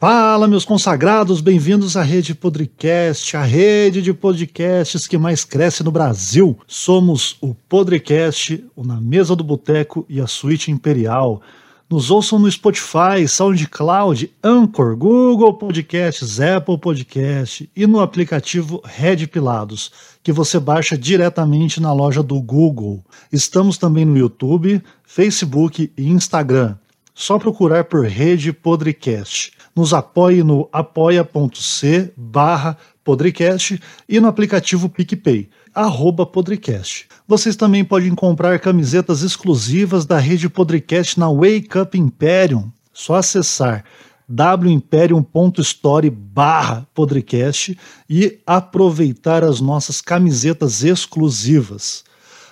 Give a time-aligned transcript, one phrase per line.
[0.00, 5.90] Fala, meus consagrados, bem-vindos à Rede Podrecast, a rede de podcasts que mais cresce no
[5.90, 6.56] Brasil.
[6.68, 11.42] Somos o Podrecast, o Na Mesa do Boteco e a Suíte Imperial.
[11.90, 19.90] Nos ouçam no Spotify, SoundCloud, Anchor, Google Podcasts, Apple Podcast e no aplicativo Red Pilados,
[20.22, 23.04] que você baixa diretamente na loja do Google.
[23.32, 26.76] Estamos também no YouTube, Facebook e Instagram.
[27.12, 29.57] Só procurar por Rede Podrecast.
[29.78, 37.06] Nos apoie no apoia.c barra Podrecast e no aplicativo PicPay, arroba Podrecast.
[37.28, 42.72] Vocês também podem comprar camisetas exclusivas da rede Podrecast na Wake Up Imperium.
[42.92, 43.84] Só acessar
[44.28, 47.78] wimperium.store barra Podrecast
[48.10, 52.02] e aproveitar as nossas camisetas exclusivas.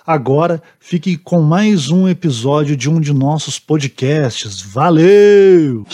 [0.05, 4.61] Agora fique com mais um episódio de um de nossos podcasts.
[4.61, 5.85] Valeu!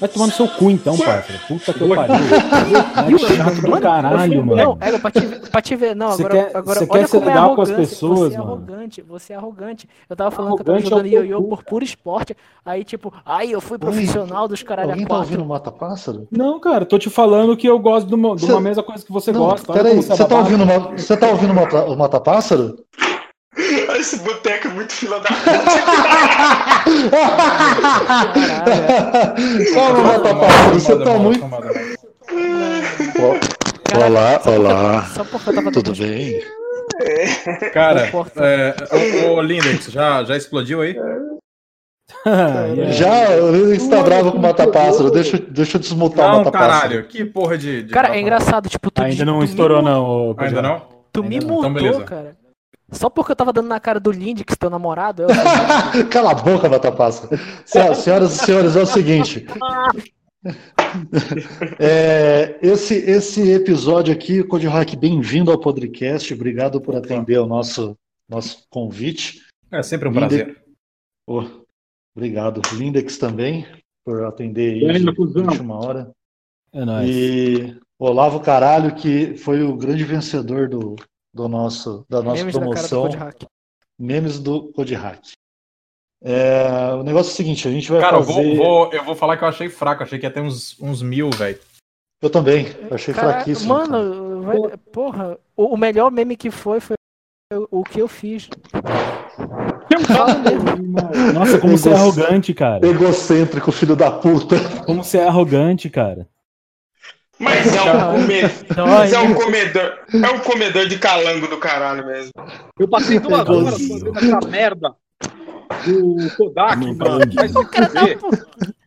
[0.00, 1.42] Vai tomar no seu cu então, parceiro.
[1.48, 2.14] Puta que eu pariu.
[3.10, 4.78] Moleque chato do caralho, Não, mano.
[4.80, 5.96] é pra te, pra te ver.
[5.96, 8.18] Não, Você agora, quer- agora você olha quer ser é legal com as arrogante, pessoas,
[8.18, 8.50] você é mano.
[8.52, 9.88] arrogante, você é arrogante.
[10.08, 12.36] Eu tava falando que eu Arrogante tava é jogando teu ioiô por puro esporte.
[12.64, 16.28] Aí, tipo, ai, eu fui profissional dos caralho Alguém a tá ouvindo Mata Pássaro?
[16.30, 19.04] Não, cara, tô te falando que eu gosto de uma, de uma Você- mesma coisa
[19.04, 19.72] que você Não, gosta.
[19.72, 20.64] Peraí, é você tá ouvindo,
[20.96, 22.76] você tá ouvindo o Mata Pássaro?
[23.98, 25.50] Esse boteco é muito fila da puta.
[29.74, 31.44] Calma, Mata Pássaro, você tá muito.
[33.96, 35.06] Olá, olá.
[35.72, 36.40] Tudo bem?
[37.72, 38.74] Cara, é,
[39.26, 40.96] ô, ô Lindex, já, já explodiu aí?
[42.90, 45.10] Já, o Linux tá bravo com o Mata Pássaro.
[45.10, 47.82] Deixa, eu- deixa eu desmutar o Não, Mata caralho, que porra de.
[47.84, 50.04] de Cara, é engraçado, tipo, tu, Ainda não estourou, não.
[50.30, 50.82] ô, Ainda não?
[51.12, 51.58] Tu Ainda me não.
[51.58, 52.36] Então, mudou, cara.
[52.90, 55.28] Só porque eu tava dando na cara do Lindix, teu namorado, eu...
[56.10, 56.68] Cala a boca.
[57.66, 59.46] Se- Senhoras e senhores, é o seguinte.
[61.78, 66.32] É, esse, esse episódio aqui, Code Rock, bem-vindo ao podcast.
[66.32, 67.96] Obrigado por atender ao nosso,
[68.28, 69.40] nosso convite.
[69.70, 70.62] É sempre um Linde- prazer.
[71.26, 71.44] Ô,
[72.16, 72.62] obrigado.
[72.72, 73.66] Lindex também,
[74.04, 75.44] por atender aí cuzão.
[75.44, 76.10] última hora.
[76.72, 77.08] É nóis.
[77.10, 80.96] E Olavo Caralho, que foi o grande vencedor do,
[81.38, 83.08] do nosso, da nossa Memes da promoção.
[83.10, 83.44] Hack.
[83.96, 85.20] Memes do Code Hack.
[86.20, 88.56] É, o negócio é o seguinte, a gente vai Cara, eu fazer...
[88.56, 91.00] vou, vou- eu vou falar que eu achei fraco, achei que ia ter uns, uns
[91.00, 91.58] mil, velho.
[92.20, 93.72] Eu também, eu achei Cara, fraquíssimo.
[93.72, 96.96] Mano, vai- porra, o, o melhor meme que foi foi
[97.52, 98.48] o, o que eu fiz.
[101.34, 102.84] Nossa, como você é arrogante, cara.
[102.84, 104.56] Egocêntrico, filho da puta.
[104.84, 106.28] Como você é arrogante, cara.
[107.38, 108.42] Mas é um, come...
[108.42, 109.92] Então, Mas é um comedor.
[110.12, 112.32] É um comedor de calango do caralho mesmo.
[112.78, 114.94] Eu passei duas horas fazendo essa merda
[115.84, 117.20] do Kodak, Não, mano.
[117.32, 118.06] Vai se Cara, tá,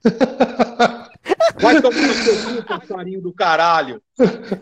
[1.59, 4.01] Vai tomar no seu cu, passarinho do caralho.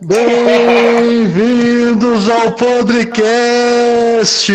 [0.06, 4.52] Bem-vindos ao Podcast!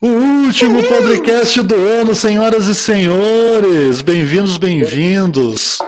[0.00, 4.02] O último podcast do ano, senhoras e senhores.
[4.02, 5.78] Bem-vindos, bem-vindos.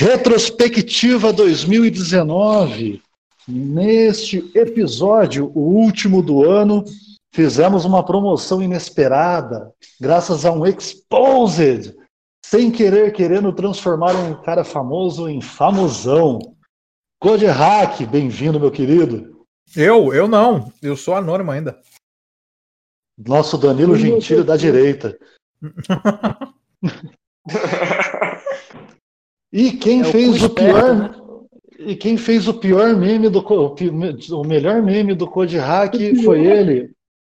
[0.00, 3.02] Retrospectiva 2019.
[3.48, 6.84] Neste episódio, o último do ano,
[7.34, 11.96] fizemos uma promoção inesperada, graças a um Exposed,
[12.46, 16.38] sem querer, querendo transformar um cara famoso em famosão.
[17.20, 19.44] Code Hack, bem-vindo, meu querido.
[19.74, 20.14] Eu?
[20.14, 20.72] Eu não.
[20.80, 21.76] Eu sou anônimo ainda.
[23.18, 25.18] Nosso Danilo Gentili da direita.
[29.52, 30.94] E quem É o fez cu o pior.
[30.94, 31.38] esperto, né?
[31.80, 33.38] E quem fez o pior meme do.
[33.40, 33.74] o
[34.32, 36.90] O melhor meme do Code Hack foi ele.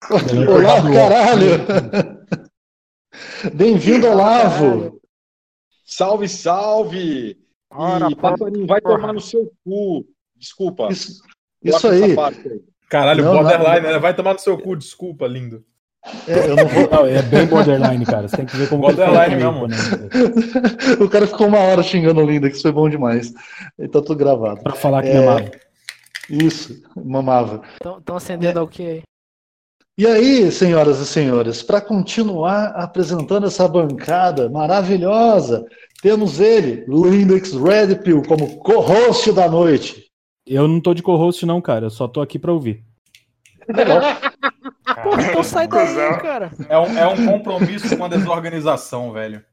[0.10, 2.54] Olá, caralho!
[3.54, 5.00] Bem-vindo, Olavo!
[5.86, 7.38] Salve, salve!
[7.72, 10.06] Ora, E vai tomar no seu cu.
[10.36, 10.90] Desculpa.
[10.92, 11.24] Isso,
[11.64, 12.16] isso aí.
[12.16, 12.62] parte aí.
[12.90, 13.98] Caralho, Não, borderline, né?
[13.98, 15.64] Vai tomar no seu cu, desculpa, lindo.
[16.28, 18.28] É, eu não vou- Não, é bem borderline, cara.
[18.28, 19.68] Você tem que ver como que ele Borderline fala mesmo.
[19.68, 20.08] né?
[21.00, 23.34] O cara ficou uma hora xingando o Linda, que isso foi bom demais.
[23.80, 24.62] Então tudo gravado.
[24.62, 25.14] Pra falar que É.
[25.20, 25.52] me amava.
[26.30, 27.62] Isso, mamava.
[28.00, 29.02] Estão acendendo o que aí?
[29.98, 35.66] E aí, senhoras e senhores, para continuar apresentando essa bancada maravilhosa,
[36.02, 40.06] temos ele, Lindex Red Pill, como co-host da noite.
[40.48, 41.86] Eu não tô de co-host, não, cara.
[41.86, 42.84] Eu só tô aqui pra ouvir.
[45.04, 46.52] Pô, então sai daí, cara.
[46.70, 49.44] É um, é um compromisso com a desorganização, velho.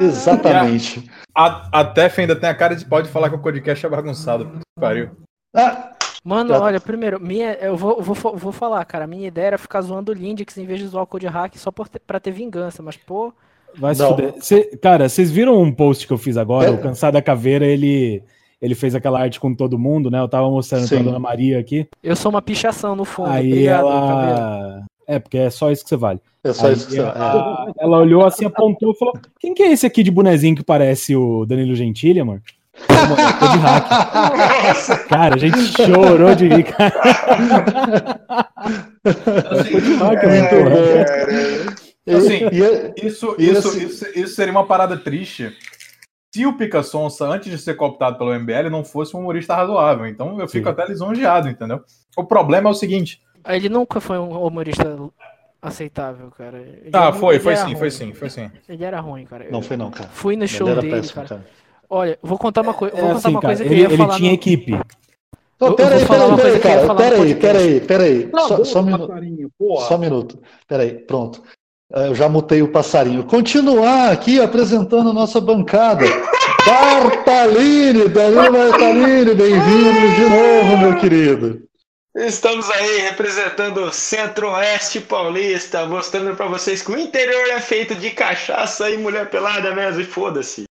[0.00, 1.10] Exatamente.
[1.34, 4.60] A, a Tef ainda tem a cara de pode falar que o podcast é bagunçado.
[4.78, 5.10] Pariu.
[5.56, 9.06] Ah, Mano, Já- olha, primeiro, minha, eu vou, vou, vou falar, cara.
[9.06, 11.70] Minha ideia era ficar zoando o Lindix em vez de zoar o Code Hack só
[11.70, 13.32] por ter, pra ter vingança, mas, pô.
[13.74, 14.34] Vai se fuder.
[14.40, 16.68] Cê- cara, vocês viram um post que eu fiz agora?
[16.68, 16.70] É.
[16.70, 18.22] O Cansado da Caveira, ele,
[18.60, 20.20] ele fez aquela arte com todo mundo, né?
[20.20, 21.04] Eu tava mostrando pra Sim.
[21.04, 21.86] Dona Maria aqui.
[22.02, 23.30] Eu sou uma pichação no fundo.
[23.30, 24.84] Aí Obrigado, ela.
[25.06, 26.20] É, porque é só isso que você vale.
[26.44, 27.00] é só Aí isso que você...
[27.00, 27.04] é.
[27.04, 30.62] ela, ela olhou assim, apontou e falou: Quem que é esse aqui de bonezinho que
[30.62, 32.40] parece o Danilo Gentili, amor?
[32.86, 35.08] Tô de hack.
[35.08, 36.92] Cara, a gente chorou de rir, cara.
[39.02, 41.80] Tô de hack, é muito bom.
[42.06, 45.52] E- Assim, é- Isso, isso, assim- isso, isso seria uma parada triste
[46.32, 50.06] se o Pica Sonsa, antes de ser cooptado pelo MBL, não fosse um humorista razoável.
[50.06, 50.72] Então eu fico Sim.
[50.72, 51.80] até lisonjeado, entendeu?
[52.16, 53.20] O problema é o seguinte.
[53.48, 54.96] Ele nunca foi um humorista
[55.62, 56.58] aceitável, cara.
[56.58, 57.76] Ele Ah, foi, ele foi sim, ruim.
[57.76, 58.50] foi sim, foi sim.
[58.68, 59.46] Ele era ruim, cara.
[59.50, 60.08] Não Eu foi não, cara.
[60.10, 61.28] Fui no show Ele dele, péssimo, cara.
[61.28, 61.46] cara.
[61.88, 62.94] Olha, vou contar uma coisa.
[62.96, 64.16] É Vou contar assim, uma cara, coisa que ele, eu ia ele falar.
[64.16, 64.74] tinha no- equipe.
[64.74, 64.78] Ô,
[65.66, 66.94] Eu- eu peraí, peraí, peraí, cara.
[66.94, 67.40] Peraí, podcast.
[67.40, 68.30] peraí, peraí.
[68.30, 69.12] Cala a Só, um minuto.
[69.88, 70.38] Só um minuto.
[70.66, 71.42] Peraí, pronto.
[71.92, 73.24] Ah, Eu já mutei o passarinho.
[73.24, 76.04] Continuar aqui apresentando a nossa bancada.
[76.64, 81.62] Bartalini, Danilo Bartalini, bem-vindo de novo, meu querido.
[82.14, 88.10] Estamos aí representando o Centro-Oeste Paulista, mostrando pra vocês que o interior é feito de
[88.10, 90.64] cachaça e mulher pelada mesmo, e foda-se.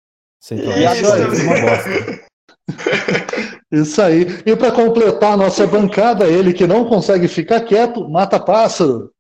[0.43, 2.27] Centro-Oeste é uma bosta.
[3.73, 4.27] Isso aí.
[4.45, 9.11] E para completar a nossa bancada, ele que não consegue ficar quieto, mata pássaro.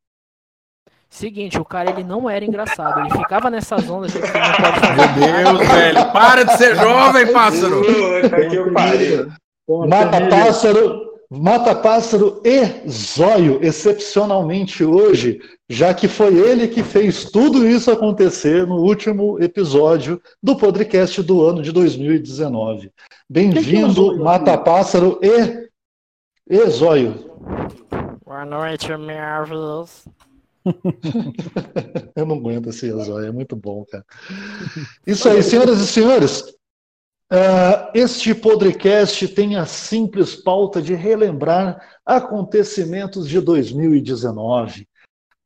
[1.16, 3.00] Seguinte, o cara ele não era engraçado.
[3.00, 5.18] Ele ficava nessas ondas de que não pode fazer.
[5.18, 7.82] Meu Deus, velho, para de ser jovem, pássaro!
[9.88, 15.40] Mata pássaro, mata pássaro e zóio, excepcionalmente hoje,
[15.70, 21.42] já que foi ele que fez tudo isso acontecer no último episódio do podcast do
[21.42, 22.90] ano de 2019.
[23.32, 25.66] Quem que é o Bem-vindo, mata pássaro e,
[26.46, 27.14] e zóio.
[28.22, 30.04] Boa noite, meus.
[32.16, 34.04] Eu não aguento esse zóio, é muito bom, cara.
[35.06, 36.44] Isso aí, senhoras e senhores.
[37.30, 44.86] ah, este podcast tem a simples pauta de relembrar acontecimentos de 2019.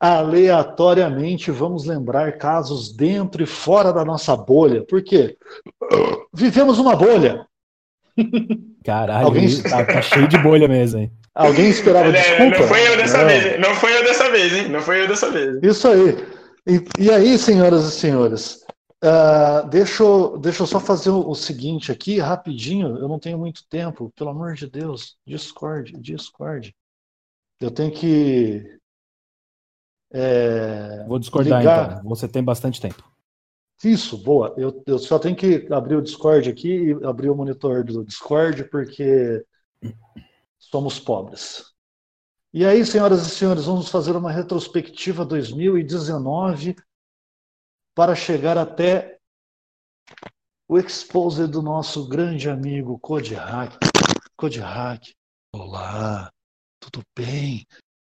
[0.02, 4.82] Aleatoriamente, vamos lembrar casos dentro e fora da nossa bolha.
[4.86, 5.36] Por quê?
[6.32, 7.46] Vivemos uma bolha.
[8.82, 11.12] Caralho, Alguém- tá, tá cheio de bolha mesmo, hein?
[11.34, 12.58] Alguém esperava desculpa?
[12.58, 13.26] Não foi eu dessa Não.
[13.26, 13.60] vez, hein?
[13.60, 14.68] Não foi eu dessa vez, hein?
[14.68, 15.58] Não foi eu dessa vez.
[15.62, 16.16] Isso aí.
[16.66, 18.60] E, e aí, senhoras e senhores,
[19.02, 22.98] ah, deixa, eu, deixa eu só fazer o, o seguinte aqui, rapidinho.
[22.98, 25.16] Eu não tenho muito tempo, pelo amor de Deus.
[25.26, 26.74] Discord, Discord.
[27.60, 28.62] Eu tenho que.
[30.12, 31.92] é, Vou discordar Ligar.
[31.92, 32.08] então.
[32.10, 33.08] Você tem bastante tempo.
[33.82, 34.54] Isso, boa.
[34.58, 38.64] Eu, eu só tenho que abrir o Discord aqui e abrir o monitor do Discord,
[38.64, 39.42] porque
[40.60, 41.72] somos pobres.
[42.52, 46.76] E aí, senhoras e senhores, vamos fazer uma retrospectiva 2019
[47.94, 49.18] para chegar até
[50.68, 53.76] o expose do nosso grande amigo Code Hack.
[54.36, 55.12] Code Hack,
[55.54, 56.30] olá,
[56.80, 57.66] tudo bem?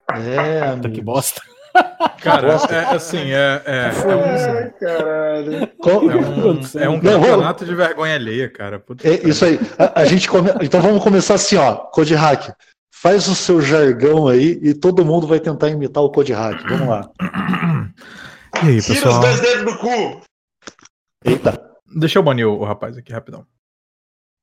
[0.10, 1.06] É, Puta que amigo.
[1.06, 1.42] bosta.
[2.22, 5.71] Cara, é assim, é, é, é Caralho.
[5.82, 8.80] Co- um, é um, é um Não, campeonato de vergonha alheia, cara.
[8.80, 9.60] Puta É isso aí.
[9.78, 10.50] A, a gente come...
[10.62, 11.76] Então vamos começar assim, ó.
[11.76, 12.54] Code Hack.
[12.94, 16.62] Faz o seu jargão aí e todo mundo vai tentar imitar o Code Hack.
[16.70, 17.10] Vamos lá.
[18.64, 20.22] E aí, Tira os dois dedos do cu.
[21.26, 21.72] Eita.
[21.96, 23.46] Deixa eu banir o, o rapaz aqui, rapidão.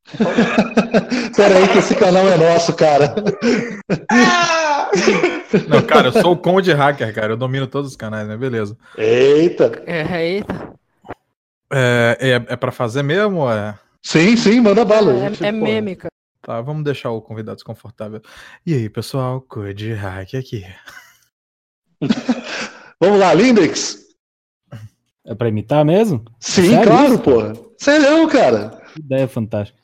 [1.37, 3.14] Pera aí que esse canal é nosso, cara.
[4.11, 4.90] Ah!
[5.68, 7.33] Não, cara, eu sou o Conde Hacker, cara.
[7.33, 8.37] Eu domino todos os canais, né?
[8.37, 8.76] Beleza.
[8.97, 9.83] Eita.
[9.87, 10.75] É, eita.
[11.70, 13.50] É, é, é pra fazer mesmo?
[13.50, 13.78] É...
[14.02, 15.12] Sim, sim, manda bala.
[15.12, 16.12] É, gente, é cara.
[16.42, 18.22] Tá, vamos deixar o convidado desconfortável.
[18.64, 20.64] E aí, pessoal, Code Hack aqui.
[23.00, 23.98] Vamos lá, Lindex.
[25.26, 26.25] É pra imitar mesmo?
[26.40, 27.52] Sim, Sério claro, porra.
[27.76, 28.80] Sério, cara.
[28.94, 29.78] Que ideia fantástica.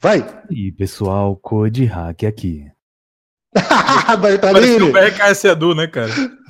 [0.00, 0.26] Vai.
[0.50, 2.66] E aí, pessoal, Code Hack aqui.
[3.54, 4.92] Parecia o Bartalini.
[4.92, 6.10] BRKS Edu, né, cara?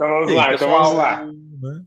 [0.00, 1.26] Então vamos lá, então vamos lá.
[1.26, 1.82] né?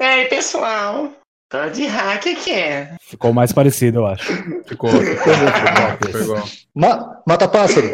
[0.00, 1.10] E aí, pessoal?
[1.48, 2.52] Tô de hack aqui.
[2.52, 2.96] é.
[3.00, 4.26] Ficou mais parecido, eu acho.
[4.64, 6.36] Ficou, ficou, ficou, ficou.
[6.74, 7.86] Ma- Mata pássaro.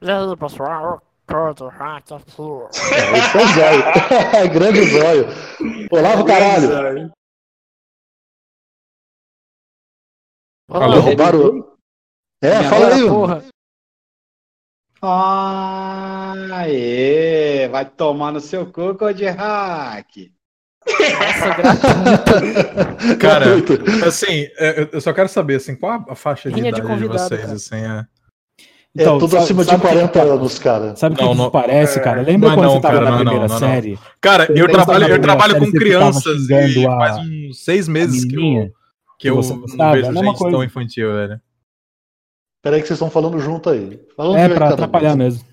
[0.00, 1.02] E aí, pessoal?
[1.26, 2.42] Code Hack aqui.
[2.72, 4.48] Esse é o zóio.
[4.54, 5.26] Grande zóio.
[5.90, 7.12] Olavo caralho.
[10.70, 11.76] Lá, roubaram.
[12.42, 13.08] É, fala agora, aí.
[13.08, 13.44] porra.
[16.50, 20.06] Aê, vai tomar no seu cu, de hack.
[20.88, 21.54] Nossa.
[23.20, 23.46] Cara,
[24.06, 26.94] assim, é, eu- só quero saber, assim, qual a faixa de Rinha de idade de,
[26.94, 27.52] convidado, vocês, cara.
[27.54, 28.04] assim, é...
[28.96, 30.96] É tudo sabe- acima de sabe o que 40 que- anos, cara.
[30.96, 32.22] Sabe o que Não, parece, é, cara?
[32.22, 33.68] Lembra não é quando não, você tava cara, na é primeira não é não.
[33.68, 33.98] série?
[34.20, 38.40] Cara, eu, trabalho, eu trabalho com crianças e a- faz uns seis meses que eu,
[38.40, 38.72] que
[39.18, 40.50] que eu não vejo É gente coisa.
[40.50, 41.40] tão infantil, velho.
[42.62, 44.00] Peraí que vocês estão falando junto aí.
[44.16, 45.44] Falando É, pra cada atrapalhar mesmo.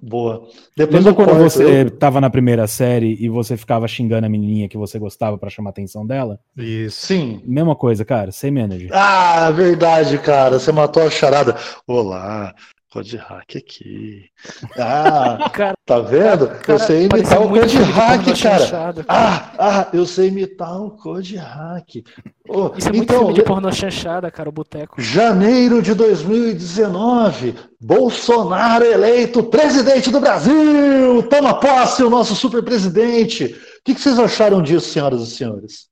[0.00, 0.46] Boa.
[0.76, 4.28] Depois Lembra quando corto, você eu- tava na primeira série e você ficava xingando a
[4.28, 6.38] menininha que você gostava pra chamar a atenção dela?
[6.56, 7.04] Isso.
[7.06, 7.42] Sim.
[7.44, 8.30] Mesma coisa, cara.
[8.30, 8.88] Same energy.
[8.92, 10.60] Ah, verdade, cara.
[10.60, 11.56] Você matou a charada.
[11.84, 12.54] Olá,
[12.90, 14.30] Code Hack aqui.
[14.78, 16.46] Ah, Cara, tá vendo?
[16.46, 18.36] eu cara, sei imitar o Code Hack, cara.
[18.36, 19.04] chanchado.
[19.06, 22.02] Ah, ah, eu sei imitar o Code Hack.
[22.48, 25.00] Ô, Isso é muito então, filme de pornô chanchada, cara, o boteco.
[25.02, 31.22] Janeiro de 2019, Bolsonaro eleito presidente do Brasil!
[31.28, 33.44] Toma posse o nosso super presidente!
[33.44, 35.88] O que, que vocês acharam disso, senhoras e senhores?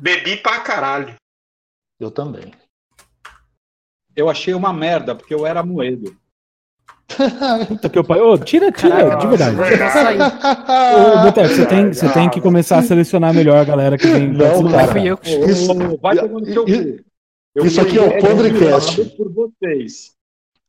[0.00, 1.14] Bebi pra caralho.
[2.00, 2.50] Eu também.
[4.16, 6.14] Eu achei uma merda, porque eu era moedo.
[7.68, 8.20] Puta que eu pai.
[8.20, 9.56] Ô, tira, tira, Caraca, de verdade.
[9.92, 10.18] sair.
[10.20, 14.28] Ô, Boteco, você tem, você tem que começar a selecionar melhor a galera que vem.
[14.28, 14.70] Não, participar.
[14.72, 14.92] cara.
[14.92, 16.28] Fui eu que Isso- vai seu
[16.64, 17.66] cu.
[17.66, 19.04] Isso aqui é o Podrecast.
[19.16, 20.12] por vocês.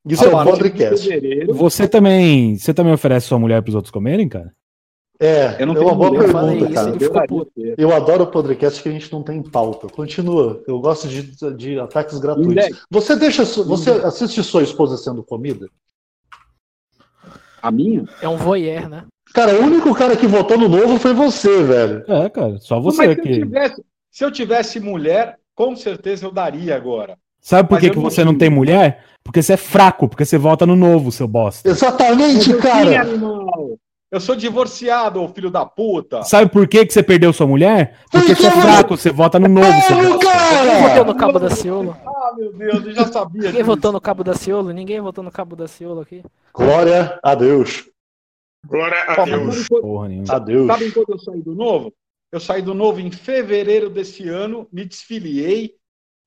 [0.08, 4.30] Isso é A o fevereiro, Você também, você também oferece sua mulher pros outros comerem,
[4.30, 4.52] cara?
[5.20, 7.28] É, Eu não é uma boa eu falei pergunta, cara.
[7.56, 7.76] ter.
[7.78, 9.88] Eu adoro o podcast que a gente não tem pauta.
[9.88, 10.62] Continua.
[10.68, 11.24] Eu gosto de,
[11.56, 12.52] de ataques gratuitos.
[12.52, 12.86] Index.
[12.90, 15.68] Você deixa, você assiste sua esposa sendo comida?
[17.62, 18.06] A minha?
[18.22, 19.06] É um voyeur, né?
[19.34, 22.04] Cara, o único cara que votou no novo foi você, velho.
[22.08, 23.34] É, cara, só Mas você se eu, que.
[23.40, 27.18] tivesse, se eu tivesse mulher, com certeza eu daria agora.
[27.42, 28.40] Sabe por que, eu que você não tinha.
[28.40, 29.04] tem mulher?
[29.24, 31.68] Porque você é fraco, porque você vota no novo, seu bosta.
[31.70, 33.02] Exatamente, Eu tinha, cara.
[33.02, 33.78] animal.
[34.12, 36.24] Eu sou divorciado, ô filho da puta.
[36.24, 38.00] Sabe por que, que você perdeu sua mulher?
[38.12, 39.96] Porque você é você- fraco, você vota no novo, bosta.
[39.96, 41.04] Ninguém votou cara!
[41.04, 41.98] no Cabo da Ciolo.
[42.06, 43.66] Ah, meu Deus, eu já sabia Ninguém disso.
[43.66, 44.72] votou no Cabo da Ciolo?
[44.72, 46.24] Ninguém votou no Cabo da Ciolo aqui?
[46.54, 47.90] Glória a Deus.
[48.66, 49.56] Glória a Deus.
[49.56, 50.34] sabe quando- Porra nenhuma.
[50.34, 50.68] A Deus.
[50.68, 51.94] Sabe quando eu saí do novo?
[52.32, 55.74] Eu saí do novo em fevereiro desse ano, me desfiliei,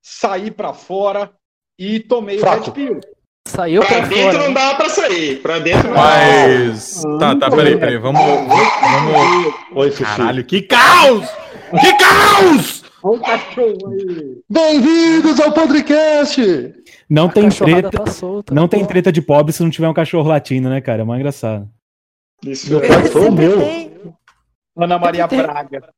[0.02, 1.30] saí pra fora
[1.78, 2.62] e tomei Fraco.
[2.62, 3.00] o Red Pill.
[3.48, 4.38] Saiu Pra pra dentro fora.
[4.38, 4.54] não né?
[4.54, 5.36] dá pra sair.
[5.42, 6.02] Pra dentro não dá.
[6.02, 7.02] Mas.
[7.18, 7.98] Tá, tá, peraí, peraí.
[7.98, 8.20] Vamos.
[8.20, 9.54] Vamos.
[9.74, 10.04] Oi, Fifi.
[10.04, 11.26] Caralho, que caos!
[11.80, 12.84] Que caos!
[13.02, 14.38] Olha o cachorro aí.
[14.50, 16.74] Bem-vindos ao podcast!
[17.08, 17.90] Não A tem treta.
[17.90, 18.54] tá solta.
[18.54, 21.02] Não tem treta de pobre se não tiver um cachorro latino, né, cara?
[21.02, 21.68] É mais engraçado.
[22.44, 22.88] Isso Meu é.
[22.88, 23.58] pai foi o meu.
[24.76, 25.88] Ana Maria Tem- Braga.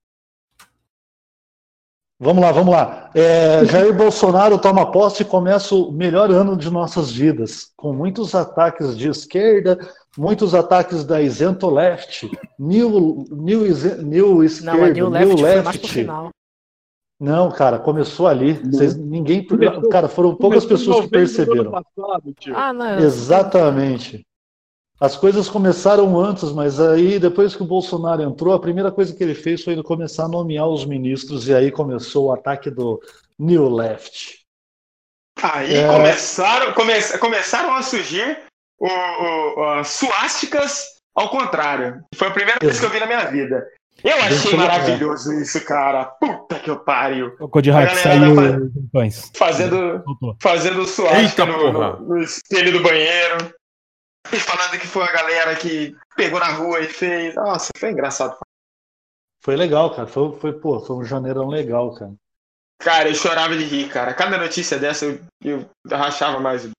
[2.23, 3.11] Vamos lá, vamos lá.
[3.15, 8.35] É, Jair Bolsonaro toma posse e começa o melhor ano de nossas vidas, com muitos
[8.35, 9.79] ataques de esquerda,
[10.19, 13.63] muitos ataques da isento left, new, new,
[14.03, 15.89] new esquerda, Não, a New Left foi mais pro left.
[15.89, 16.29] final.
[17.19, 18.53] Não, cara, começou ali.
[18.55, 21.71] Vocês- ninguém, Começou- cara, foram poucas pessoas que perceberam.
[21.71, 22.35] passado.
[22.55, 22.99] Ah, não.
[22.99, 24.27] Exatamente.
[25.01, 29.23] As coisas começaram antes, mas aí depois que o Bolsonaro entrou, a primeira coisa que
[29.25, 33.01] ele fez foi ele começar a nomear os ministros e aí começou o ataque do
[33.39, 34.41] New Left.
[35.43, 35.87] Aí É.
[35.87, 38.39] começaram, come- começaram a surgir
[38.79, 40.85] o, o- as suásticas
[41.17, 42.03] ao contrário.
[42.15, 43.67] Foi a primeira vez que eu vi na minha vida.
[44.05, 46.05] Eu achei maravilhoso isso, cara.
[46.05, 47.35] Puta que eu pariu.
[47.41, 48.35] O Code Hack saiu
[48.93, 49.31] pães.
[49.35, 50.03] Fazendo,
[50.41, 53.53] fazendo suástica Eita, no, no, no espelho do banheiro.
[54.33, 57.35] E falando que foi a galera que pegou na rua e fez.
[57.35, 58.39] Nossa, foi engraçado.
[59.43, 60.07] Foi legal, cara.
[60.07, 62.13] Foi, foi, pô, foi um janeirão legal, cara.
[62.79, 64.15] Cara, eu chorava de rir, cara.
[64.15, 66.65] Cada notícia dessa eu, eu rachava mais.
[66.65, 66.73] Não,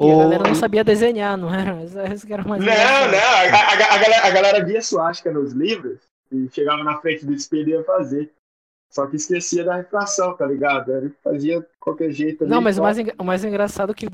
[0.00, 1.82] E a O- galera não sabia desenhar, não era?
[2.12, 2.72] Isso que era mais não.
[2.72, 3.14] engraçado.
[3.14, 7.32] A, a- a galera, a galera via suástica nos livros e chegava na frente do
[7.32, 8.32] espelho e ia fazer.
[8.90, 10.92] Só que esquecia da refração, tá ligado?
[10.92, 12.42] Ele fazia de qualquer jeito.
[12.44, 14.06] ali, Não, mas o mais, o mais engraçado é que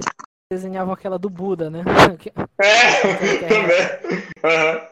[0.52, 1.82] desenhavam aquela do Buda, né?
[2.60, 4.22] É, também.
[4.44, 4.88] Aham.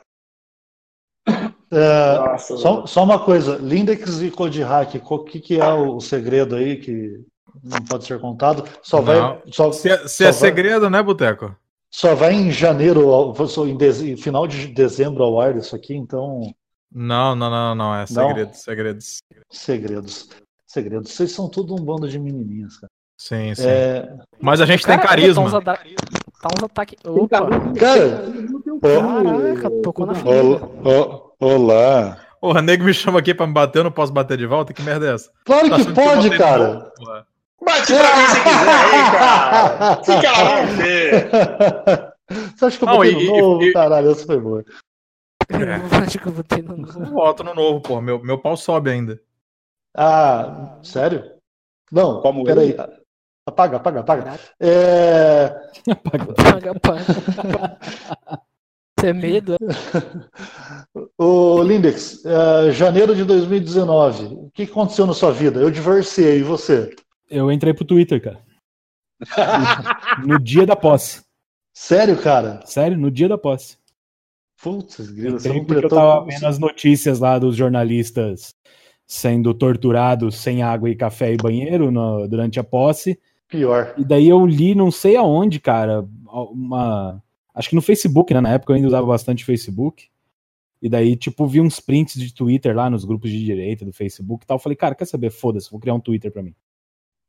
[1.73, 6.01] É, Nossa, só, só uma coisa, Lindex e Code Hack, o que, que é o
[6.01, 7.25] segredo aí que
[7.63, 8.65] não pode ser contado?
[8.83, 9.41] Só vai, Não.
[9.53, 11.55] só, Se é, se Só é vai- segredo, né, Boteco?
[11.93, 13.33] só vai em janeiro,
[13.67, 16.41] em, em final de dezembro ao ar isso aqui, então
[16.91, 17.95] Não, não, não, não.
[17.95, 18.07] É Não?
[18.29, 19.19] segredos, segredos.
[19.51, 20.29] segredos.
[20.67, 21.13] Segredos.
[21.13, 22.91] Vocês são tudo um bando de menininhas, cara.
[23.21, 23.67] Sim, sim.
[23.69, 25.43] É, Mas a gente tem Caralho, carisma.
[25.43, 25.79] Tá uns, ata-
[26.41, 26.99] tá uns ataques.
[27.03, 27.29] Tem Opa!
[27.79, 28.23] Cara,
[28.81, 30.15] Caraca, tocou na.
[30.25, 32.17] Ol- Olá.
[32.41, 34.73] Porra, nego me chama aqui pra me bater, eu não posso bater de volta?
[34.73, 35.31] Que merda é essa?
[35.45, 36.91] Claro Tá que eu pode, de cara.
[36.97, 37.27] porra.
[37.63, 40.03] Bate pra mim se quiser aí, cara.
[40.03, 41.31] Fica lá, vamos ver.
[42.57, 43.63] Você acha que eu Não, botei e- no novo?
[43.65, 44.65] e- Caralho, essa foi boa.
[45.51, 48.01] Eu acho que eu botei no Eu voto no novo, pô.
[48.01, 49.21] Meu, meu pau sobe ainda.
[49.95, 51.25] Ah, sério?
[51.93, 52.71] Não, Como peraí.
[52.71, 53.00] ele?
[53.51, 54.41] Apaga, apaga, apaga.
[54.59, 55.49] É...
[56.03, 57.79] paga, paga.
[58.99, 59.57] Você é medo?
[61.17, 65.59] O Lindex, é, janeiro de 2019, o que aconteceu na sua vida?
[65.59, 66.95] Eu divorciei, e você?
[67.31, 68.41] Eu entrei pro Twitter, cara.
[70.27, 71.23] No dia da posse.
[71.73, 72.61] Sério, cara?
[72.67, 73.79] Sério, no dia da posse.
[74.63, 78.55] Putz, grila, você não porque eu tava vendo as notícias lá dos jornalistas
[79.07, 83.19] sendo torturados sem água e café e banheiro no- durante a posse.
[83.51, 83.95] Pior.
[83.99, 87.23] E daí eu li, não sei aonde, cara, uma.
[87.53, 88.41] Acho que no Facebook, né?
[88.41, 90.09] Na época eu ainda usava bastante Facebook.
[90.81, 94.45] E daí, tipo, vi uns prints de Twitter lá nos grupos de direita do Facebook
[94.45, 94.55] e tal.
[94.55, 95.31] Eu falei, cara, quer saber?
[95.31, 96.55] Foda-se, vou criar um Twitter pra mim.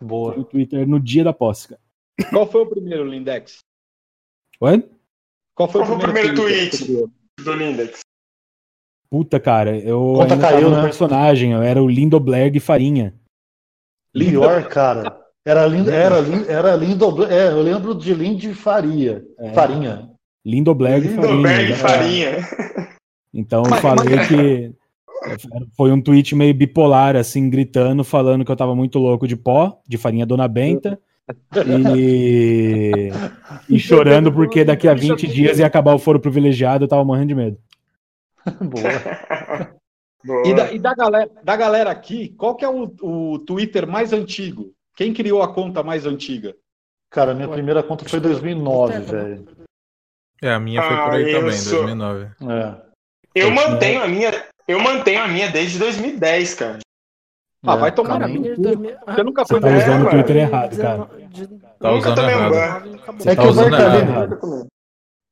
[0.01, 0.31] Boa.
[0.31, 1.81] Criei o Twitter no dia da posse, cara.
[2.29, 3.57] Qual foi o primeiro, Lindex?
[4.61, 4.89] Oi?
[5.55, 6.69] Qual foi, Qual foi o primeiro tweet?
[6.69, 7.11] que você criou?
[7.43, 7.99] Do Lindex.
[9.09, 10.83] Puta, cara, eu Conta ainda caiu, tava no né?
[10.83, 13.13] personagem, eu era o Lindoblerg Farinha.
[14.13, 15.20] Pior, cara.
[15.45, 17.25] Era lindo, era lindo, era lindo.
[17.25, 19.23] É, eu lembro de Lind Faria.
[19.39, 19.53] É.
[19.53, 20.09] Farinha.
[20.45, 21.41] Lindoblerg Farinha.
[21.41, 21.75] Né?
[21.75, 22.47] Farinha.
[23.33, 24.73] Então eu falei que
[25.75, 29.79] foi um tweet meio bipolar, assim, gritando, falando que eu tava muito louco de pó,
[29.87, 30.99] de farinha Dona Benta,
[31.95, 33.09] e,
[33.69, 37.27] e chorando porque daqui a 20 dias ia acabar o foro privilegiado, eu tava morrendo
[37.27, 37.57] de medo.
[38.59, 39.71] Boa.
[40.23, 40.47] Boa.
[40.47, 44.13] E, da, e da galera, da galera aqui, qual que é o, o Twitter mais
[44.13, 44.71] antigo?
[45.01, 46.55] Quem criou a conta mais antiga?
[47.09, 49.47] Cara, minha primeira conta foi em 2009, velho.
[50.43, 52.23] É, a minha foi por Ah, aí eu também, sou- 2009.
[52.25, 52.81] É.
[53.33, 54.45] Eu Eu tinha- mantenho a minha.
[54.67, 56.77] Eu mantenho a minha desde 2010, cara.
[57.65, 58.61] Ah, É, vai tomar Cara, no minha de cu.
[58.61, 60.09] 2000 Você nunca Você foi tá É, usando o.
[60.11, 60.97] Twitter errado, cara.
[61.79, 62.89] Tá Nunca usando tomei um errado.
[63.25, 64.67] É tá que o errado.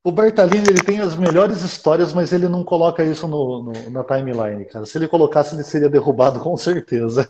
[0.04, 4.04] O Bertalini ele tem as melhores histórias, mas ele não coloca isso no, no- na
[4.04, 4.86] timeline, cara.
[4.86, 7.30] Se ele colocasse, ele seria derrubado com certeza.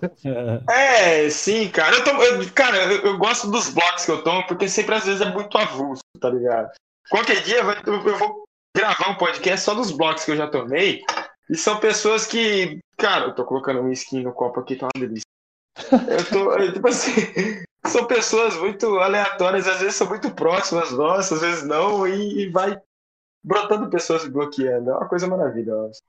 [0.70, 1.96] É, É, sim, cara.
[1.98, 5.06] Eu tomo- eu- cara, eu, eu gosto dos blocos que eu tomo, porque sempre às
[5.06, 6.70] vezes é muito avulso, tá ligado?
[7.10, 7.72] Qualquer dia eu,
[8.06, 8.44] eu vou
[8.78, 11.02] gravar um podcast só dos blocos que eu já tomei.
[11.50, 12.78] E são pessoas que.
[12.98, 15.24] Cara, eu tô colocando um skin no copo aqui, tá uma delícia.
[15.92, 16.54] Eu tô.
[16.54, 17.12] eu, tipo assim.
[17.86, 22.50] São pessoas muito aleatórias, às vezes são muito próximas nossas, às vezes não, e, e
[22.50, 22.80] vai
[23.44, 24.90] brotando pessoas se bloqueando.
[24.90, 26.00] É uma coisa maravilhosa.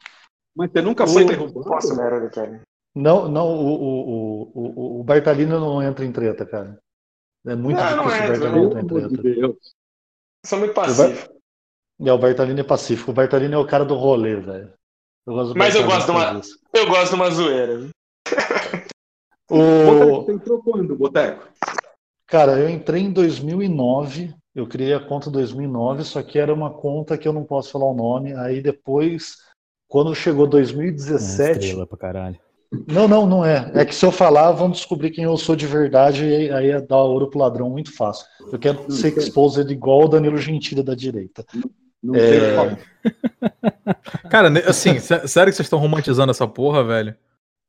[0.56, 1.64] Mas você nunca foi O- derrubado?
[1.66, 2.62] Posso, cara.
[2.94, 6.76] Não, não, o, o, o, o, o Bertalini não entra em treta, cara.
[7.46, 9.40] É muito Não, não difícil o entra, Bertalini Pelo entrar em treta.
[9.40, 9.56] Deus.
[10.44, 11.34] Sou muito pacífico.
[12.04, 13.10] É, o Bertalini é pacífico.
[13.12, 14.72] O Bertalini é o cara do rolê, velho.
[15.26, 16.40] Eu gosto do Mas eu gosto de uma-.
[16.74, 17.88] Eu gosto de uma zoeira.
[19.50, 20.24] O...
[20.24, 21.48] Você entrou quando, Boteco?
[22.26, 24.34] Cara, eu entrei em 2009.
[24.54, 27.70] Eu criei a conta em 2009, só que era uma conta que eu não posso
[27.70, 28.34] falar o nome.
[28.34, 29.36] Aí depois,
[29.88, 31.58] quando chegou é 2017.
[31.66, 32.38] estrela pra caralho.
[32.86, 33.70] Não, não, não é.
[33.74, 36.80] É que se eu falar, vão descobrir quem eu sou de verdade e aí é
[36.80, 38.26] dar ouro pro ladrão muito fácil.
[38.52, 41.44] Eu quero ser exposed igual o Danilo Gentili da direita.
[42.02, 42.28] Não É.
[42.28, 44.30] sei qual.
[44.30, 47.14] Cara, assim, sé- sério que vocês estão romantizando essa porra, velho?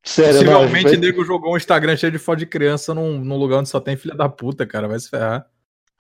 [0.04, 3.20] Sério, a Possivelmente vai- o nego jogou um Instagram cheio de foto de criança num,
[3.20, 4.88] num lugar onde só tem filha da puta, cara.
[4.88, 5.46] Vai se ferrar.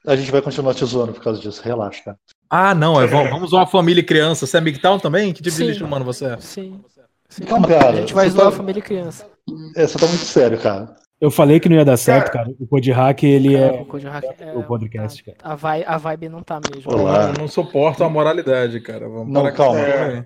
[0.07, 1.61] a gente vai continuar te zoando por causa disso.
[1.63, 2.17] Relaxa, cara.
[2.49, 4.47] Ah, não, é, vamos, vamos zoar a família e criança.
[4.47, 5.31] Você é MGTOW também?
[5.31, 5.65] Que tipo Sim.
[5.65, 6.37] de lixo humano você é?
[6.39, 6.81] Sim.
[7.29, 7.43] sim.
[7.43, 7.89] Calma, cara.
[7.89, 9.27] A gente vai zoar a tá- família e criança.
[9.75, 10.95] É, você tá muito sério, cara.
[11.21, 12.49] Eu falei que não ia dar certo, cara.
[12.59, 15.37] O Pod Hack, ele Cara, é o Code Hack é- o podcast, cara.
[15.43, 16.91] A, vibe, a vibe não tá mesmo.
[16.91, 17.27] Olá.
[17.27, 19.07] Eu não suporto a moralidade, cara.
[19.07, 19.79] Vamos Não, calma.
[19.79, 20.23] aí.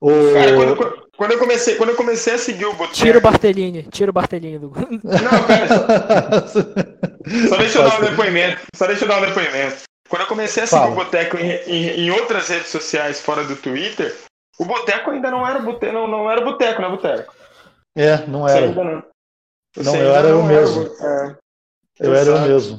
[0.00, 0.08] O...
[0.32, 2.94] Cara, quando, quando eu comecei, quando eu comecei a seguir o Boteco.
[2.94, 4.70] Tira o Bartolini, tira o Bartolini do.
[4.70, 6.60] Não, pera, só,
[7.48, 8.60] só deixa eu dar um depoimento.
[8.74, 9.82] Só deixa eu dar um depoimento.
[10.08, 10.92] Quando eu comecei a seguir Fala.
[10.92, 14.16] o Boteco em, em- em outras redes sociais fora do Twitter,
[14.58, 17.34] o Boteco ainda não era Boteco, não, não era Boteco, né, Boteco?
[17.96, 18.66] É, não Você era.
[18.66, 19.02] ainda não.
[19.76, 20.82] Você Não, eu era eu não mesmo.
[20.82, 21.36] É.
[22.00, 22.48] Eu era eu Exato.
[22.48, 22.78] mesmo.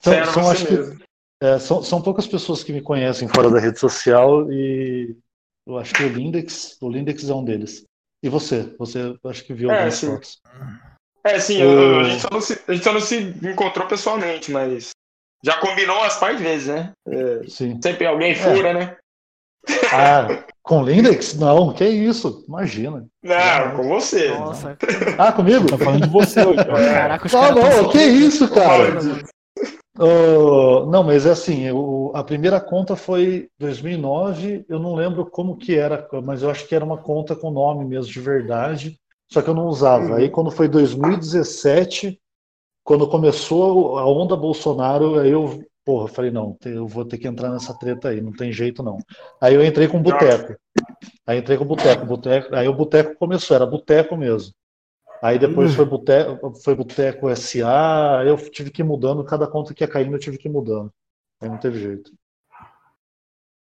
[0.00, 0.98] Você São, era são, você acho que, mesmo.
[1.42, 5.14] é, são, são poucas pessoas que me conhecem fora da rede social e
[5.66, 7.84] eu acho que o Lindex, o Lindex é um deles.
[8.22, 8.74] E você?
[8.78, 10.06] Você acho que viu É, algumas sim.
[10.08, 10.40] fotos.
[11.24, 14.50] É, sim, O- a, gente só não se, a gente só não se encontrou pessoalmente,
[14.50, 14.90] mas
[15.44, 16.92] já combinou umas par de vezes, né?
[17.08, 17.80] É, Sim.
[17.82, 18.96] sempre alguém fura, né?
[19.92, 21.34] Ah, com Lindex?
[21.34, 22.44] Não, que isso?
[22.48, 23.06] Imagina.
[23.22, 24.28] Não, com você.
[24.28, 24.76] Nossa,
[25.18, 25.66] Ah, comigo?
[25.66, 26.84] Tá falando de você hoje, cara.
[26.84, 29.00] caraca, os Tá caras bom, tão que isso, cara?
[30.02, 35.58] Oh, não, mas é assim, eu- a primeira conta foi 2009, eu não lembro como
[35.58, 38.98] que era, mas eu acho que era uma conta com nome mesmo de verdade,
[39.30, 40.16] só que eu não usava.
[40.16, 42.18] Aí quando foi 2017,
[42.82, 47.50] quando começou a onda Bolsonaro, aí eu, porra, falei, não, eu vou ter que entrar
[47.50, 48.96] nessa treta aí, não tem jeito não.
[49.40, 50.56] Aí eu entrei com o boteco.
[51.26, 54.52] Aí entrei com o boteco, boteco, aí o boteco começou, era boteco mesmo.
[55.22, 59.84] Aí depois foi boteco, foi boteco SA, eu tive que ir mudando, cada conta que
[59.84, 60.90] ia caindo eu tive que ir mudando.
[61.40, 62.10] Aí não teve jeito.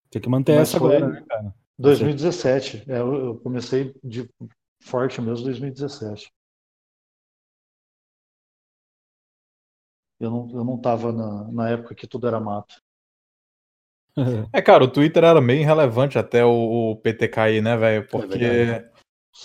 [0.09, 1.53] Tem que manter Mas essa agora, né, cara?
[1.77, 4.27] 2017, é, eu, comecei de
[4.81, 6.31] forte mesmo em 2017.
[10.19, 12.81] Eu não, eu não tava na, na época que tudo era mato.
[14.53, 18.07] É, cara, o Twitter era meio irrelevante até o, o PT cair, né, velho?
[18.07, 18.94] Porque verdade.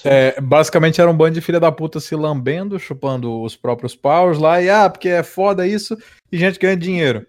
[0.05, 4.38] É, basicamente era um bando de filha da puta se lambendo, chupando os próprios paus
[4.38, 5.96] lá, e ah, porque é foda isso,
[6.31, 7.26] e gente ganha dinheiro.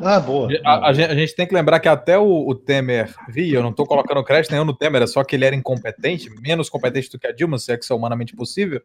[0.00, 0.48] Ah, boa.
[0.64, 3.62] A, a gente, a gente tem que lembrar que até o, o Temer ria, eu
[3.62, 7.10] não tô colocando crédito nenhum no Temer, é só que ele era incompetente, menos competente
[7.10, 8.82] do que a Dilma, se é que isso é humanamente possível.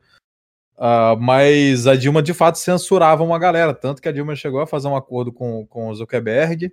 [0.77, 4.67] Ah, mas a Dilma de fato censurava uma galera, tanto que a Dilma chegou a
[4.67, 6.71] fazer um acordo com, com o Zuckerberg.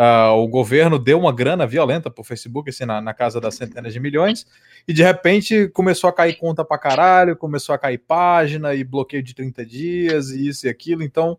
[0.00, 3.92] Ah, o governo deu uma grana violenta pro Facebook, assim, na, na casa das centenas
[3.92, 4.46] de milhões,
[4.86, 9.24] e de repente começou a cair conta pra caralho, começou a cair página e bloqueio
[9.24, 11.02] de 30 dias, e isso e aquilo.
[11.02, 11.36] Então,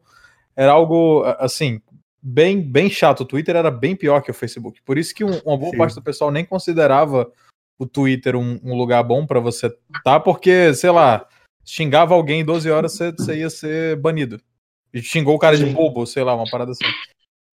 [0.57, 1.81] era algo assim,
[2.21, 3.21] bem, bem chato.
[3.21, 4.81] O Twitter era bem pior que o Facebook.
[4.83, 5.77] Por isso que um- uma boa Sim.
[5.77, 7.31] parte do pessoal nem considerava
[7.79, 11.25] o Twitter um, um lugar bom pra você tá, porque, sei lá,
[11.63, 14.41] xingava alguém em 12 horas, você, você ia ser banido.
[14.93, 15.71] E xingou o cara de Sim.
[15.71, 16.83] bobo, sei lá, uma parada assim.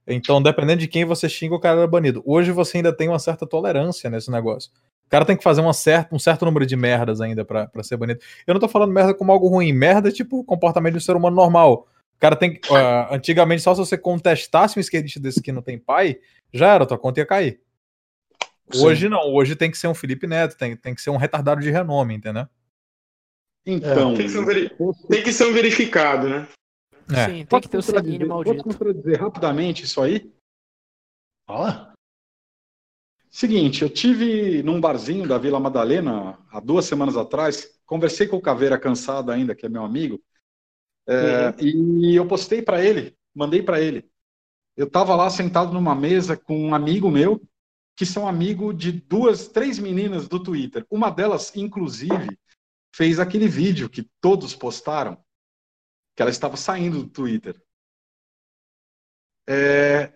[0.06, 2.22] Então, dependendo de quem você xinga, o cara era banido.
[2.24, 4.70] Hoje você ainda tem uma certa tolerância nesse negócio.
[5.06, 7.82] O cara tem que fazer uma certa, um certo número de merdas ainda pra, pra
[7.82, 8.20] ser banido.
[8.46, 9.72] Eu não tô falando merda como algo ruim.
[9.72, 11.88] Merda é tipo o comportamento de um ser humano normal.
[12.16, 12.60] O cara tem que.
[12.72, 16.18] ah, antigamente, só se você contestasse um esquerdista desse que não tem pai,
[16.52, 17.60] já era, tua conta ia cair.
[18.74, 21.60] Hoje não, hoje tem que ser um Felipe Neto, tem, tem que ser um retardado
[21.60, 22.46] de renome, entendeu?
[23.64, 24.70] Então, Tem que ser um, veri-
[25.08, 26.48] tem que ser um verificado, né?
[27.10, 27.26] É.
[27.26, 28.64] Sim, tem que ter o sanguíneo contradizer- Posso maldito.
[28.64, 30.32] contradizer rapidamente isso aí?
[31.46, 31.92] Fala.
[33.30, 38.40] Seguinte, eu tive num barzinho da Vila Madalena há duas semanas atrás, conversei com o
[38.40, 40.20] Caveira Cansado ainda, que é meu amigo,
[41.06, 44.08] é, e eu postei para ele, mandei para ele.
[44.76, 47.40] Eu estava lá sentado numa mesa com um amigo meu,
[47.94, 50.84] que são amigo de duas, três meninas do Twitter.
[50.90, 52.38] Uma delas, inclusive,
[52.94, 55.16] fez aquele vídeo que todos postaram,
[56.16, 57.54] que ela estava saindo do Twitter.
[59.48, 60.12] É,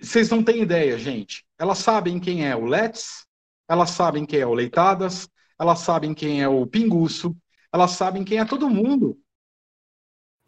[0.00, 1.44] vocês não têm ideia, gente.
[1.58, 3.26] Elas sabem quem é o Let's,
[3.68, 7.36] elas sabem quem é o Leitadas, elas sabem quem é o Pinguço,
[7.72, 9.18] elas sabem quem é todo mundo.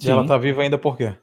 [0.02, 1.16] E ela tá viva ainda por quê?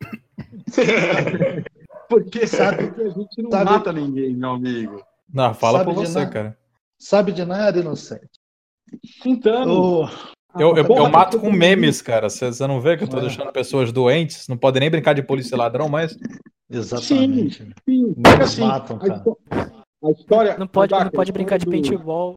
[2.08, 5.02] Porque Sabe- porque a gente não sabe- mata ninguém, meu amigo.
[5.28, 6.30] Não, fala Sabe por você, nada.
[6.30, 6.58] cara.
[6.98, 8.38] Sabe de nada, inocente.
[9.24, 10.08] Então, Ô,
[10.58, 12.28] Eu, eu, Porra, eu mato eu com memes, cara.
[12.30, 13.22] Você não vê que eu tô É.
[13.22, 14.46] deixando pessoas doentes?
[14.48, 16.16] Não podem nem brincar de polícia e ladrão, mas.
[16.70, 17.64] exatamente.
[17.88, 19.24] sim, Nos porque assim, matam, a, cara.
[20.04, 20.58] a história.
[20.58, 22.34] Não pode, não pode brincar de paintball.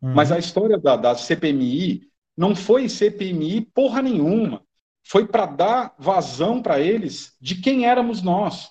[0.00, 2.02] Mas a história da, da CPMI
[2.36, 4.62] não foi CPMI porra nenhuma.
[5.04, 8.70] Foi para dar vazão para eles de quem éramos nós.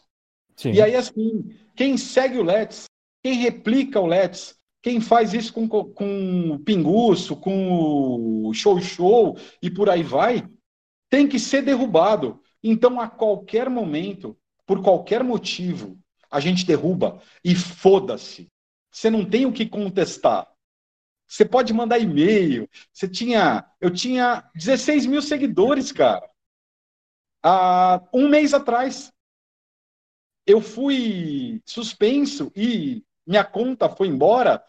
[0.56, 0.72] Sim.
[0.74, 2.86] E aí, assim, quem segue o Let's,
[3.24, 9.38] quem replica o Let's, quem faz isso com, com o Pinguço, com o Show Show
[9.62, 10.48] e por aí vai,
[11.10, 12.42] tem que ser derrubado.
[12.64, 18.50] Então, a qualquer momento, por qualquer motivo, a gente derruba e foda-se.
[18.92, 20.48] Você não tem o que contestar.
[21.28, 22.70] Você pode mandar e-mail.
[22.92, 23.66] Você tinha.
[23.80, 26.30] Eu tinha 16 mil seguidores, cara.
[27.44, 29.12] Há um mês atrás.
[30.46, 34.64] Eu fui suspenso e minha conta foi embora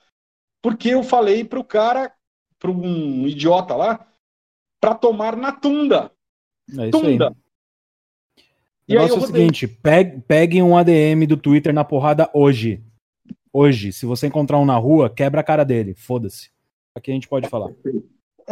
[0.62, 2.12] porque eu falei pro cara,
[2.58, 4.06] para um idiota lá,
[4.80, 6.12] para tomar na tunda.
[6.70, 7.12] É isso aí.
[7.18, 7.30] Tunda.
[7.30, 7.34] O
[8.88, 12.30] E aí negócio eu é o seguinte: pegue, pegue um ADM do Twitter na porrada
[12.32, 12.82] hoje.
[13.52, 13.92] Hoje.
[13.92, 15.94] Se você encontrar um na rua, quebra a cara dele.
[15.94, 16.50] Foda-se.
[16.94, 17.72] Aqui a gente pode falar.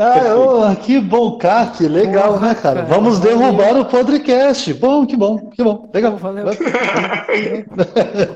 [0.03, 2.83] Ah, ô, que bom, CAC, legal, Porra, né, cara?
[2.83, 3.37] cara, Vamos valeu.
[3.39, 4.73] derrubar o podcast.
[4.75, 6.17] Bom, que bom, que bom, legal.
[6.17, 6.47] Valeu.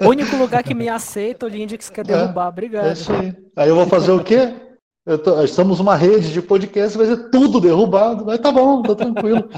[0.04, 2.46] O único lugar que me aceita, o Lindex quer derrubar.
[2.46, 2.92] É Obrigado.
[2.92, 3.34] isso aí.
[3.56, 4.52] Aí eu vou fazer o quê?
[5.06, 8.24] Eu tô- estamos uma rede de podcast, vai ser tudo derrubado.
[8.26, 9.48] Mas tá bom, tá tranquilo.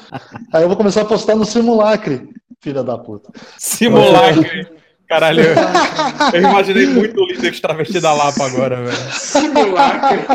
[0.53, 2.29] Aí eu vou começar a postar no simulacre,
[2.61, 3.31] filha da puta.
[3.59, 4.69] Simulacre.
[5.09, 5.42] Caralho,
[6.35, 8.97] eu imaginei muito o Lindex travesti da Lapa agora, velho.
[9.12, 10.27] Simulacre.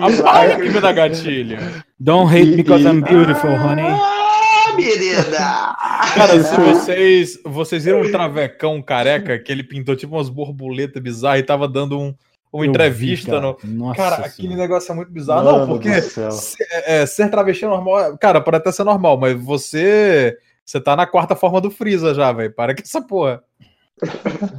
[0.00, 1.58] Apaga que me dá gatilho.
[1.98, 3.82] Don't hate because I'm beautiful, honey.
[3.86, 5.76] Ah, menina!
[6.14, 11.40] Cara, se vocês, vocês viram um travecão careca que ele pintou tipo umas borboletas bizarras
[11.40, 12.14] e tava dando um,
[12.52, 13.54] uma Eu entrevista vi, no.
[13.54, 13.72] cara.
[13.72, 14.32] Nossa Cara, senhora.
[14.32, 15.44] aquele negócio é muito bizarro.
[15.44, 16.30] Mano não, porque do céu.
[16.30, 18.16] se- é, ser travesti é normal.
[18.18, 20.36] Cara, pode até ser normal, mas você.
[20.64, 22.52] Você tá na quarta forma do Freeza já, velho.
[22.52, 23.42] Para com essa porra.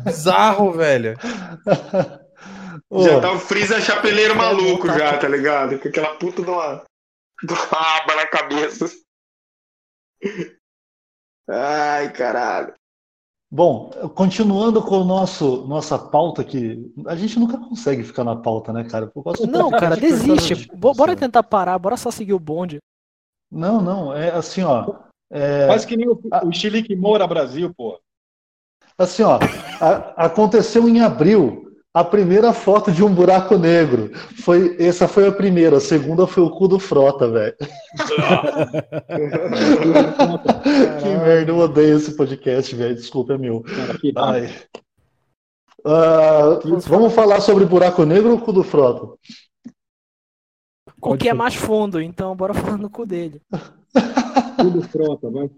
[0.06, 1.16] Bizarro, velho.
[2.90, 5.80] Ô, Já tá o Freeza chapeleiro maluco tá- já, tá ligado?
[5.80, 6.84] Com aquela puta de uma,
[7.44, 8.86] de uma aba na cabeça.
[11.50, 12.74] Ai, caralho.
[13.52, 18.72] Bom, continuando com o nosso nossa pauta que a gente nunca consegue ficar na pauta,
[18.72, 19.12] né, cara?
[19.50, 20.68] Não, cara, desiste.
[20.76, 22.78] Bora tentar parar, bora só seguir o bonde.
[23.52, 24.94] Não, não, é assim, ó.
[25.32, 28.00] É, Faz que nem o, o Chilique Moura Brasil, pô.
[28.96, 29.40] assim, ó.
[29.82, 34.12] a- aconteceu em abril a primeira foto de um buraco negro.
[34.44, 37.56] Foi, essa foi a primeira, a segunda foi o cu do Frota, velho.
[41.02, 42.96] Que merda, eu odeio esse podcast, velho.
[42.96, 43.64] Desculpa, é meu.
[44.16, 44.54] Ai.
[45.86, 49.16] Ah, vamos falar sobre buraco negro ou cu do Frota?
[51.02, 53.42] O que é mais fundo, então bora falar no cu dele.
[54.58, 55.50] Tudo frota, vai.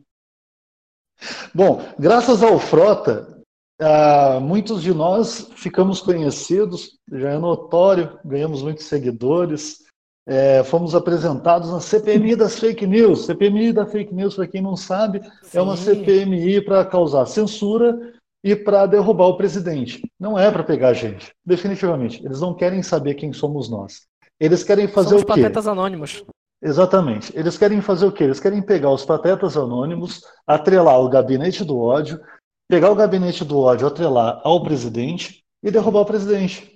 [1.53, 3.40] Bom, graças ao Frota,
[3.81, 9.79] ah, muitos de nós ficamos conhecidos, já é notório, ganhamos muitos seguidores,
[10.27, 13.25] é, fomos apresentados na CPMI das fake news.
[13.25, 15.21] CPMI da fake news, para quem não sabe,
[15.53, 15.95] é uma Sim.
[15.95, 17.97] CPMI para causar censura
[18.43, 20.01] e para derrubar o presidente.
[20.19, 22.23] Não é para pegar a gente, definitivamente.
[22.23, 24.01] Eles não querem saber quem somos nós.
[24.39, 25.41] Eles querem fazer Somos o quê?
[25.41, 26.23] patetas anônimos.
[26.63, 27.35] Exatamente.
[27.35, 28.23] Eles querem fazer o quê?
[28.23, 32.19] Eles querem pegar os patetas anônimos, atrelar o gabinete do ódio,
[32.71, 36.71] pegar o gabinete do ódio, atrelar ao presidente e derrubar o presidente.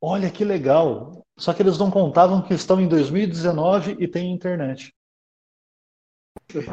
[0.00, 1.20] Olha que legal.
[1.36, 4.90] Só que eles não contavam que estão em 2019 e tem internet.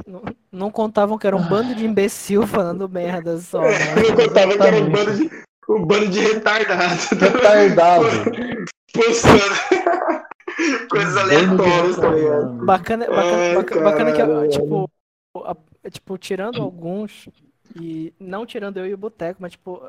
[0.05, 0.21] Não,
[0.51, 3.59] não contavam que era um bando de imbecil falando merda só.
[3.61, 3.69] né?
[4.07, 5.29] Eu contava que era um bando de,
[5.69, 7.05] um bando de retardados.
[7.09, 8.05] Retardado.
[8.93, 9.55] Postando
[10.91, 12.65] coisas aleatórias, tá ligado?
[12.65, 14.89] Bacana, bacana, Ai, baca- bacana que, tipo,
[15.43, 17.27] a- tipo, tirando alguns,
[17.81, 19.81] e não tirando eu e o Boteco, mas, tipo,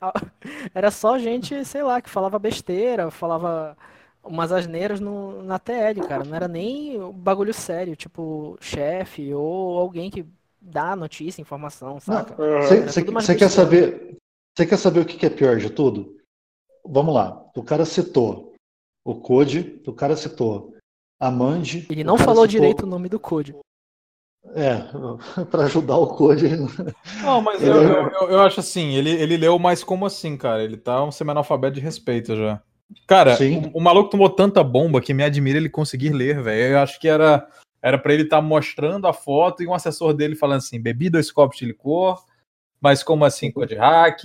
[0.74, 3.76] era só gente, sei lá, que falava besteira, falava
[4.22, 6.24] umas asneiras no, na TL, cara.
[6.24, 10.26] Não era nem um bagulho sério, tipo, chefe ou alguém que
[10.60, 12.36] dá notícia, informação, saca?
[13.14, 14.16] Você quer saber?
[14.56, 16.16] Você quer saber o que é pior de tudo?
[16.84, 17.44] Vamos lá.
[17.54, 18.54] O cara citou
[19.04, 20.74] o Code, o cara citou
[21.20, 21.86] a Mandi.
[21.88, 23.54] Ele não falou citou- direito o nome do Code.
[24.54, 24.82] É,
[25.50, 26.48] para ajudar o Code.
[27.22, 30.62] Não, mas eu, eu, eu- eu acho assim, ele, ele leu mais como assim, cara.
[30.62, 32.60] Ele tá um semi-analfabeto de respeito já.
[33.06, 33.36] Cara,
[33.74, 36.72] o, o maluco tomou tanta bomba que me admira ele conseguir ler, velho.
[36.74, 37.46] Eu acho que era,
[37.82, 41.30] era pra ele estar mostrando a foto e um assessor dele falando assim: bebi dois
[41.30, 42.24] copos de licor,
[42.80, 44.24] mas como assim, code hack?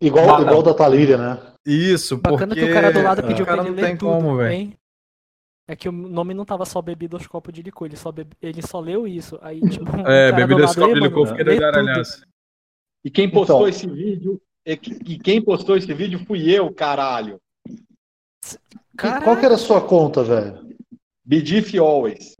[0.00, 1.38] Igual, igual da Talíria, né?
[1.64, 2.66] Isso, Bacana porque.
[2.66, 4.52] que o cara do lado pediu pra cara ele não ler tem tudo, como, velho.
[4.52, 4.72] hein?
[5.70, 8.36] É que o nome não tava só bebi dois copos de licor, ele só, bebe-
[8.42, 9.38] ele só leu isso.
[9.40, 11.72] Aí, tipo, É, cara bebi do dois lado, copos "Ei, de licor, fiquei lê doido
[11.72, 12.26] tudo." nessa.
[13.04, 13.68] E quem postou Então.
[13.68, 14.72] esse vídeo, e
[15.12, 17.40] e quem postou esse vídeo fui eu, caralho.
[18.96, 19.24] Caraca.
[19.24, 20.76] Qual que era a sua conta, velho?
[21.24, 22.36] Bidif Always.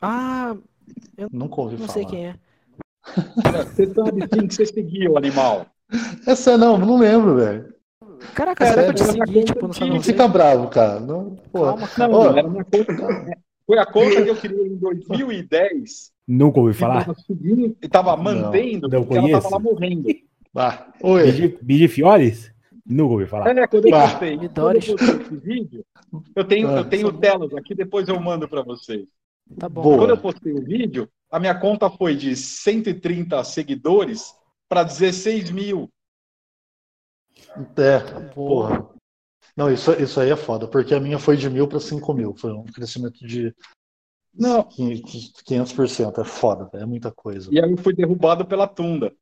[0.00, 0.54] Ah,
[1.30, 1.92] Nunca ouvi não falar.
[1.94, 2.34] sei quem é.
[3.64, 5.66] Você sabe quem que você seguiu, animal?
[6.26, 7.71] Essa não, não lembro, velho.
[8.34, 11.00] Caraca, Cara, será que eu te segui, tipo, no Não fica bravo, cara.
[11.00, 11.86] Não, porra.
[11.88, 13.40] Calma, Não, era minha conta.
[13.66, 17.04] Foi a conta que eu criei em 2010 Nunca ouvi falar.
[17.04, 17.16] tava
[17.82, 19.42] e tava mantendo, não porque ela conheço.
[19.42, 20.08] tava lá morrendo.
[20.54, 21.32] Ah, oi.
[21.32, 22.52] Bidi- Bidi Fiores?
[22.84, 23.56] Nunca ouvi falar.
[23.56, 24.44] É, quando eu postei, quando
[24.76, 25.84] eu postei esse vídeo,
[26.36, 26.78] eu tenho, Ah.
[26.78, 29.06] eu tenho telas aqui, depois eu mando pra vocês.
[29.58, 29.82] Tá bom.
[29.82, 29.98] Boa.
[29.98, 34.34] Quando eu postei o vídeo, a minha conta foi de 130 seguidores
[34.68, 35.88] para 16 mil.
[37.76, 38.88] É, porra.
[39.56, 42.34] Não, isso, isso aí é foda, porque a minha foi de mil para cinco mil.
[42.34, 43.54] Foi um crescimento de
[44.32, 44.64] Não.
[44.64, 46.20] 500%.
[46.20, 47.50] É foda, é muita coisa.
[47.52, 49.12] E aí eu fui derrubado pela Tunda.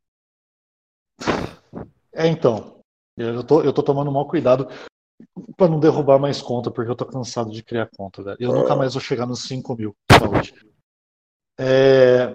[2.13, 2.79] É, então.
[3.17, 4.69] Eu tô, eu tô tomando mau cuidado
[5.57, 8.37] pra não derrubar mais conta, porque eu tô cansado de criar conta, velho.
[8.41, 9.95] Eu nunca mais vou chegar nos 5 mil.
[10.13, 10.55] Saúde.
[11.59, 12.35] É,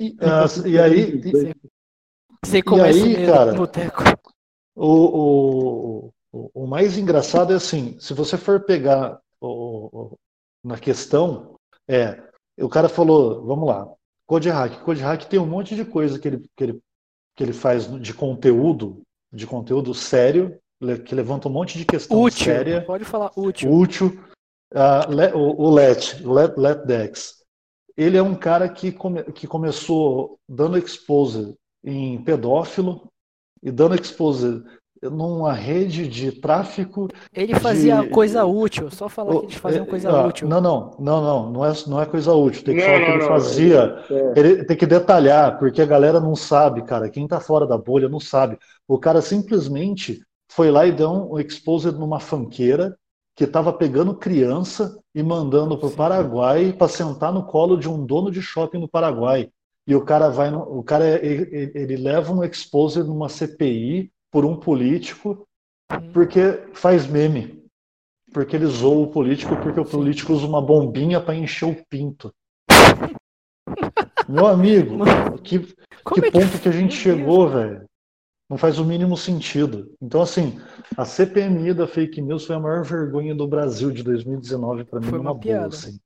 [0.00, 1.54] e, ah, e aí, e-
[2.44, 3.52] Sei como esse aí, cara?
[3.52, 4.02] boteco.
[4.76, 10.16] O, o, o, mais engraçado é assim: se você for pegar o,
[10.62, 11.56] na questão,
[11.88, 12.22] é.
[12.58, 13.86] O cara falou, vamos lá,
[14.26, 14.80] Code Hack.
[14.82, 16.80] Code Hack tem um monte de coisa que ele, que ele,
[17.36, 20.58] que ele faz de conteúdo, de conteúdo sério,
[21.04, 22.44] que levanta um monte de questão Útil.
[22.46, 22.82] séria.
[22.84, 23.70] Pode falar útil.
[23.70, 24.24] útil.
[24.74, 27.36] Ah, Le- o, o Let, Let, Let Dex.
[27.96, 33.06] Ele é um cara que, come- que começou dando expose em pedófilo
[33.62, 34.62] e dando expose
[35.02, 37.08] numa rede de tráfico.
[37.32, 40.48] Ele fazia de- coisa útil, só falar que Oh, eles faziam é, coisa ah, útil.
[40.48, 42.64] Não, não, não, não, não é, não é coisa útil.
[42.64, 43.96] Tem que Não, falar o que não, ele não, fazia.
[44.10, 44.32] É.
[44.34, 47.10] Ele tem que detalhar, porque a galera não sabe, cara.
[47.10, 48.58] Quem tá fora da bolha não sabe.
[48.88, 52.96] O cara simplesmente foi lá e deu um exposed numa fanqueira
[53.34, 58.30] que tava pegando criança e mandando pro Paraguai para sentar no colo de um dono
[58.30, 59.50] de shopping no Paraguai.
[59.86, 64.44] E o cara vai, no- o cara ele, ele- leva um exposed numa CPI por
[64.44, 65.46] um político
[65.92, 66.12] Uhum.
[66.12, 66.40] porque
[66.74, 67.64] faz meme.
[68.32, 72.32] Porque ele zoa o político porque o político usa uma bombinha para encher o pinto.
[74.28, 74.96] Meu amigo,
[75.42, 75.60] que,
[76.02, 77.84] Como que é que ponto que a gente chegou, velho?
[78.50, 79.92] Não faz o mínimo sentido.
[80.00, 80.60] Então, assim,
[80.96, 85.06] a CPMI da fake news foi a maior vergonha do Brasil de 2019 para mim,
[85.08, 85.68] Foi uma piada.
[85.68, 85.98] boa, assim.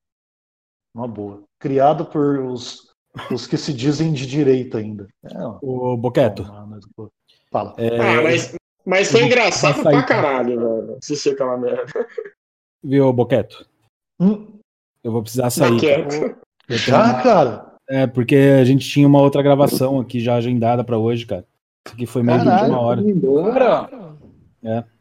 [0.95, 1.43] Uma boa.
[1.59, 2.90] Criado por os,
[3.31, 5.09] os que se dizem de direita ainda.
[5.25, 7.11] É, Ô, Boqueto, toma, mas, pô.
[7.51, 7.75] Fala.
[7.79, 8.55] é, Ah, mas,
[8.87, 10.03] mas foi engraçado pra tá?
[10.05, 10.97] caralho, velho.
[10.99, 11.85] Assistir aquela merda.
[12.83, 13.67] viu, Boqueto?
[14.21, 14.59] Hum,
[15.03, 15.79] Eu vou precisar sair.
[16.69, 17.71] já, uma- cara?
[17.89, 21.45] É, porque a gente tinha uma outra gravação aqui já agendada pra hoje, cara.
[21.87, 23.01] Isso aqui foi meio de última hora.
[23.01, 23.91] Embora.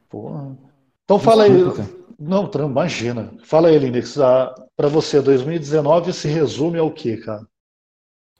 [0.10, 0.58] Porra.
[1.04, 1.52] Então fala aí.
[1.54, 1.90] Desculpa, cara.
[2.20, 3.32] Não, imagina.
[3.44, 4.18] Fala aí, Lindex.
[4.20, 7.46] Ah, Para você, 2019 se resume ao quê, cara?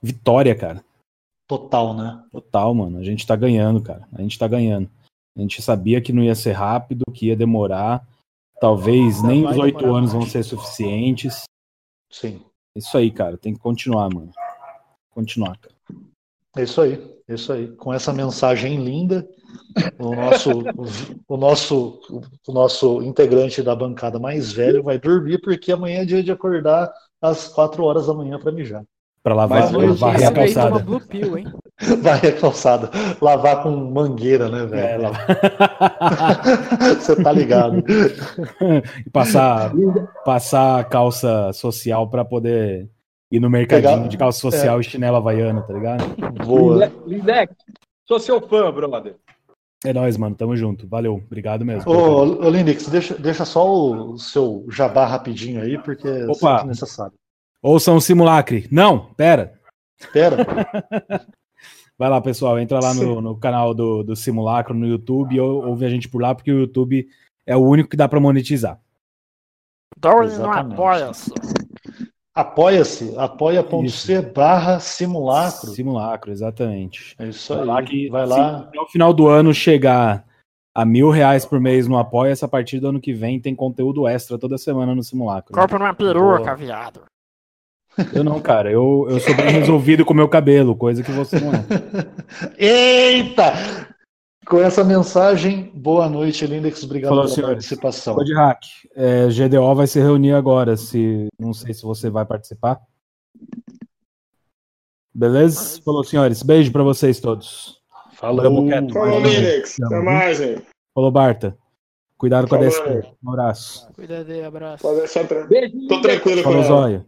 [0.02, 0.84] Vitória, cara.
[1.46, 2.24] Total, né?
[2.30, 2.98] Total, mano.
[2.98, 4.08] A gente tá ganhando, cara.
[4.12, 4.88] A gente tá ganhando.
[5.36, 8.06] A gente sabia que não ia ser rápido, que ia demorar.
[8.60, 11.44] Talvez nem os oito anos vão ser suficientes.
[12.10, 12.42] Sim.
[12.76, 13.36] Isso aí, cara.
[13.36, 14.30] Tem que continuar, mano.
[15.10, 15.74] Continuar, cara.
[16.56, 16.94] É isso aí,
[17.28, 17.68] é isso aí.
[17.76, 19.28] Com essa mensagem linda,
[19.98, 20.50] o nosso,
[21.28, 22.00] o nosso,
[22.46, 26.92] o nosso integrante da bancada mais velho vai dormir porque amanhã é dia de acordar
[27.20, 28.84] às quatro horas da manhã para mijar.
[29.22, 30.78] Pra lavar, Mas varrer a calçada.
[30.78, 31.46] Blue Pill, hein?
[32.02, 35.02] Vai a calçada, lavar com mangueira, né, É, velho?
[35.02, 35.26] lavar.
[36.98, 37.82] Você tá ligado?
[39.06, 39.72] e passar,
[40.24, 42.88] passar a calça social pra poder
[43.30, 46.04] ir no mercadinho Pegar- de calça social e chinela havaiana, tá ligado?
[46.44, 46.90] Boa.
[47.06, 47.54] Lindex,
[48.06, 49.16] sou seu fã, brother.
[49.84, 50.34] É nóis, mano.
[50.36, 50.86] Tamo junto.
[50.86, 51.14] Valeu.
[51.26, 51.90] Obrigado mesmo.
[51.90, 56.34] Ô, ô Lindex, deixa, deixa só o seu jabá rapidinho aí, porque é Opa.
[56.58, 57.14] sempre necessário.
[57.62, 58.66] Ouçam o simulacre.
[58.70, 59.58] Não, pera.
[60.12, 60.36] Pera,
[61.98, 62.58] Vai lá, pessoal.
[62.58, 66.22] Entra lá no, no canal do, do Simulacro no YouTube ou- ouve a gente por
[66.22, 67.06] lá, porque o YouTube
[67.46, 68.80] é o único que dá pra monetizar.
[69.98, 71.30] Darwin não apoia-se.
[72.34, 75.70] apoia-se, apoia.c barra simulacro.
[75.72, 77.14] Simulacro, exatamente.
[77.18, 77.86] É isso Vai lá, aí.
[77.86, 78.58] que, Vai se lá.
[78.60, 80.24] até o final do ano chegar
[80.74, 84.08] a mil reais por mês no Apoia-se, a partir do ano que vem tem conteúdo
[84.08, 85.52] extra toda semana no Simulacro.
[85.52, 86.54] Corpo numa peruca, Boa.
[86.56, 87.02] viado.
[88.14, 88.70] Eu não, cara.
[88.70, 91.64] Eu, eu sou bem resolvido com o meu cabelo, coisa que você não é.
[92.58, 93.52] Eita!
[94.46, 96.82] Com essa mensagem, boa noite, Lindex.
[96.82, 97.54] Obrigado Falou, pela senhores.
[97.56, 98.14] participação.
[98.14, 98.62] Pode hack.
[98.96, 100.76] É, GDO vai se reunir agora.
[100.76, 102.80] Se, não sei se você vai participar.
[105.14, 105.80] Beleza?
[105.84, 106.42] Falou, senhores.
[106.42, 107.78] Beijo pra vocês todos.
[108.14, 108.42] Falou.
[108.42, 109.20] Falou.
[109.20, 109.80] Linux.
[109.82, 110.62] Até mais, hein?
[110.94, 111.56] Falou, Barta.
[112.18, 113.02] Cuidado com a DSP.
[113.24, 113.88] Um abraço.
[113.94, 114.82] Cuida de abraço.
[114.82, 115.48] Pode deixar tranquilo.
[115.48, 116.66] Beijo, Tô tranquilo com Falou, ela.
[116.68, 117.06] Zóia.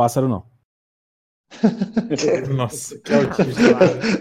[0.00, 0.46] Pássaro não.
[2.56, 2.98] Nossa.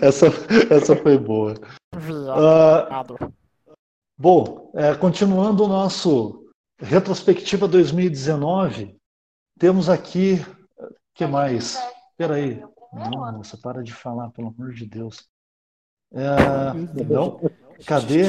[0.02, 0.26] Essa,
[0.70, 1.54] essa foi boa.
[1.96, 2.44] Viado.
[2.92, 3.06] Ah,
[4.18, 8.94] bom, é, continuando o nosso retrospectiva 2019,
[9.58, 10.46] temos aqui.
[10.78, 11.80] O que mais?
[12.12, 12.62] Espera aí.
[12.92, 15.30] Não, moça, para de falar, pelo amor de Deus.
[16.12, 16.74] É,
[17.06, 17.40] não?
[17.86, 18.24] Cadê?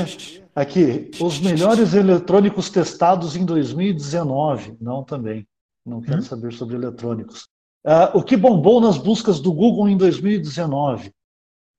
[0.54, 4.76] Aqui, os melhores eletrônicos testados em 2019.
[4.80, 5.48] Não, também.
[5.84, 7.48] Não quero saber sobre eletrônicos.
[7.84, 11.10] Ah, o que bombou nas buscas do Google em 2019?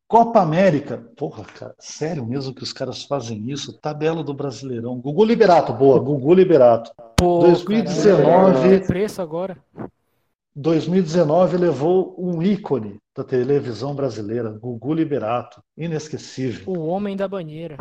[0.08, 0.98] Copa América.
[1.16, 3.80] Porra, cara, sério mesmo que os caras fazem isso?
[3.80, 5.00] Tabela do Brasileirão.
[5.00, 6.92] Gugu Liberato, boa, Gugu Liberato.
[7.18, 8.24] Pô, 2019.
[8.26, 9.58] caralho, que preço agora.
[10.54, 15.62] 2019 levou um ícone da televisão brasileira, Gugu Liberato.
[15.78, 16.74] Inesquecível.
[16.74, 17.78] O homem da banheira.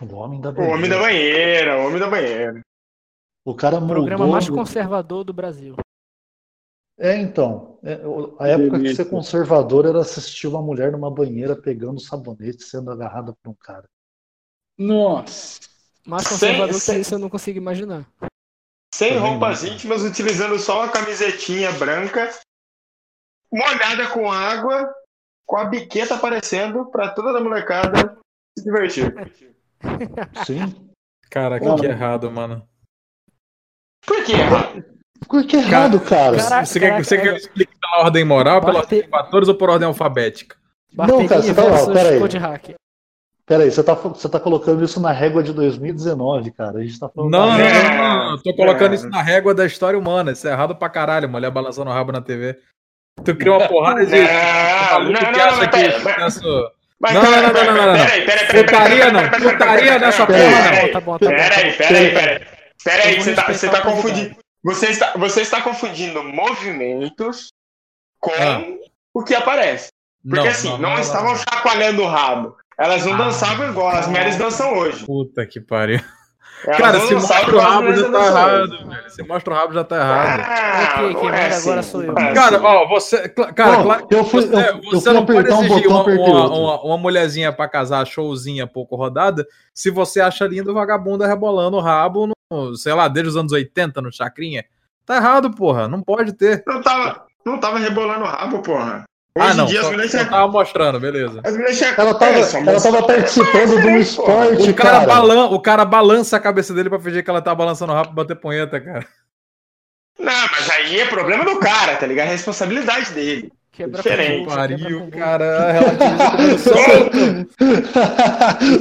[0.00, 1.00] O homem da O homem da banheira.
[1.00, 2.60] banheira, o homem da banheira.
[3.44, 4.32] O cara O programa mudou.
[4.32, 5.76] mais conservador do Brasil.
[6.98, 7.78] É, então.
[7.82, 7.94] é,
[8.38, 13.34] a época que ser conservador era assistir uma mulher numa banheira pegando sabonete sendo agarrada
[13.42, 13.88] por um cara.
[14.78, 15.60] Nossa.
[16.06, 18.06] Mais Sem- conservador que sem- isso eu não consigo imaginar.
[18.94, 19.72] Sem Também roupas não.
[19.72, 22.30] íntimas, utilizando só uma camisetinha branca,
[23.52, 24.92] molhada com água,
[25.46, 28.18] com a biqueta aparecendo pra toda a molecada
[28.56, 29.14] se divertir.
[30.46, 30.58] Sim.
[31.30, 32.68] Cara, que, que errado, mano.
[34.06, 34.84] Por que errado?
[35.28, 36.36] Por que errado, cara?
[36.36, 39.48] Caraca, você, quer, você quer é- explique pela ordem moral, pela Bate- ordem de fatores
[39.48, 40.56] ou por ordem alfabética?
[40.94, 42.18] Não, cara, você tá- ó, versus pera aí.
[42.18, 42.74] Code Hack.
[43.46, 46.78] Peraí, você tá, você tá colocando isso na régua de 2019, cara.
[46.78, 47.30] A gente tá falando.
[47.30, 48.38] Não, não, da não, não, não.
[48.38, 50.32] Tô colocando isso na régua da história humana.
[50.32, 52.58] Isso é errado pra caralho, mulher balançando o rabo na TV.
[53.24, 54.12] Tu cria uma porrada de.
[54.12, 55.76] Não, não, que não, acha que
[57.00, 58.06] Mas Não, pera- não, não, pera- não, não, não.
[58.06, 58.64] Peraí, peraí, peraí.
[58.64, 60.92] Putaria não, putaria nessa porra Peraí, não.
[60.92, 62.40] Tá tá tá Peraí, peraí, peraí.
[62.84, 64.36] Peraí, Eu você tá, você tá confundindo.
[64.64, 67.48] Você está, você está confundindo movimentos
[68.20, 68.62] com Ah.
[69.12, 69.88] o que aparece.
[70.28, 71.36] Porque assim, não, estavam não.
[71.36, 72.56] chacoalhando o rabo.
[72.78, 73.18] Elas não Ah.
[73.18, 75.04] dançavam igual as mulheres dançam hoje.
[75.04, 76.00] Puta que pariu.
[76.64, 79.10] Elas Cara, não se mostra o rabo já tá errado, velho.
[79.10, 80.40] Se mostra o rabo já tá errado.
[80.46, 82.12] Ah, Ok, quem não é agora assim, sou eu.
[82.12, 82.64] não é Cara, assim.
[82.66, 83.28] ó, você.
[83.30, 86.04] Cara, Ó, claro, eu fui- você, eu- eu você fui não pode um exigir botão,
[86.14, 91.26] uma, uma, uma, uma mulherzinha pra casar, showzinha pouco rodada, se você acha lindo vagabunda
[91.26, 92.32] rebolando o rabo, no,
[92.76, 94.64] sei lá, desde os anos 80 no Chacrinha.
[95.04, 95.88] Tá errado, porra.
[95.88, 96.62] Não pode ter.
[96.66, 99.04] Não tava, não tava rebolando o rabo, porra.
[99.34, 99.64] Hoje ah, não.
[99.64, 100.24] em dia as Só, mulheres já.
[100.26, 101.40] tava mostrando, beleza.
[101.42, 101.80] As mulheres.
[101.82, 103.98] Ela tava, É, ela tava participando de um porra.
[103.98, 105.06] esporte, O cara, cara.
[105.06, 108.08] balan, o cara balança a cabeça dele pra fingir que ela tá balançando o rabo
[108.14, 109.06] pra bater punheta, cara.
[110.18, 112.26] Não, mas aí é problema do cara, tá ligado?
[112.28, 113.50] É responsabilidade dele.
[113.72, 114.46] Quebra Diferente.
[114.46, 115.80] Pariu, cara.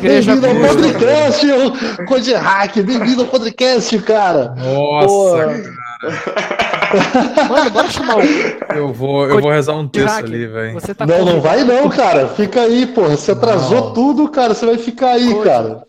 [0.01, 0.75] Bem-vindo ao Cruz.
[0.75, 2.75] podcast, o Code Hack.
[2.81, 4.53] Bem-vindo ao podcast, cara.
[4.57, 5.63] Nossa, Porra.
[7.49, 8.21] Mano, bora chamar o.
[8.75, 10.81] eu vou, eu vou rezar um texto Hack, ali, velho.
[10.93, 12.27] Tá Não, não vai não, cara.
[12.27, 13.15] Fica aí, porra.
[13.15, 13.93] Você atrasou Não.
[13.93, 14.53] tudo, cara.
[14.53, 15.45] Você vai ficar aí, Code.
[15.45, 15.83] cara.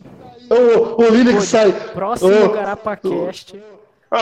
[0.48, 1.46] O, o Vini que Code.
[1.46, 1.72] sai.
[1.92, 3.56] Próximo Ô, GarapaCast.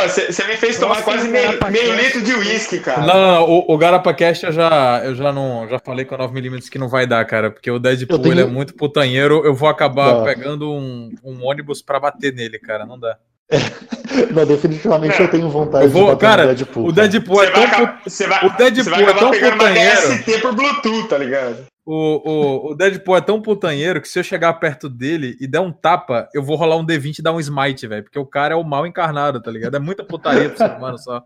[0.06, 3.00] Você me fez tomar Próximo quase meio, meio litro de uísque, cara.
[3.00, 6.18] Não, não, não, o, o GarapaCast eu já, eu já não já falei com a
[6.18, 9.52] 9mm que não vai dar, cara, porque o Deadpool tenho- ele é muito putanheiro, eu
[9.52, 10.24] vou acabar Não.
[10.24, 13.16] pegando um, um ônibus pra bater nele, cara, não dá.
[14.32, 15.24] Não, definitivamente Não.
[15.26, 16.88] eu tenho vontade Eu vou, de bater cara, no Deadpool.
[16.88, 17.08] o cara.
[17.08, 19.52] Deadpool Você é tão vai, você vai, o Deadpool você vai é acabar tão pegando
[19.54, 20.00] uma putanheiro.
[20.00, 21.66] DST por Bluetooth, tá ligado?
[21.84, 21.94] O,
[22.68, 25.72] o, o Deadpool é tão putanheiro que se eu chegar perto dele e der um
[25.72, 28.56] tapa, eu vou rolar um D20 e dar um smite, velho, porque o cara é
[28.56, 29.74] o mal encarnado, tá ligado?
[29.76, 31.24] É muita putaria pro ser humano só.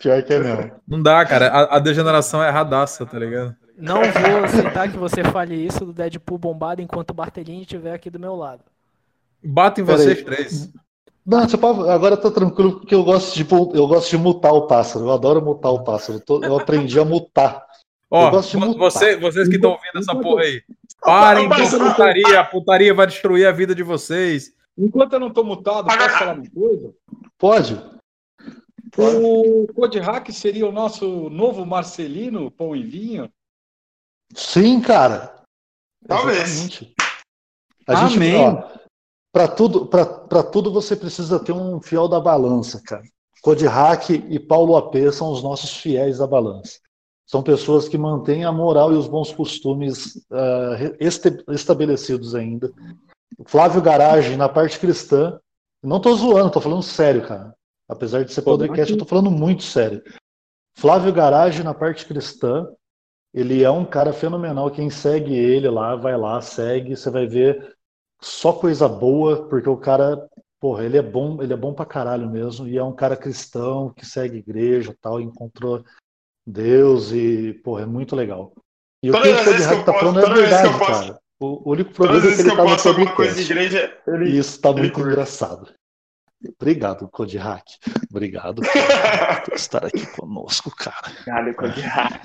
[0.00, 0.72] Pior que é mesmo.
[0.86, 3.54] Não dá, cara, a, a degeneração é erradaça, tá ligado?
[3.76, 8.10] Não vou aceitar que você fale isso do Deadpool bombado enquanto o Bartelinho estiver aqui
[8.10, 8.62] do meu lado.
[9.44, 10.24] Bato em Pera vocês aí.
[10.24, 10.72] três.
[11.24, 11.40] Não,
[11.90, 15.04] agora tá tranquilo, porque eu gosto de, eu gosto de mutar o pássaro.
[15.04, 16.18] Eu adoro mutar o pássaro.
[16.18, 17.67] Eu, tô- eu aprendi a mutar.
[18.10, 20.62] Ó, de você- vocês que estão ouvindo essa porra aí,
[21.02, 22.40] parem opa, putaria.
[22.40, 24.52] A putaria vai destruir a vida de vocês.
[24.76, 26.94] Enquanto eu não tô mutado, posso falar uma coisa?
[27.36, 27.74] Pode?
[28.96, 33.30] O Code Hack seria o nosso novo Marcelino, pão e vinho?
[34.34, 35.42] Sim, cara.
[36.06, 36.40] Talvez.
[36.48, 36.94] Exatamente.
[37.86, 38.36] A gente, Amém.
[38.36, 38.68] ó,
[39.32, 43.02] pra tudo, pra, pra tudo você precisa ter um fiel da balança, cara.
[43.42, 46.78] Code Hack e Paulo AP são os nossos fiéis da balança.
[47.28, 50.26] São pessoas que mantêm a moral e os bons costumes
[50.78, 52.72] re- este- estabelecidos ainda.
[53.44, 55.38] Flávio Garage, na parte cristã,
[55.82, 57.54] não tô zoando, tô falando sério, cara.
[57.86, 60.02] Apesar de ser Pô, podcast, eu tô falando muito sério.
[60.78, 62.66] Flávio Garage, na parte cristã,
[63.34, 64.70] ele é um cara fenomenal.
[64.70, 67.76] Quem segue ele lá, vai lá, segue, você vai ver
[68.22, 70.26] só coisa boa, porque o cara,
[70.58, 73.92] porra, ele é bom, ele é bom pra caralho mesmo, e é um cara cristão
[73.92, 75.84] que segue igreja e tal, encontrou
[76.50, 78.52] Deus e, porra, é muito legal.
[79.02, 81.18] E Todas o que Hack eu tá posso- falando é verdade, posso- cara.
[81.40, 83.42] O, o único problema é que ele que eu tá no posto alguma coisa de
[83.42, 84.38] igreja, E ele.
[84.38, 85.08] isso tá ele muito curte.
[85.10, 85.72] engraçado.
[86.60, 87.64] Obrigado, Code Hack.
[88.10, 91.12] Obrigado cara, por estar aqui conosco, cara.
[91.54, 92.22] Code Hack.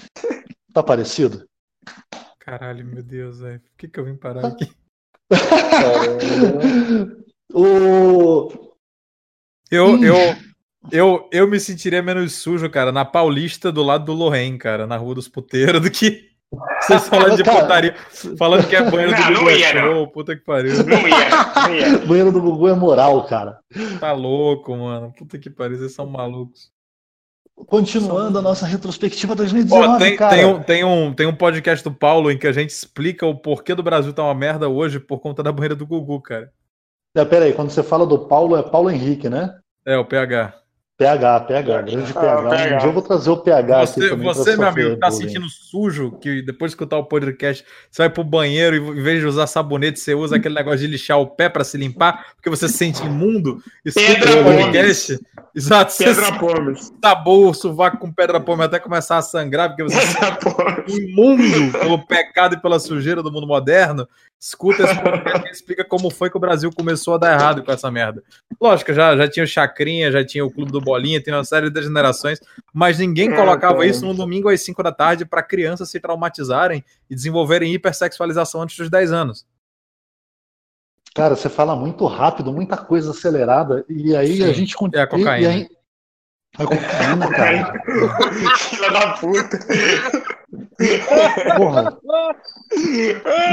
[0.73, 1.47] Tá parecido?
[2.39, 3.59] Caralho, meu Deus, velho.
[3.59, 4.71] Por que, que eu vim parar aqui?
[7.53, 8.49] o...
[9.71, 10.15] Eu, eu,
[10.91, 14.97] eu, eu me sentiria menos sujo, cara, na Paulista do lado do Lorraine, cara, na
[14.97, 16.29] Rua dos Puteiros, do que
[16.81, 17.95] vocês falando de Cara, putaria,
[18.37, 19.81] falando que é banheiro Não, do ia, não.
[19.81, 20.73] Show, puta que pariu.
[20.83, 21.97] Não ia, não ia.
[22.05, 23.59] banheiro do Gugu é moral, cara.
[23.99, 25.13] Tá louco, mano.
[25.17, 26.71] Puta que pariu, vocês são malucos.
[27.55, 30.35] Continuando a nossa retrospectiva 2019, Ó, tem, cara.
[30.35, 33.35] tem, um, tem, um, tem um podcast do Paulo em que a gente explica o
[33.35, 36.51] porquê do Brasil tá uma merda hoje por conta da banheira do Gugu, cara.
[37.15, 39.55] É, pera aí, quando você fala do Paulo, é Paulo Henrique, né?
[39.85, 40.62] É, o PH.
[41.03, 42.39] PH, PH, grande Ah, PH.
[42.41, 42.77] Um PH.
[42.77, 45.21] dia eu vou trazer o PH aqui Você, também pra você meu amigo, tá bullying.
[45.27, 49.19] sentindo sujo, que depois de escutar o podcast, você vai pro banheiro e em vez
[49.19, 52.49] de usar sabonete, você usa aquele negócio de lixar o pé pra se limpar, porque
[52.49, 53.61] você se sente imundo.
[53.85, 55.19] Escuta Pedra o podcast.
[55.55, 56.91] Exato, você Pedra Pomes.
[57.01, 59.97] tabou o sovaco com pedra pome até começar a sangrar, porque você
[60.41, 60.97] Pomes.
[60.97, 64.07] imundo pelo pecado e pela sujeira do mundo moderno,
[64.43, 67.71] escuta esse podcast e explica como foi que o Brasil começou a dar errado com
[67.71, 68.21] essa merda.
[68.59, 71.67] Lógico, já, já tinha o Chacrinha, já tinha o Clube do Bolinha, tem uma série
[71.67, 72.39] de degenerações,
[72.73, 73.85] mas ninguém É, colocava cara.
[73.87, 78.75] isso num domingo às 5 da tarde para crianças se traumatizarem e desenvolverem hipersexualização antes
[78.75, 79.45] dos 10 anos.
[81.15, 85.07] Cara, você fala muito rápido, muita coisa acelerada, e aí a Sim, gente é a
[85.07, 85.39] cocaína.
[85.39, 85.69] E aí...
[86.57, 87.81] A cocaína, cara.
[88.57, 89.59] Filha da puta.
[91.57, 91.97] Porra.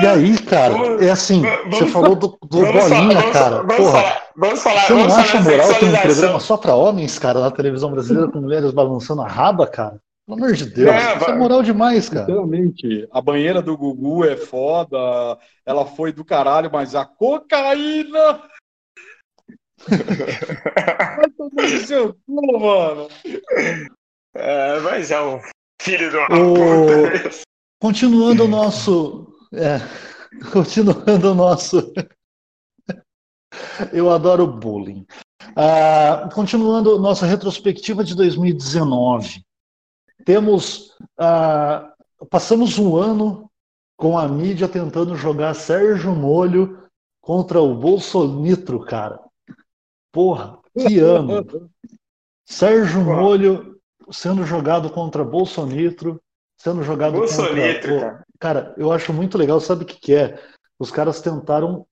[0.03, 0.74] E aí, cara,
[1.05, 3.57] é assim, Vamos- você falou do, do falar, bolinha, vamos, cara.
[3.62, 6.40] vamos Porra, falar, vamos falar, você não vamos acha falar de moral ter um programa
[6.40, 9.98] só pra homens, cara, na televisão brasileira com mulheres balançando a raba, cara?
[10.26, 12.26] Pelo amor de Deus, Não, isso é moral demais, cara.
[12.26, 14.96] Sinceramente, a banheira do Gugu é foda,
[15.66, 18.40] ela foi do caralho, mas a cocaína.
[19.88, 23.09] Vai tomar no seu cu, mano.
[24.34, 25.40] É, mas é um
[25.81, 27.31] filho de uma O- puta.
[27.81, 29.33] Continuando o nosso.
[29.53, 29.78] é,
[30.53, 31.93] continuando o nosso.
[33.93, 35.07] Eu adoro bullying.
[35.57, 39.43] Ah, continuando nossa retrospectiva de 2019.
[40.24, 40.95] Temos.
[41.18, 41.93] ah,
[42.28, 43.51] passamos um ano
[43.97, 46.87] com a mídia tentando jogar Sérgio Molho
[47.20, 49.18] contra o Bolsonitro, cara.
[50.12, 51.45] Porra, que ano!
[52.47, 53.01] Sérgio.
[53.03, 53.80] Molho
[54.11, 56.20] sendo jogado contra Bolsonitro,
[56.58, 58.00] sendo jogado Bolsonitro, contra.
[58.11, 58.24] cara.
[58.38, 60.38] Cara, eu acho muito legal, sabe o que, que é?
[60.78, 61.86] Os caras tentaram,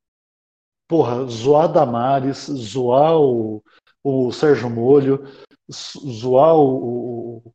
[0.89, 3.63] porra, zoar Damares, zoar o,
[4.03, 5.25] o Sérgio Molho,
[5.71, 7.53] zo- zoar o, o,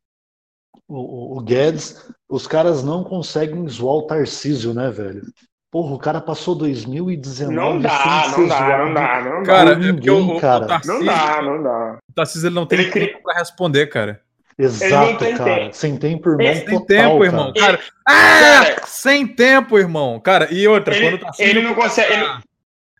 [0.88, 2.08] o, o Guedes.
[2.28, 5.22] Os caras não conseguem zoar o Tarcísio, né, velho?
[5.70, 7.90] Porra, o cara passou 2019 Não dá,
[8.22, 8.84] sem ser não dá, zoado.
[8.84, 9.46] não dá, não dá.
[9.46, 10.64] Cara, é porque o, ninguém, o, cara.
[10.64, 11.98] o Tarcísio, Não dá, não dá.
[12.08, 14.22] o Tarcísio ele não tem Ele tempo pra responder, cara.
[14.58, 15.54] Exato, tem cara.
[15.60, 15.76] tempo.
[15.76, 16.46] Sem tempo, irmão.
[16.46, 17.24] Ele Sem total, tempo, cara.
[17.24, 17.52] irmão.
[17.54, 20.20] Cara, Cara, ah, sem tempo, irmão.
[20.20, 22.26] Cara, e outra, Ele- quando o Tarcísio ele não consegue- ele-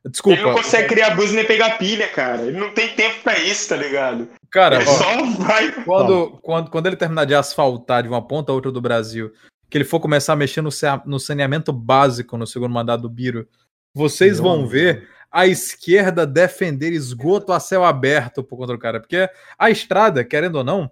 [0.07, 0.39] Desculpa.
[0.39, 2.43] Ele não consegue criar buzz nem pegar pilha, cara.
[2.43, 4.29] Ele não tem tempo pra isso, tá ligado?
[4.51, 5.73] Cara, Ele ó, só vai.
[5.85, 9.33] quando, quando, quando ele terminar de asfaltar de uma ponta a outra do Brasil,
[9.71, 10.69] que ele for começar a mexer no,
[11.07, 13.49] no saneamento básico no segundo mandato do Biro,
[13.95, 14.69] vocês Meu vão amigo.
[14.69, 19.01] ver a esquerda defender esgoto a céu aberto por contra o cara.
[19.01, 19.27] Porque
[19.59, 20.91] a estrada, querendo ou não,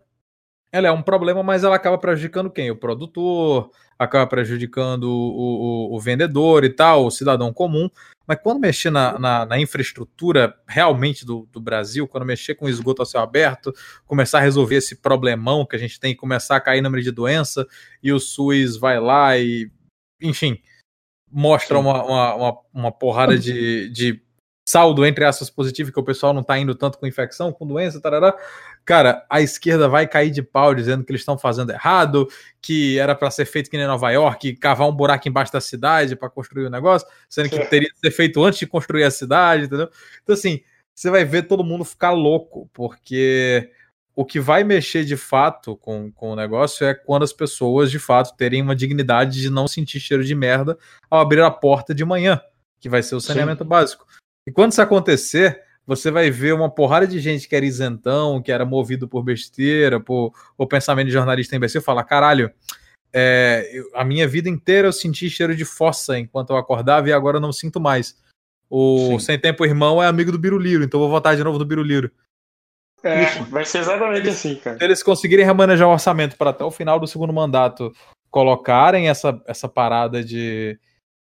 [0.72, 2.70] ela é um problema, mas ela acaba prejudicando quem?
[2.70, 7.90] O produtor, acaba prejudicando o, o- o vendedor e tal, o cidadão comum.
[8.26, 13.02] Mas quando mexer na, na- na infraestrutura realmente do, do Brasil, quando mexer com esgoto
[13.02, 13.72] a céu aberto,
[14.06, 17.66] começar a resolver esse problemão que a gente tem, começar a cair número de doença,
[18.02, 19.70] e o SUS vai lá e,
[20.22, 20.58] enfim,
[21.30, 24.22] mostra uma, uma, uma, uma porrada de, de
[24.68, 28.00] saldo entre aspas positivo, que o pessoal não tá indo tanto com infecção, com doença,
[28.00, 28.34] tarará.
[28.84, 32.28] Cara, a esquerda vai cair de pau dizendo que eles estão fazendo errado,
[32.60, 36.16] que era para ser feito que nem Nova York, cavar um buraco embaixo da cidade
[36.16, 39.64] para construir o negócio, sendo que teria que ser feito antes de construir a cidade,
[39.64, 39.88] entendeu?
[40.22, 40.62] Então, assim,
[40.94, 43.70] você vai ver todo mundo ficar louco, porque
[44.14, 47.98] o que vai mexer de fato com, com o negócio é quando as pessoas de
[47.98, 50.76] fato terem uma dignidade de não sentir cheiro de merda
[51.10, 52.40] ao abrir a porta de manhã,
[52.78, 53.28] que vai ser o Sim.
[53.28, 54.06] saneamento básico.
[54.46, 58.52] E quando isso acontecer, você vai ver uma porrada de gente que era isentão, que
[58.52, 62.50] era movido por besteira, por, por pensamento de jornalista imbecil, falar: caralho,
[63.12, 67.12] é, eu- a minha vida inteira eu senti cheiro de fossa enquanto eu acordava e
[67.12, 68.16] agora eu não sinto mais.
[68.70, 69.18] O Sim.
[69.18, 72.10] Sem Tempo Irmão é amigo do Biruliro, então eu vou votar de novo no Biruliro.
[73.02, 73.44] É, Isso.
[73.46, 74.78] vai ser exatamente assim, cara.
[74.78, 77.92] Se eles conseguirem remanejar o orçamento para até o final do segundo mandato
[78.30, 80.78] colocarem essa, essa parada de,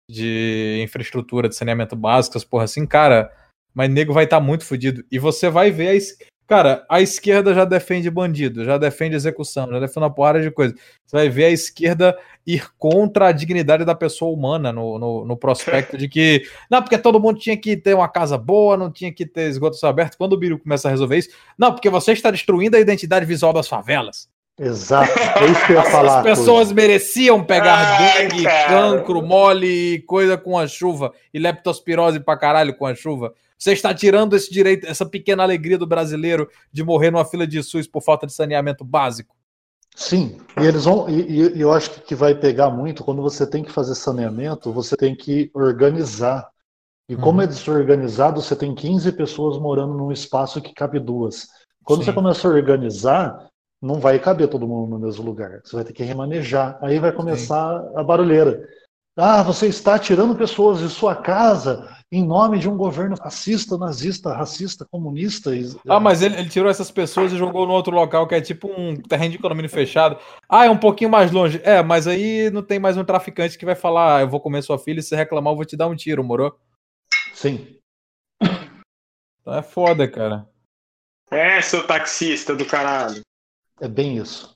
[0.08, 3.32] de infraestrutura de saneamento básico, as porra assim, cara,
[3.74, 5.04] mas nego vai estar muito fodido.
[5.10, 6.16] E você vai ver a es-
[6.46, 10.74] Cara, a esquerda já defende bandido, já defende execução, já defende uma porrada de coisa.
[11.06, 15.36] Você vai ver a esquerda ir contra a dignidade da pessoa humana no, no, no
[15.36, 16.42] prospecto de que.
[16.68, 19.76] Não, porque todo mundo tinha que ter uma casa boa, não tinha que ter esgoto
[19.86, 20.16] aberto.
[20.18, 23.52] Quando o Biro começa a resolver isso, não, porque você está destruindo a identidade visual
[23.52, 24.28] das favelas.
[24.58, 25.08] Exato,
[25.40, 26.18] é isso que eu ia falar.
[26.18, 26.74] As pessoas Coisa.
[26.74, 28.68] mereciam pegar Ai, dengue, cara.
[28.68, 33.32] cancro, mole, e coisa com a chuva, e leptospirose pra caralho com a chuva.
[33.60, 37.62] Você está tirando esse direito, essa pequena alegria do brasileiro de morrer numa fila de
[37.62, 39.36] SUS por falta de saneamento básico.
[39.94, 41.10] Sim, e eles vão.
[41.10, 44.96] E, e eu acho que vai pegar muito quando você tem que fazer saneamento, você
[44.96, 46.48] tem que organizar.
[47.06, 47.42] E como Uhum.
[47.42, 51.48] é desorganizado, você tem 15 pessoas morando num espaço que cabe duas.
[51.84, 52.06] Quando Sim.
[52.06, 53.46] você começa a organizar,
[53.82, 55.60] não vai caber todo mundo no mesmo lugar.
[55.62, 56.78] Você vai ter que remanejar.
[56.80, 58.66] Aí vai começar a barulheira.
[59.16, 64.34] Ah, você está tirando pessoas de sua casa em nome de um governo fascista, nazista,
[64.34, 65.54] racista, comunista.
[65.54, 68.40] e- Ah, mas ele, ele tirou essas pessoas e jogou no outro local que é
[68.40, 70.18] tipo um terreno de condomínio fechado.
[70.48, 71.60] Ah, é um pouquinho mais longe.
[71.62, 74.62] É, mas aí não tem mais um traficante que vai falar: ah, eu vou comer
[74.62, 76.58] sua filha e se reclamar, eu vou te dar um tiro, moro?
[77.32, 77.76] Sim.
[79.40, 80.48] Então é foda, cara.
[81.30, 83.20] É, seu taxista do caralho.
[83.80, 84.52] É bem isso.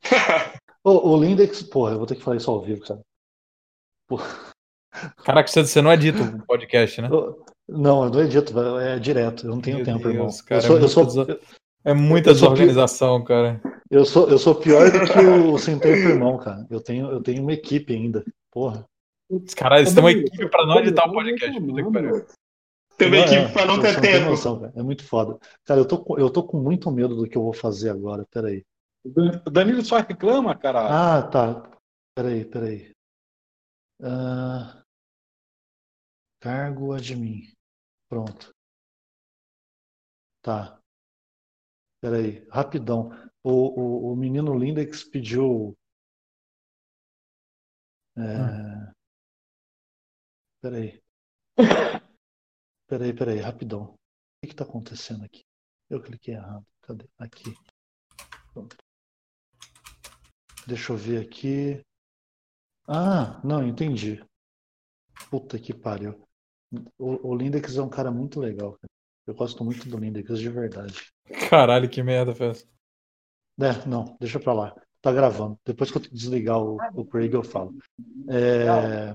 [0.84, 3.00] o, o Lindex, porra, eu vou ter que falar isso ao vivo, cara.
[5.24, 7.08] Caraca, você- você não é dito no podcast, né?
[7.68, 9.46] Não, eu não edito, é direto.
[9.46, 10.28] Eu não tenho Meu tempo, Deus, irmão.
[10.46, 11.40] cara, eu sou, é eu sou, muita
[11.84, 13.60] É muita Eu pi- desorganização, cara.
[13.90, 16.66] eu sou, eu sou pior do que o Sem Tempo Irmão, cara.
[16.70, 18.24] Eu tenho, eu tenho uma equipe ainda.
[18.50, 18.84] Porra.
[19.56, 21.60] Caralho, eles têm uma equipe pra não editar o podcast.
[21.60, 22.26] Puta que pariu.
[22.96, 24.30] Tem uma equipe é, pra não você ter tem tempo.
[24.30, 24.72] noção.
[24.74, 25.38] É muito foda.
[25.64, 28.26] Cara, eu tô, com- eu tô com muito medo do que eu vou fazer agora.
[28.30, 28.64] Peraí.
[29.04, 31.18] O Danilo só reclama, cara.
[31.18, 31.62] Ah, tá.
[32.16, 32.90] Peraí, peraí.
[36.40, 37.52] Ah, cargo admin.
[38.08, 38.52] Pronto.
[40.42, 40.80] Tá.
[42.00, 43.10] Peraí, rapidão.
[43.42, 45.76] O, o, o menino Lindex pediu.
[48.16, 48.92] É...
[50.60, 51.02] Peraí.
[52.88, 53.92] Peraí, peraí, rapidão.
[53.92, 53.96] O
[54.40, 55.44] que que tá acontecendo aqui?
[55.90, 56.66] Eu cliquei errado.
[56.80, 57.06] Cadê?
[57.18, 57.54] Aqui.
[58.54, 58.76] Pronto.
[60.66, 61.84] Deixa eu ver aqui.
[62.86, 64.24] Ah, não, entendi.
[65.30, 66.27] Puta que pariu.
[66.98, 68.88] O, o Lindex é um cara muito legal, cara.
[69.26, 70.94] Eu gosto muito do Lindex, de verdade.
[71.50, 72.66] Caralho, que merda, fez.
[73.60, 74.74] É, não, deixa pra lá.
[75.00, 75.58] Tá gravando.
[75.64, 77.76] Depois que eu desligar o, o Craig, eu falo.
[78.28, 79.14] É,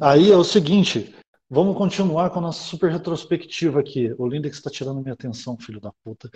[0.00, 1.14] Aí é o seguinte,
[1.48, 4.12] vamos continuar com a nossa super retrospectiva aqui.
[4.18, 6.28] O Lindex está tirando minha atenção, filho da puta.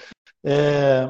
[0.45, 1.05] É,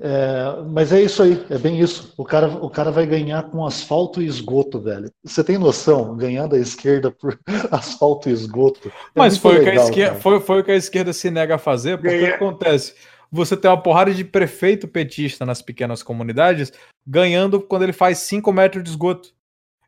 [0.00, 2.12] é, mas é isso aí, é bem isso.
[2.16, 5.10] O cara, o cara vai ganhar com asfalto e esgoto, velho.
[5.24, 6.16] Você tem noção?
[6.16, 7.38] Ganhar da esquerda por
[7.70, 8.88] asfalto e esgoto.
[8.88, 10.20] É Mas foi, o que a legal, esquerda, cara.
[10.22, 12.94] foi, foi o que a esquerda se nega a fazer, porque o que Ganha- acontece?
[13.30, 16.72] Você tem uma porrada de prefeito petista nas pequenas comunidades
[17.06, 19.30] ganhando quando ele faz 5 metros de esgoto.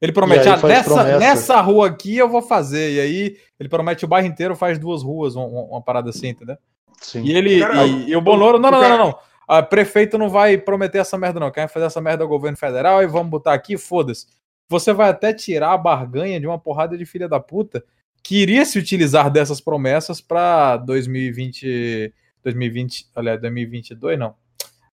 [0.01, 1.19] Ele promete, ah, nessa, promessa.
[1.19, 2.93] nessa rua aqui eu vou fazer.
[2.95, 6.57] E aí ele promete o bairro inteiro, faz duas ruas, uma, uma parada assim, entendeu?
[7.01, 7.23] Sim.
[7.25, 7.61] E ele.
[7.61, 8.59] Cara, e, e o Bonoro.
[8.59, 9.19] Não, não, não, não, não.
[9.47, 11.51] A prefeito não vai prometer essa merda, não.
[11.51, 14.27] Quer fazer essa merda ao governo federal e vamos botar aqui, foda-se.
[14.69, 17.85] Você vai até tirar a barganha de uma porrada de filha da puta
[18.23, 22.13] que iria se utilizar dessas promessas para 2020.
[22.43, 24.35] 2020, aliás, 2022, não.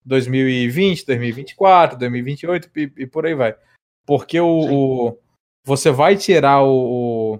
[0.05, 3.55] 2020, 2024, 2028 e, e por aí vai.
[4.05, 4.47] Porque o,
[5.09, 5.19] o-
[5.65, 7.39] você vai tirar o, o,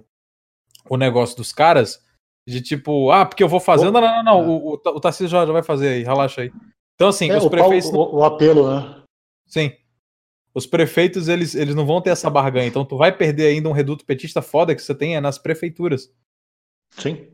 [0.88, 2.02] o negócio dos caras
[2.48, 3.90] de tipo, ah, porque eu vou fazer.
[3.90, 4.48] Não, não, não, não.
[4.48, 6.52] O, o, o Tarcísio já, já vai fazer aí, relaxa aí.
[6.94, 7.90] Então, assim, É, os o, prefeitos.
[7.90, 9.02] não- o- o apelo, né?
[9.46, 9.72] Sim.
[10.54, 12.66] Os prefeitos, eles, eles não vão ter essa barganha.
[12.68, 16.12] Então, tu vai perder ainda um reduto petista foda que você tem é nas prefeituras.
[16.96, 17.28] Sim,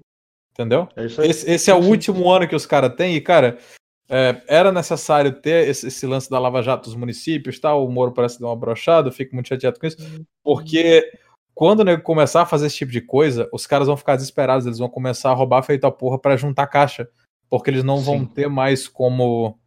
[0.52, 0.88] Entendeu?
[0.96, 1.28] é isso aí.
[1.30, 1.88] Esse, esse é o Sim.
[1.90, 3.58] último ano que os caras têm, e, cara,
[4.08, 7.74] é, era necessário ter esse, esse lance da Lava Jato dos municípios, tá?
[7.74, 9.98] O Moro parece dar uma brochada, eu fico muito chateado com isso,
[10.42, 11.12] porque
[11.54, 14.78] quando nego começar a fazer esse tipo de coisa, os caras vão ficar desesperados, eles
[14.78, 17.08] vão começar a roubar feito a porra pra juntar caixa,
[17.50, 18.26] porque eles não vão Sim.
[18.26, 19.58] ter mais como.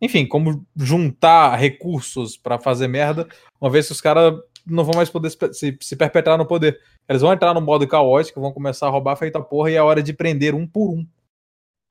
[0.00, 3.26] Enfim, como juntar recursos pra fazer merda,
[3.60, 4.34] uma vez que os caras
[4.66, 6.78] não vão mais poder se, se- perpetrar no poder.
[7.08, 9.82] Eles vão entrar no modo caótico, vão começar a roubar feito a porra e é
[9.82, 11.06] hora de prender um por um.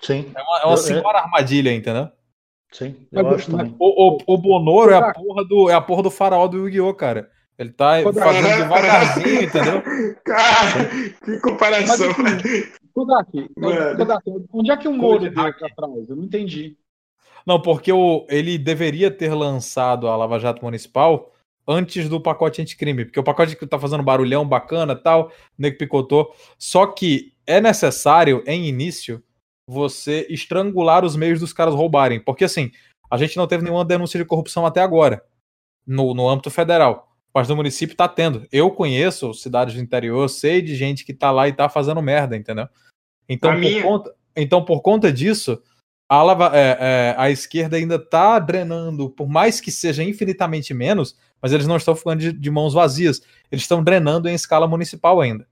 [0.01, 2.09] Sim, É uma, é uma Eu- senhora armadilha, entendeu?
[2.71, 3.75] sim, eu Mas- acho mas- também.
[3.79, 6.93] O, o, o Bonoro é a porra do, é a porra do faraó do Yu-Gi-Oh,
[6.93, 7.29] cara.
[7.61, 9.83] Ele tá Quando- fazendo devagarzinho, entendeu?
[10.25, 10.89] Cara,
[11.23, 12.07] que comparação.
[12.17, 13.97] Mas, assim, Kodak, Mano.
[13.97, 15.59] Kodak, onde é que o Moro de deu hack.
[15.59, 16.09] pra trás?
[16.09, 16.75] Eu não entendi.
[17.45, 21.31] Não, porque o, ele deveria ter lançado a Lava Jato Municipal
[21.67, 25.77] antes do pacote anticrime, porque o pacote que tá fazendo barulhão bacana tal, o nego
[25.77, 26.33] picotou.
[26.57, 29.23] Só que é necessário, em início,
[29.67, 32.19] você estrangular os meios dos caras roubarem.
[32.19, 32.71] Porque assim,
[33.09, 35.23] a gente não teve nenhuma denúncia de corrupção até agora,
[35.85, 37.10] no, no âmbito federal.
[37.33, 38.45] Mas no município tá tendo.
[38.51, 42.35] Eu conheço cidades do interior, sei de gente que tá lá e tá fazendo merda,
[42.35, 42.67] entendeu?
[43.29, 45.61] Então, A por minha- conta, então por conta disso,
[46.09, 51.15] a, lava- é, é, a esquerda ainda tá drenando, por mais que seja infinitamente menos,
[51.41, 53.21] mas eles não estão ficando de, de mãos vazias.
[53.49, 55.47] Eles estão drenando em escala municipal ainda.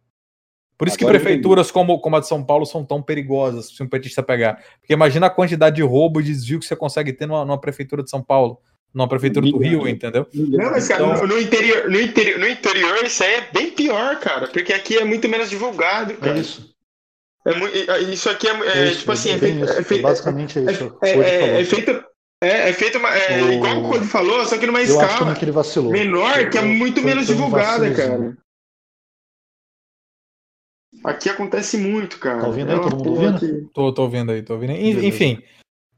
[0.78, 3.82] Por isso Agora que prefeituras como, como a de São Paulo são tão perigosas se
[3.84, 4.64] um petista pegar.
[4.80, 8.02] Porque imagina a quantidade de roubo e desvio que você consegue ter numa, numa prefeitura
[8.04, 8.62] de São Paulo,
[8.94, 10.28] numa prefeitura do Rio, entendeu?
[10.34, 13.72] Não, mas cara, Então- no, no interior, no, interior, no interior isso aí é bem
[13.72, 16.38] pior, cara, porque aqui é muito menos divulgado, É cara.
[16.40, 16.70] isso.
[17.46, 19.74] É mu- é- isso aqui é, é, É isso, tipo assim, é é, feito, isso.
[19.74, 20.98] é, feito- Basicamente é isso.
[21.04, 22.04] é- é- é feito,
[22.44, 25.34] é, é feito uma- é O- igual o Cody falou, só que numa Eu escala
[25.36, 25.92] que ele vacilou.
[25.92, 28.38] menor, que é muito menos um divulgada, cara.
[31.04, 32.42] Aqui acontece muito, cara.
[32.42, 32.76] Tá ouvindo aí?
[32.78, 33.70] É Todo mundo ouvindo?
[33.74, 34.78] Tô, tô ouvindo aí, tô ouvindo aí.
[34.90, 35.08] En- Beleza.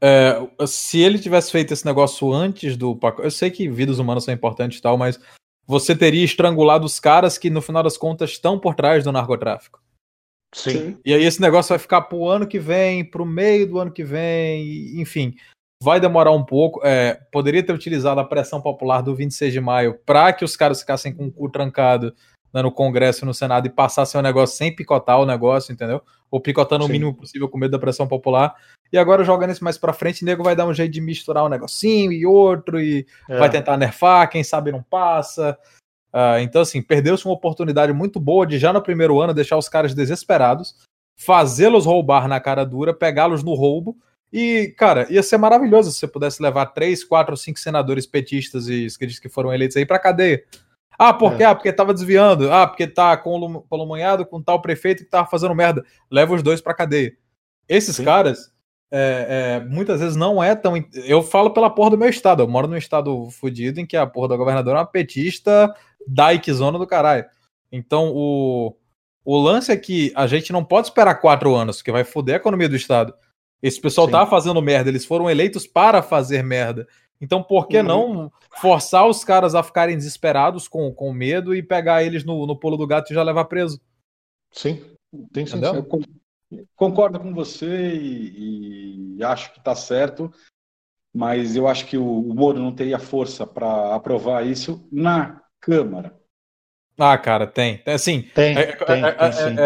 [0.02, 3.24] É, se ele tivesse feito esse negócio antes do pacote.
[3.24, 5.20] Eu sei que vidas humanas são importantes e tal, mas
[5.64, 9.80] você teria estrangulado os caras que, no final das contas, estão por trás do narcotráfico.
[10.54, 10.70] Sim.
[10.70, 10.98] Sim.
[11.04, 14.04] E aí esse negócio vai ficar pro ano que vem, pro meio do ano que
[14.04, 15.34] vem, enfim.
[15.82, 16.80] Vai demorar um pouco.
[16.84, 20.80] É, poderia ter utilizado a pressão popular do 26 de maio para que os caras
[20.80, 22.14] ficassem com o cu trancado
[22.52, 26.02] né, no Congresso e no Senado e ser um negócio sem picotar o negócio, entendeu?
[26.30, 26.92] Ou picotando o Sim.
[26.92, 28.54] mínimo possível com medo da pressão popular.
[28.92, 31.44] E agora jogando isso mais pra frente, o nego vai dar um jeito de misturar
[31.44, 33.38] um negocinho e outro, e É.
[33.38, 35.58] vai tentar nerfar, quem sabe não passa.
[36.12, 39.68] Ah, então, assim, perdeu-se uma oportunidade muito boa de já no primeiro ano deixar os
[39.68, 40.74] caras desesperados,
[41.16, 43.96] fazê-los roubar na cara dura, pegá-los no roubo.
[44.30, 48.84] E, cara, ia ser maravilhoso se você pudesse levar três, quatro, cinco senadores petistas e
[48.86, 50.42] esquerdistas que foram eleitos aí pra cadeia.
[50.98, 51.42] Ah, por quê?
[51.42, 51.46] É.
[51.46, 52.52] Ah, porque tava desviando.
[52.52, 55.84] Ah, porque tá com colomunhado com tal prefeito que tava fazendo merda.
[56.10, 57.14] Leva os dois pra cadeia.
[57.68, 58.04] Esses Sim.
[58.04, 58.51] caras,
[58.94, 59.26] é,
[59.58, 60.74] é, muitas vezes não é tão.
[60.94, 62.42] Eu falo pela porra do meu estado.
[62.42, 65.74] Eu moro num estado fudido em que a porra da governadora é uma petista
[66.06, 67.24] daikezona do caralho.
[67.72, 68.76] Então, o,
[69.24, 72.38] o lance é que a gente não pode esperar quatro anos, que vai foder a
[72.38, 73.14] economia do estado.
[73.62, 74.12] Esse pessoal Sim.
[74.12, 76.86] tá fazendo merda, eles foram eleitos para fazer merda.
[77.18, 77.84] Então, por que Uhum.
[77.84, 82.58] não forçar os caras a ficarem desesperados com, com medo e pegar eles no, no
[82.58, 83.80] pulo do gato e já levar preso?
[84.50, 84.84] Sim,
[85.32, 85.56] tem sim.
[86.76, 90.30] Concordo com você e, e acho que está certo,
[91.14, 96.18] mas eu acho que o, o Moro não teria força para aprovar isso na Câmara.
[96.98, 97.78] Ah, cara, tem.
[97.78, 99.56] Tem, Assim, Tem, é, tem, é- tem é- sim.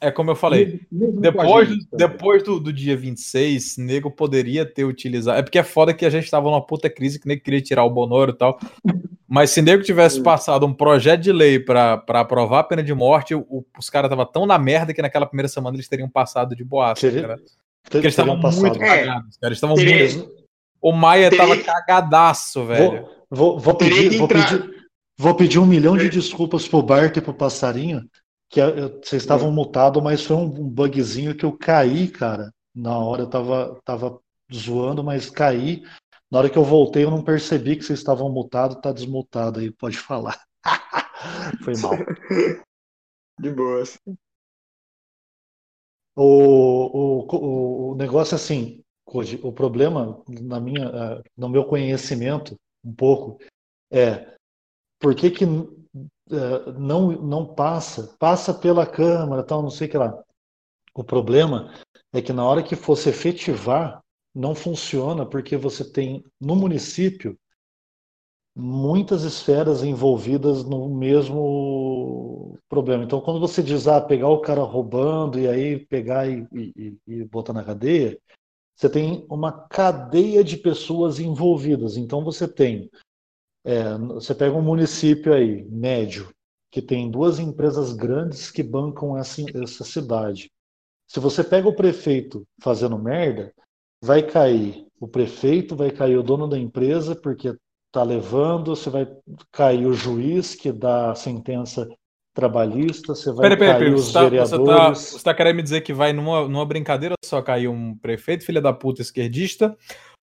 [0.00, 0.80] É- como eu falei.
[0.90, 5.38] Mesmo- Depois, gente, do, depois do, do dia 26, nego poderia ter utilizado.
[5.38, 7.84] É porque é foda que a gente tava numa puta crise que nego queria tirar
[7.84, 8.58] o Bonoro e tal.
[9.28, 12.94] Mas se nego tivesse passado um projeto de lei pra pra aprovar a pena de
[12.94, 16.54] morte, o- os caras estavam tão na merda que naquela primeira semana eles teriam passado
[16.54, 17.00] de boaça.
[17.00, 17.36] Teria- cara.
[17.82, 18.86] Porque eles estavam muito É.
[19.04, 19.48] cagados, cara.
[19.50, 20.36] Eles estavam muito.
[20.80, 23.06] O Maia teria- tava cagadaço, velho.
[23.30, 24.74] Vou, vou, vou pedir, que vou, entrar- pedir,
[25.18, 28.02] vou pedir um milhão de desculpas pro Bart e pro Passarinho,
[28.48, 32.52] que eu- eu- vocês estavam mutados, mas foi um, bugzinho que eu caí, cara.
[32.74, 34.20] Na hora eu tava, tava
[34.52, 35.82] zoando, mas caí.
[36.30, 39.70] Na hora que eu voltei, eu não percebi que vocês estavam mutados, tá desmutado aí,
[39.70, 40.40] pode falar.
[41.64, 41.92] Foi mal.
[43.38, 43.98] De boas.
[46.14, 48.82] O, o, o, o negócio é assim,
[49.42, 53.38] o problema na minha, eh, no meu conhecimento, um pouco,
[53.90, 54.35] é
[54.98, 59.98] por que que eh, não, não passa, passa pela Câmara, tal, não sei o que
[59.98, 60.22] lá.
[60.94, 61.72] O problema
[62.12, 64.02] é que na hora que fosse efetivar,
[64.34, 67.38] não funciona porque você tem no município
[68.54, 73.04] muitas esferas envolvidas no mesmo problema.
[73.04, 77.24] Então, quando você diz, ah, pegar o cara roubando e aí pegar e, e, e
[77.24, 78.18] botar na cadeia,
[78.74, 81.96] você tem uma cadeia de pessoas envolvidas.
[81.96, 82.90] Então, você tem,
[83.66, 86.28] é, você pega um município aí, médio,
[86.70, 90.48] que tem duas empresas grandes que bancam essa, essa cidade.
[91.08, 93.52] Se você pega o prefeito fazendo merda,
[94.00, 97.48] vai cair o prefeito, vai cair o dono da empresa, porque
[97.88, 99.08] está levando, você vai
[99.50, 101.88] cair o juiz que dá a sentença
[102.34, 103.94] trabalhista, você vai Peraí, peraí, cair peraí.
[103.94, 104.98] os Você tá, tá, vereadores.
[104.98, 108.60] você tá querendo me dizer que vai numa, numa brincadeira só cair um prefeito, filha
[108.60, 109.76] da puta esquerdista,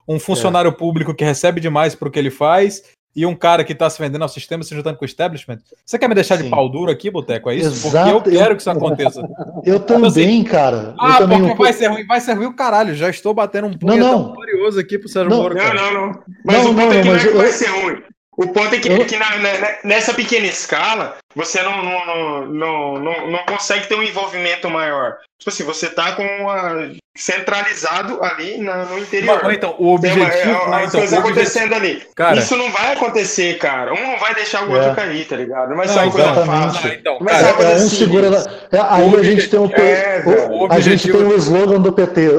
[0.07, 2.83] um funcionário público que recebe demais pro que ele faz
[3.15, 5.59] e um cara que tá se vendendo ao sistema se juntando com o establishment?
[5.85, 6.49] Você quer me deixar de Sim.
[6.49, 7.49] pau duro aqui, Boteco?
[7.49, 7.87] É isso?
[7.87, 9.21] Exato, Porque eu quero que isso aconteça.
[9.65, 10.93] Eu também, cara.
[10.93, 12.93] Eu Ah, também, porque o- vai ser ruim, vai ser ruim o caralho.
[12.95, 14.33] Já estou batendo um punhetão não.
[14.33, 15.55] glorioso aqui pro Sérgio Não, Moro.
[15.55, 15.73] Não, cara.
[15.81, 16.23] não, não.
[16.45, 18.03] Mas Não, o ponto não, é que não, não é que eu- vai ser ruim.
[18.35, 22.45] O ponto é que, Eu- que na- na- nessa pequena escala, você não, não, não,
[22.47, 25.17] não, não, não consegue ter um envolvimento maior.
[25.39, 29.39] Tipo assim, você tá com uma, centralizado ali na- no interior.
[29.43, 30.49] Mas, então, o Tem uma- objetivo.
[30.49, 32.03] é, uma então, coisa o objetivo- acontecendo ali.
[32.15, 33.93] Cara, Isso não vai acontecer, cara.
[33.93, 34.95] Um não vai deixar o outro É.
[34.95, 35.69] cair, tá ligado?
[35.69, 36.73] Não vai ser Não, uma coisa exatamente.
[36.73, 36.89] fácil.
[36.91, 39.47] Ah, então, Mas cara, é uma coisa É um assim, segura é, aí a gente
[39.49, 42.29] tem um, É, o- a gente objetivo- tem o slogan do PT,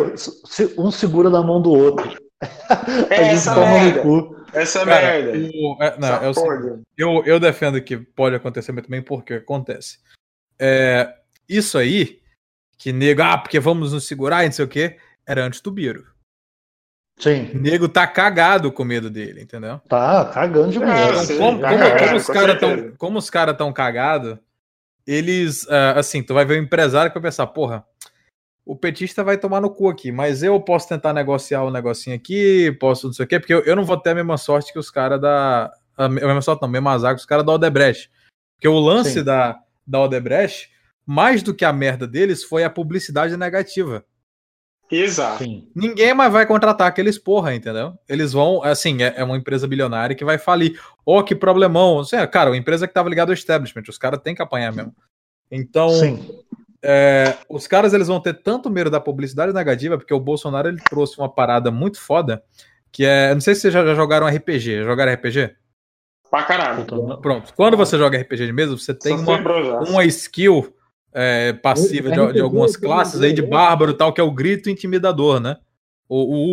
[0.77, 2.11] um segura na mão do outro.
[2.41, 2.41] É
[3.21, 4.03] a gente essa toma merda.
[4.05, 4.35] no cu.
[4.53, 5.33] Essa Cara, merda.
[5.55, 6.81] o- é, não, Essa é porra.
[6.99, 9.99] eu, eu defendo que pode acontecer muito bem, porque acontece.
[10.61, 11.09] É,
[11.49, 12.19] isso aí,
[12.79, 15.71] que nego, ah, porque vamos nos segurar e não sei o quê, era antes do
[15.71, 16.07] Biro.
[17.19, 19.81] Sim, O nego tá cagado com medo dele, entendeu?
[19.89, 21.23] tá cagando de É, medo.
[21.23, 24.37] Então, como, tá como- cagado, como os com caras tão, como os caras tão cagados,
[25.07, 27.85] eles, ah, assim, tu vai ver o empresário que vai pensar, porra,
[28.67, 32.73] o petista vai tomar no cu aqui, mas eu posso tentar negociar o negocinho aqui,
[32.81, 34.79] posso não sei o quê, porque eu, eu não vou ter a mesma sorte que
[34.79, 35.71] os caras da.
[35.97, 38.11] A mesma sorte, não, a mesma azar que os caras da Odebrecht.
[38.57, 39.23] Porque o lance Sim.
[39.25, 40.71] da, da Odebrecht,
[41.07, 44.05] mais do que a merda deles, foi a publicidade negativa.
[44.91, 45.43] Exato.
[45.43, 47.95] Sim, Ninguém mais vai contratar aqueles porra, entendeu?
[48.09, 50.81] Eles vão, assim, é, é uma empresa bilionária que vai falir.
[51.05, 52.01] Ó, que problemão.
[52.01, 54.73] Assim, é, cara, uma empresa que tava ligada ao establishment, os caras têm que apanhar
[54.73, 54.95] mesmo.
[55.51, 56.29] Então, sim.
[56.83, 60.81] é, os caras eles vão ter tanto medo da publicidade negativa, porque o Bolsonaro ele
[60.89, 62.43] trouxe uma parada muito foda,
[62.93, 65.55] que é, não sei se vocês já, já jogaram RPG, já jogaram RPG?
[66.31, 66.85] Pra caralho.
[67.21, 67.55] Pronto.
[67.55, 69.39] Quando você joga RPG de mesa, você tem uma,
[69.89, 70.74] uma skill
[71.15, 74.69] é, passiva de, de algumas classes aí de bárbaro e tal, que é o grito
[74.69, 75.57] intimidador, né?
[76.09, 76.53] O,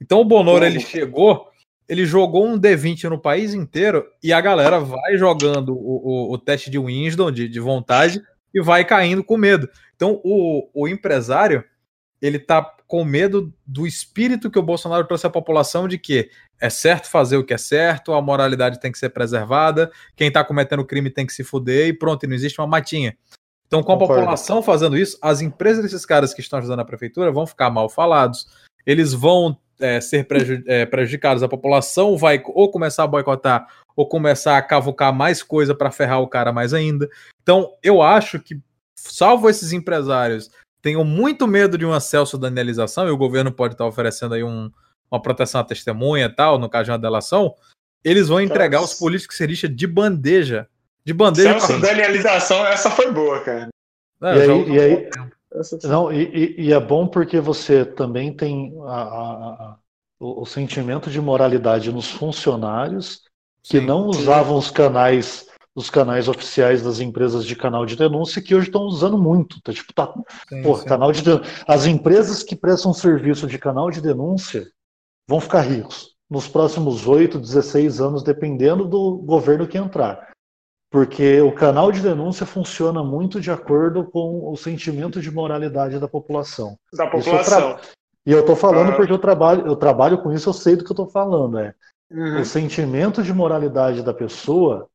[0.00, 1.48] Então o Bonoro ele chegou,
[1.88, 6.38] ele jogou um D20 no país inteiro e a galera vai jogando o, o, o
[6.38, 8.22] teste de Winston, de, de vontade,
[8.54, 9.68] e vai caindo com medo.
[9.94, 11.62] Então o, o empresário
[12.22, 16.30] ele tá com medo do espírito que o Bolsonaro trouxe à população de que
[16.60, 20.42] é certo fazer o que é certo, a moralidade tem que ser preservada, quem tá
[20.42, 23.16] cometendo crime tem que se fuder e pronto, e não existe uma matinha.
[23.74, 24.22] Então, com a Concordo.
[24.22, 27.88] população fazendo isso, as empresas desses caras que estão ajudando a prefeitura vão ficar mal
[27.88, 28.46] falados,
[28.86, 33.66] eles vão é, ser preju- é, prejudicados, a população vai ou começar a boicotar
[33.96, 37.08] ou começar a cavucar mais coisa para ferrar o cara mais ainda.
[37.42, 38.60] Então, eu acho que,
[38.96, 40.50] salvo esses empresários
[40.80, 44.70] tenham muito medo de uma Celso Danielização, e o governo pode estar oferecendo aí um-
[45.10, 47.54] uma proteção à testemunha tal, no caso de uma delação,
[48.04, 50.68] eles vão entregar os políticos seristas de bandeja.
[51.04, 53.68] De bandeja Celso Danielização, essa foi boa, cara.
[54.22, 55.10] É, E aí- e aí-
[55.84, 59.76] Não, e, e- é bom porque você também tem a- a- a-
[60.18, 63.22] o, o sentimento de moralidade nos funcionários
[63.62, 63.86] que Sim.
[63.86, 65.46] não usavam os canais
[65.76, 69.60] os canais oficiais das empresas de canal de denúncia que hoje estão usando muito.
[69.60, 70.14] Tá, tipo, tá,
[70.48, 70.84] Sim, pô, sim.
[70.86, 74.68] canal de den- as empresas que prestam serviço de canal de denúncia
[75.28, 80.28] vão ficar ricos nos próximos 8, 16 anos, dependendo do governo que entrar.
[80.94, 86.06] Porque o canal de denúncia funciona muito de acordo com o sentimento de moralidade da
[86.06, 86.78] população.
[86.92, 87.76] Da população.
[88.24, 88.94] E eu estou falando Ah.
[88.94, 91.58] porque eu trabalho, eu trabalho com isso, eu sei do que eu estou falando.
[91.58, 91.74] É.
[92.12, 92.42] Uhum.
[92.42, 94.88] O sentimento de moralidade da pessoa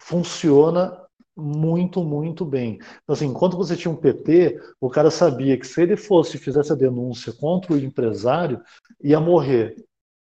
[0.00, 1.00] funciona
[1.36, 2.80] muito, muito bem.
[3.04, 6.72] Então, assim, enquanto você tinha um PT, o cara sabia que se ele fosse fizesse
[6.72, 8.60] a denúncia contra o empresário,
[9.00, 9.76] ia morrer.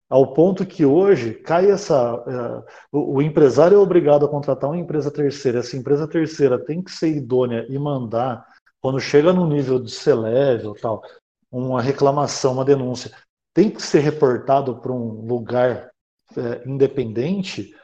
[0.08, 2.24] Ao ponto que hoje cai essa.
[2.26, 5.58] eh, o, o empresário é obrigado a contratar uma empresa terceira.
[5.58, 8.46] Essa empresa terceira tem que ser idônea e mandar,
[8.80, 11.02] quando chega no nível de C-level tal,
[11.50, 13.10] uma reclamação, uma denúncia,
[13.54, 15.90] tem que ser reportado para um lugar
[16.36, 17.76] eh, independente.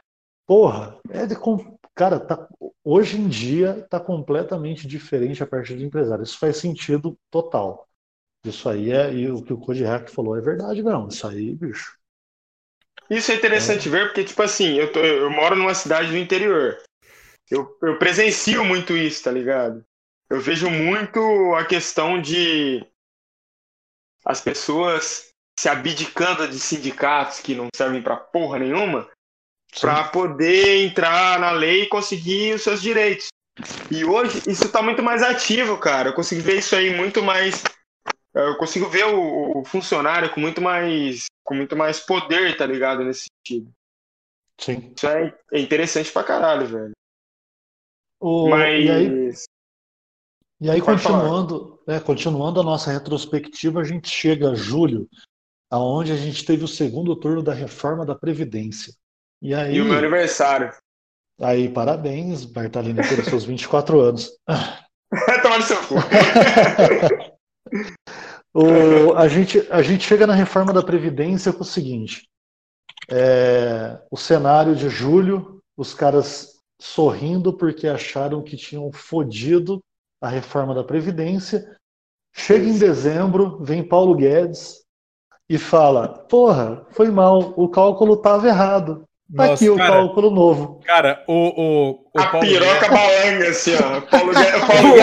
[0.47, 1.35] Porra, é de,
[1.93, 2.47] cara, tá,
[2.83, 6.23] hoje em dia está completamente diferente a parte do empresário.
[6.23, 7.87] Isso faz sentido total.
[8.45, 11.07] Isso aí é, e o que o Code Hack falou é verdade, não.
[11.07, 11.97] Isso aí, bicho.
[13.09, 16.77] Isso é interessante ver, porque, tipo assim, eu, tô- eu moro numa cidade do interior.
[17.49, 19.83] Eu, eu presencio muito isso, tá ligado?
[20.29, 21.19] Eu vejo muito
[21.55, 22.83] a questão de
[24.25, 25.29] as pessoas
[25.59, 29.07] se abdicando de sindicatos que não servem pra porra nenhuma
[29.79, 33.27] pra poder entrar na lei e conseguir os seus direitos.
[33.91, 36.09] E hoje isso tá muito mais ativo, cara.
[36.09, 37.63] Eu consigo ver isso aí muito mais.
[38.35, 43.03] Eu consigo ver o, o funcionário com muito mais com muito mais poder, tá ligado?
[43.03, 43.71] Nesse sentido.
[44.59, 44.93] Sim.
[44.95, 46.91] Isso é, é interessante pra caralho, velho.
[48.19, 48.83] O- Mas.
[48.85, 49.33] E aí,
[50.61, 55.07] e aí continuando, né, continuando a nossa retrospectiva, a gente chega a julho,
[55.71, 58.93] aonde a gente teve o segundo turno da reforma da Previdência.
[59.41, 60.73] E aí, E o meu aniversário.
[61.39, 64.31] aí parabéns, Bartalini, pelos seus 24 anos.
[65.43, 65.95] Tomar no seu cu.
[68.53, 72.23] O- a, gente, a gente chega na reforma da Previdência com o seguinte:
[73.11, 79.79] é, o cenário de julho, os caras sorrindo porque acharam que tinham fodido
[80.21, 81.75] a reforma da Previdência.
[82.37, 84.81] Chega em dezembro, vem Paulo Guedes
[85.49, 89.03] e fala: Porra, foi mal, o cálculo estava errado.
[89.35, 90.79] Tá Nossa, aqui o cara, cálculo novo.
[90.85, 94.01] cara, o, o, o A Paulo piroca Guedes- balanga, assim, ó.
[94.01, 94.61] Paulo Guedes.
[94.67, 94.93] Paulo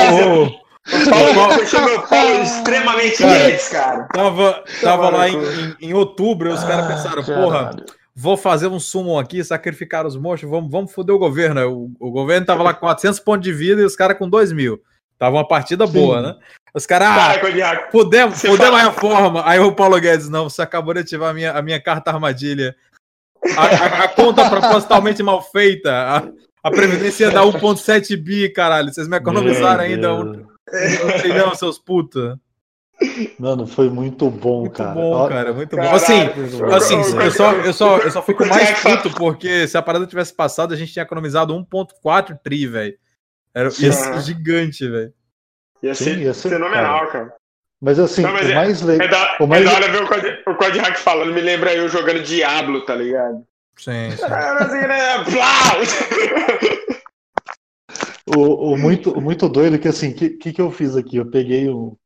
[0.47, 0.62] Guedes.
[1.09, 3.59] Paulo o Paulo extremamente Cara.
[3.71, 4.09] Cara.
[4.13, 7.77] Tava, tava lá em, em, em outubro os caras Ah, pensaram, porra,
[8.15, 11.93] vou fazer um summon aqui, sacrificar os monstros, vamos, vamos foder o governo.
[12.01, 14.53] O, o governo tava lá com 400 pontos de vida e os caras com 2
[14.53, 14.83] mil.
[15.19, 15.93] Tava uma partida Sim.
[15.93, 16.35] boa, né?
[16.75, 17.13] Os caras, ah,
[18.35, 19.43] Você fudemos a reforma.
[19.47, 22.75] Aí o Paulo Guedes, não, você acabou de ativar a minha, a minha carta armadilha.
[23.57, 25.93] A, a- a conta propositalmente mal feita.
[25.93, 26.23] A,
[26.65, 28.93] a Previdência ia dar 1,7 bi, caralho.
[28.93, 31.01] Vocês me economizaram Meu ainda Deus.
[31.05, 32.39] um trilhão, seus puta.
[33.39, 34.95] Mano, foi muito bom, Muito cara.
[34.95, 35.83] bom, cara, muito bom.
[35.91, 36.21] Assim,
[36.61, 39.83] Eu- assim eu- só, eu, só, eu só fico eu- mais puto porque se a
[39.83, 42.95] parada tivesse passado, a gente tinha economizado 1,4 tri, velho.
[43.55, 44.21] Era ia ser Sim.
[44.21, 45.13] gigante, velho.
[45.83, 47.35] Ia Sim, ia ser, fenomenal, cara.
[47.81, 49.09] Mas assim, Não, mas o é- mais É legal.
[49.09, 52.23] da, O mais- é da hora ver o Code Hack falando, me lembra eu jogando
[52.23, 53.45] Diablo, tá ligado?
[53.77, 54.25] Sim, sim.
[54.25, 55.25] Era assim, né?
[58.27, 61.17] o, o, muito, muito doido é que assim, o que, que, que eu fiz aqui?
[61.17, 61.97] Eu peguei o,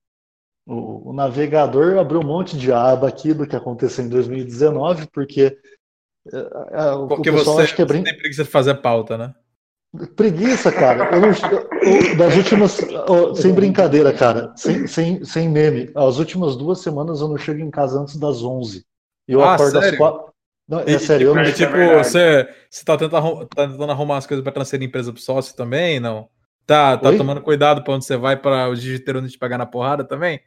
[0.66, 5.58] o, o navegador, abriu um monte de aba aqui do que aconteceu em 2019, porque.
[6.26, 8.02] Uh, porque você acha que é brin...
[8.02, 9.34] tem preguiça de fazer pauta, né?
[10.16, 11.10] Preguiça, cara.
[11.16, 12.80] Eu, eu, eu, das últimas.
[13.40, 14.52] sem brincadeira, cara.
[14.56, 15.90] Sem, sem, sem meme.
[15.94, 18.84] As últimas duas semanas eu não chego em casa antes das 11.
[19.28, 19.90] Eu ah, acordo sério?
[19.90, 20.32] às 4.
[20.68, 21.42] Não, é sério, eu não.
[21.42, 22.08] É tipo, verdade.
[22.08, 25.54] você, você tá, tentando, arrum- tá tentando arrumar as coisas pra transferir empresa pro sócio
[25.54, 26.28] também, não?
[26.66, 27.16] Tá, tá Oi?
[27.16, 30.40] tomando cuidado pra onde você vai pra o digiteiro não te pegar na porrada também?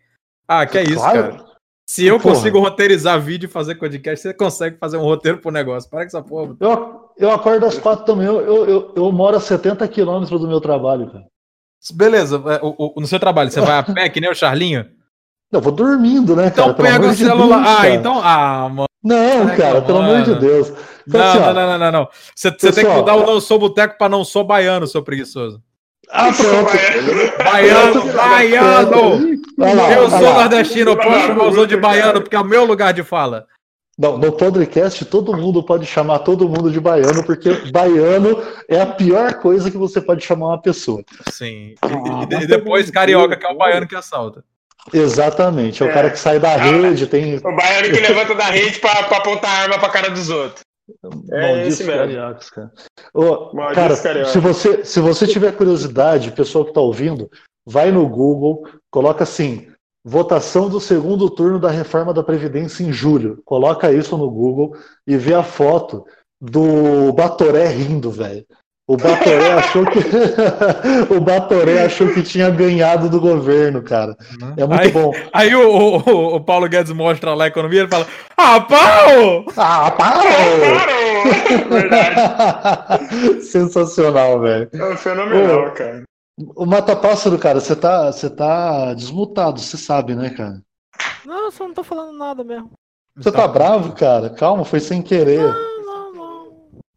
[0.48, 1.32] Ah, que é isso, Claro.
[1.38, 1.46] cara.
[1.90, 2.36] Se eu Porra.
[2.36, 5.90] consigo roteirizar vídeo e fazer podcast, você consegue fazer um roteiro pro negócio.
[5.90, 6.56] Para com essa porra.
[6.60, 8.28] Eu, eu acordo às quatro também.
[8.28, 11.26] Eu, eu, eu, eu moro a 70 quilômetros do meu trabalho, cara.
[11.94, 14.86] Beleza, é, o- o- no seu trabalho, você vai a pé, que nem o Charlinho?
[15.52, 16.72] Eu vou dormindo, né, cara?
[16.72, 17.58] Então pega o celular.
[17.64, 17.94] Deus, ah, cara.
[17.96, 18.22] então.
[18.24, 18.90] Ah, mano.
[19.04, 20.42] Não, Ai, cara, pelo amor de mano.
[20.42, 20.74] Deus.
[21.08, 22.08] Então, Não, assim, não, não, não, não, não.
[22.36, 25.62] Você, tem que mudar o não sou boteco pra não sou baiano, seu preguiçoso.
[26.12, 27.44] Ah, pronto.
[27.44, 29.40] Baiano, baiano!
[29.58, 32.94] Lá, Eu sou nordestino, eu posso chamar os de baiano, porque é o meu lugar
[32.94, 33.46] de fala.
[33.98, 38.86] Não, no podcast todo mundo pode chamar todo mundo de baiano, porque baiano é a
[38.86, 41.04] pior coisa que você pode chamar uma pessoa.
[41.32, 41.76] Sim.
[41.82, 41.88] Ah,
[42.32, 44.44] E, e- depois carioca, que é o baiano que assalta.
[44.94, 45.84] Exatamente.
[45.84, 45.94] É o É.
[45.94, 49.50] cara que sai da rede, tem O baiano que levanta da rede pra, pra apontar
[49.52, 50.62] a arma pra cara dos outros.
[51.32, 52.16] É malditos esse mesmo.
[52.52, 52.72] cara.
[53.14, 57.30] Ô, cara, se você, se você tiver curiosidade, pessoal que está ouvindo,
[57.64, 59.68] vai no Google, coloca assim,
[60.04, 63.40] votação do segundo turno da reforma da Previdência em julho.
[63.46, 64.76] Coloca isso no Google
[65.06, 66.06] e vê a foto
[66.42, 68.46] do Batoré rindo, velho.
[68.90, 70.00] O Batoré achou que
[71.14, 74.16] o Batoré achou que tinha ganhado do governo, cara.
[74.58, 75.12] É muito Aí- bom.
[75.32, 75.70] Aí o,
[76.00, 79.46] o- o Paulo Guedes mostra lá a economia e ele fala: Ah, pau!
[79.56, 80.24] Ah, para!
[80.24, 81.70] Parou!
[81.70, 82.16] Verdade.
[83.46, 84.70] Sensacional, velho.
[84.74, 85.72] É fenomenal, Ô.
[85.72, 86.04] cara.
[86.56, 90.62] O Mata Pássaro, cara, você tá, você tá desmutado, você sabe, né, cara?
[91.26, 92.72] Não, eu só não tô falando nada mesmo.
[93.16, 94.30] Você tá bravo, cara?
[94.32, 95.42] Calma, foi sem querer.
[95.44, 95.79] Não.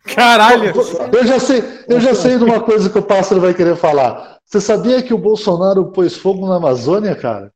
[0.04, 0.72] Caralho!
[1.12, 4.38] Eu já sei, eu já sei de uma coisa que o pássaro vai querer falar.
[4.44, 7.50] Você sabia que o Bolsonaro pôs fogo na Amazônia, cara?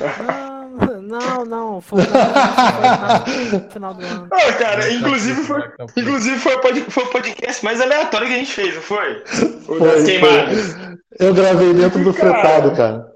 [0.00, 1.80] Não, não, não.
[1.80, 4.26] Foi, foi no final do ano.
[4.26, 5.62] Ô, cara, inclusive foi,
[5.96, 9.22] inclusive foi, o pod- foi o podcast mais aleatório que a gente fez, não foi?
[9.68, 10.76] O Foi, queimadas.
[11.18, 12.32] Eu gravei dentro do Cara.
[12.40, 13.11] fretado, cara.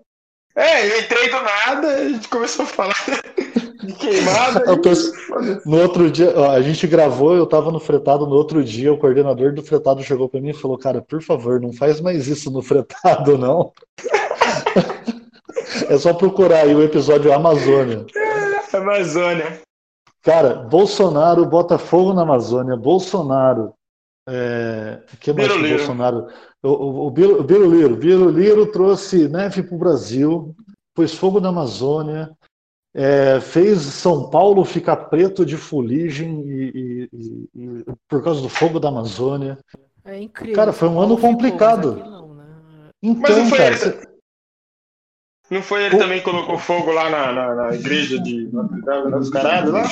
[0.57, 2.95] É, eu entrei do nada, a gente começou a falar
[3.85, 4.77] de queimada.
[4.81, 5.13] Penso-
[5.67, 9.53] No outro dia, a gente gravou, eu tava no fretado, no outro dia o coordenador
[9.53, 12.63] do fretado chegou pra mim e falou, cara, por favor, não faz mais isso no
[12.63, 13.73] fretado, não.
[15.89, 18.07] É só procurar aí o episódio Amazônia.
[18.73, 19.61] Amazônia.
[20.23, 22.77] Cara, Bolsonaro bota fogo na Amazônia.
[22.77, 23.73] Bolsonaro.
[24.29, 24.99] É...
[25.13, 25.69] O que mais que.
[25.77, 26.27] Bolsonaro.
[26.67, 27.97] O, o, o Biru- o Biruliro.
[27.97, 30.55] Biruliro trouxe neve para o Brasil,
[30.95, 32.37] pôs fogo na Amazônia,
[32.93, 38.81] é, fez São Paulo ficar preto de fuligem e, e- e- por causa do fogo
[38.81, 39.59] da Amazônia.
[40.05, 40.57] É incrível.
[40.57, 41.97] Cara, foi um ano complicado.
[41.97, 42.45] não, né?
[43.03, 44.17] Mas não Então, foi cara, ele- você-
[45.49, 49.13] Não foi ele também que colocou fogo lá na, na, na igreja de Notre Dame
[49.13, 49.85] dos Caralhos lá?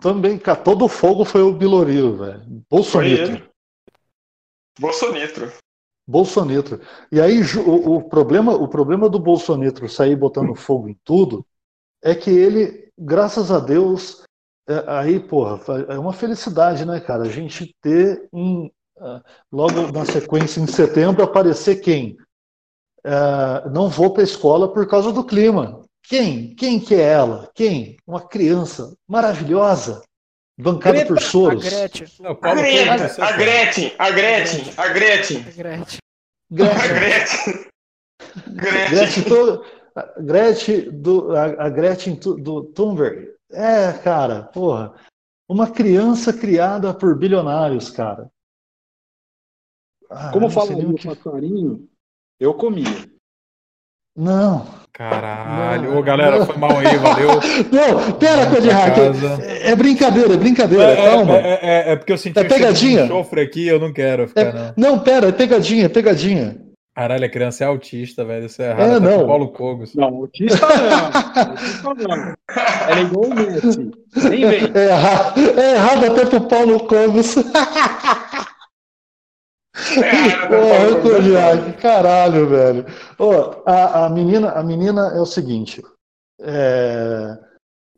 [0.00, 2.42] também, cara, todo o fogo foi o Biloriro, velho.
[2.70, 3.42] Bolsonaro.
[4.78, 5.52] Bolsonaro.
[6.06, 6.80] Bolsonaro.
[7.10, 11.44] E aí o, o problema, o problema do Bolsonaro sair botando fogo em tudo
[12.02, 14.22] é que ele, graças a Deus,
[14.68, 17.22] é, aí, porra, é uma felicidade, né, cara?
[17.24, 22.16] A gente ter em, ah, logo na sequência em setembro aparecer quem?
[23.04, 25.82] Ah, não vou para a escola por causa do clima.
[26.02, 26.54] Quem?
[26.54, 27.50] Quem que é ela?
[27.54, 27.96] Quem?
[28.06, 30.02] Uma criança maravilhosa,
[30.58, 31.64] bancada por A soros.
[31.64, 32.08] Gretchen.
[32.20, 32.96] Não, A Paulo Gretchen, a.
[32.96, 35.40] Gretchen, a Gretchen, a Gretchen, A Gretchen.
[35.40, 36.02] a Gretchen.
[36.50, 37.70] Gretchen.
[38.46, 39.24] Gretchen, Gretchen.
[39.24, 43.34] to- a Gretchen do, a, a Gretchen do Thunberg.
[43.50, 44.94] É, cara, porra.
[45.48, 48.30] Uma criança criada por bilionários, cara.
[50.10, 51.88] Ah, Como o o que- passarinho,
[52.40, 52.84] eu comia.
[54.14, 54.66] Não.
[54.96, 55.90] Caralho.
[55.92, 55.98] Não.
[55.98, 57.28] Ô, galera, foi mal aí, valeu.
[57.70, 58.94] Não, pera, Code Pra Hack.
[58.96, 59.38] casa.
[59.42, 61.36] É, é brincadeira, é brincadeira, É, calma.
[61.36, 63.04] é, é, é, é porque eu senti É um de pegadinha?
[63.04, 64.90] enxofre aqui, eu não quero ficar, não.
[64.92, 66.56] Não, pera, é pegadinha, é pegadinha.
[66.94, 68.46] Caralho, a criança é autista, velho.
[68.46, 68.96] Isso é errado.
[68.96, 69.26] É, não.
[69.26, 69.94] Paulo Cogos.
[69.94, 71.90] Não, autista não.
[71.90, 72.34] Autista não.
[72.88, 73.90] Ela é igual o Messi.
[74.30, 74.70] Nem vem.
[74.74, 77.34] É, erra- é errado até pro Paulo Cogos.
[79.94, 82.86] Porra, Codiac, caralho, velho.
[83.18, 85.82] Ô, a, a menina, a menina é o seguinte.
[86.40, 87.38] é,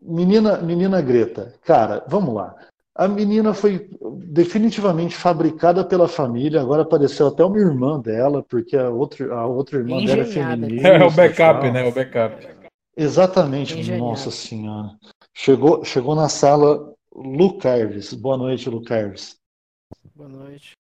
[0.01, 2.55] menina, menina Greta, cara, vamos lá.
[2.95, 3.89] A menina foi
[4.27, 6.61] definitivamente fabricada pela família.
[6.61, 10.57] Agora apareceu até uma irmã dela, porque a outra, a outra irmã dela é Engenhada.
[10.67, 10.89] feminista.
[10.89, 11.73] É o backup, tal.
[11.73, 11.85] né?
[11.85, 12.49] O backup.
[12.97, 14.03] Exatamente, Engenhada.
[14.03, 14.91] nossa senhora.
[15.33, 18.13] Chegou, chegou na sala, Lu Carves.
[18.15, 19.37] Boa noite, Lu Carves.
[20.17, 20.73] Boa noite.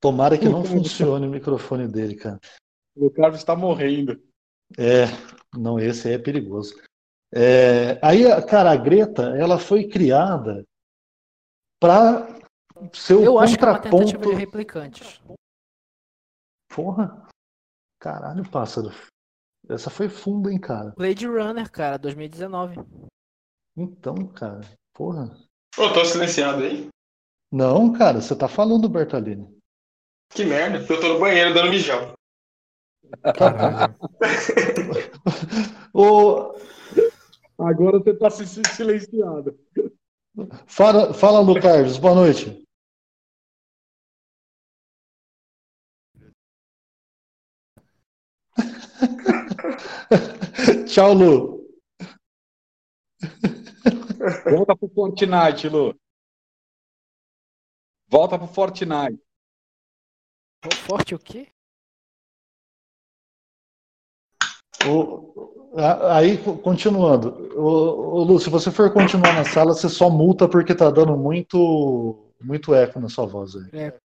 [0.00, 2.40] Tomara que não funcione o microfone dele, cara.
[2.96, 4.20] O Carlos está morrendo.
[4.78, 5.04] É,
[5.56, 6.74] não, esse aí é perigoso.
[7.32, 10.64] É, aí, cara, a Greta, ela foi criada
[11.80, 12.40] para
[12.92, 15.22] ser o Eu acho que é uma tentativa de replicantes.
[16.68, 17.28] Porra,
[18.00, 18.90] caralho, pássaro.
[19.68, 20.92] Essa foi funda, hein, cara.
[20.96, 22.76] Blade Runner, cara, 2019.
[23.76, 24.60] Então, cara,
[24.92, 25.36] porra.
[25.78, 26.88] Ô, tô silenciado aí.
[27.52, 29.59] Não, cara, você tá falando, Bertolini.
[30.30, 30.78] Que merda.
[30.88, 32.14] Eu tô no banheiro dando mijão.
[33.36, 33.94] Caralho.
[35.92, 36.54] Ô,
[37.58, 39.58] Agora você está se se- silenciado.
[40.66, 42.64] fala, fala, Lu Carlos, boa noite.
[50.86, 51.60] Tchau, Lu.
[54.50, 55.94] Volta pro Fortnite, Lu.
[58.08, 59.20] Volta pro Fortnite.
[60.66, 61.48] O Forte o quê?
[64.86, 65.74] O-
[66.12, 67.30] aí, co- continuando.
[67.56, 71.16] O, o Lu, se você for continuar na sala, você só multa porque tá dando
[71.16, 73.70] muito, muito eco na sua voz aí.
[73.72, 73.98] É.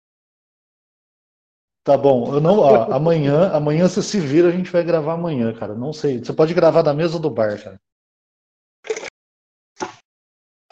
[1.84, 5.52] Tá bom, eu não, ó, amanhã, amanhã você se vira, a gente vai gravar amanhã,
[5.59, 5.74] cara.
[5.74, 6.18] Não sei.
[6.18, 7.78] Você pode gravar da mesa do bar, cara.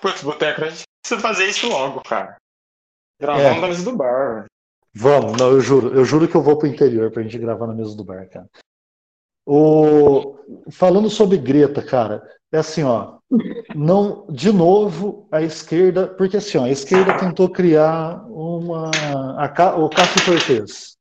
[0.01, 2.37] Putz, Boteco, a gente precisa fazer isso logo, cara.
[3.21, 3.61] Gravando É.
[3.61, 4.35] na mesa do bar.
[4.37, 4.52] velho.
[4.95, 5.95] Vamos, não, eu juro.
[5.95, 8.49] Eu juro que eu vou pro interior pra gente gravar na mesa do bar, cara.
[9.47, 10.39] O...
[10.71, 12.23] Falando sobre Greta, cara,
[12.53, 13.19] é assim, ó.
[13.75, 18.91] Não, de novo, a esquerda, porque assim, ó, a esquerda tentou criar uma.
[19.39, 20.97] a Ca- o Cássio Cortez.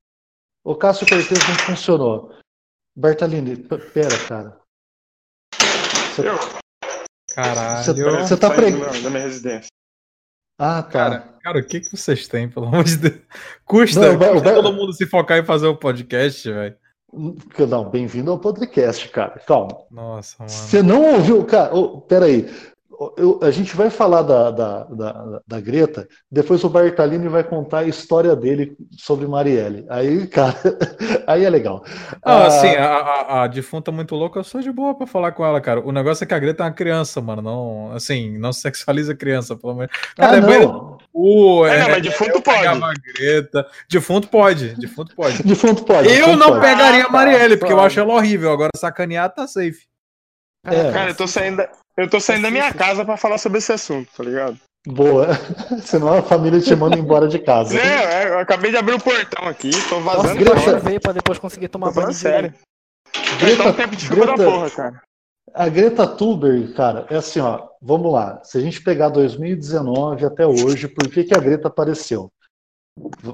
[0.63, 2.33] O Cássio Cortez não funcionou.
[2.95, 4.59] Bertalini, pera, cara.
[6.15, 6.35] Você- Eu,
[7.35, 7.83] Caralho.
[7.83, 8.85] Você- tá saindo pregando.
[8.85, 9.69] da- da minha residência.
[10.63, 10.89] Ah, tá.
[10.91, 13.15] Cara, cara, o que, que vocês têm, pelo amor de Deus?
[13.65, 16.75] Custa, Não, custa Ber- todo mundo se focar em fazer o podcast, velho.
[17.67, 19.41] Não, bem-vindo ao podcast, cara.
[19.47, 19.75] Calma.
[19.89, 20.51] Nossa, mano.
[20.51, 21.75] Você não ouviu, cara?
[21.75, 22.47] Ô, peraí.
[23.17, 27.79] Eu- a gente vai falar da, da, da, da Greta, depois o Bartalini vai contar
[27.79, 29.85] a história dele sobre Marielle.
[29.89, 30.55] Aí, cara,
[31.25, 31.83] aí é legal.
[32.23, 35.31] Ah, Ah, assim, a, a, a defunta muito louca, eu sou de boa pra falar
[35.31, 35.79] com ela, cara.
[35.81, 37.41] O negócio é que a Greta é uma criança, mano.
[37.41, 39.91] Não, assim, não sexualiza a criança, pelo menos.
[40.15, 40.97] Cara, ah, é banho não.
[41.11, 42.67] cu, É, é, não, mas defunto pode.
[42.67, 43.67] a Greta.
[43.89, 45.43] Defunto pode, defunto pode.
[45.43, 46.07] Defunto pode.
[46.07, 46.61] Eu defunto não pode.
[46.61, 48.51] pegaria Ah, a tá, Marielle, porque eu acho ela horrível.
[48.51, 49.90] Agora, sacanear tá safe.
[50.65, 50.91] É.
[50.91, 53.71] Cara, eu tô saindo da, eu tô saindo da minha casa pra falar sobre esse
[53.71, 54.57] assunto, tá ligado?
[54.87, 55.27] Boa.
[55.83, 57.79] Senão a família te manda embora de casa.
[57.79, 61.39] É, eu acabei de abrir o portão aqui, tô Nossa, vazando Greta- pra pra depois
[61.39, 62.53] conseguir tomar Tô banho sério.
[63.39, 65.01] Greta- um tempo de chuva da Greta- porra, cara.
[65.53, 68.41] A Greta Thunberg, cara, é assim, ó, vamos lá.
[68.43, 72.29] Se a gente pegar 2019 até hoje, por que, que a Greta apareceu?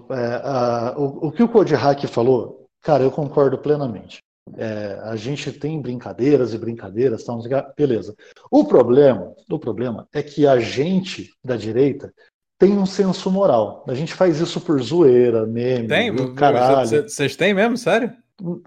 [0.09, 4.19] É, a- o, o que o Code Hack falou, cara, eu concordo plenamente.
[4.57, 7.41] É, a gente tem brincadeiras e brincadeiras, tá, o
[7.77, 8.15] beleza.
[8.51, 12.13] O problema, o problema é que a gente da direita
[12.59, 13.83] tem um senso moral.
[13.87, 16.33] A gente faz isso por zoeira, meme, Tem?
[16.35, 16.87] caralho.
[16.87, 18.11] Vocês têm mesmo, sério?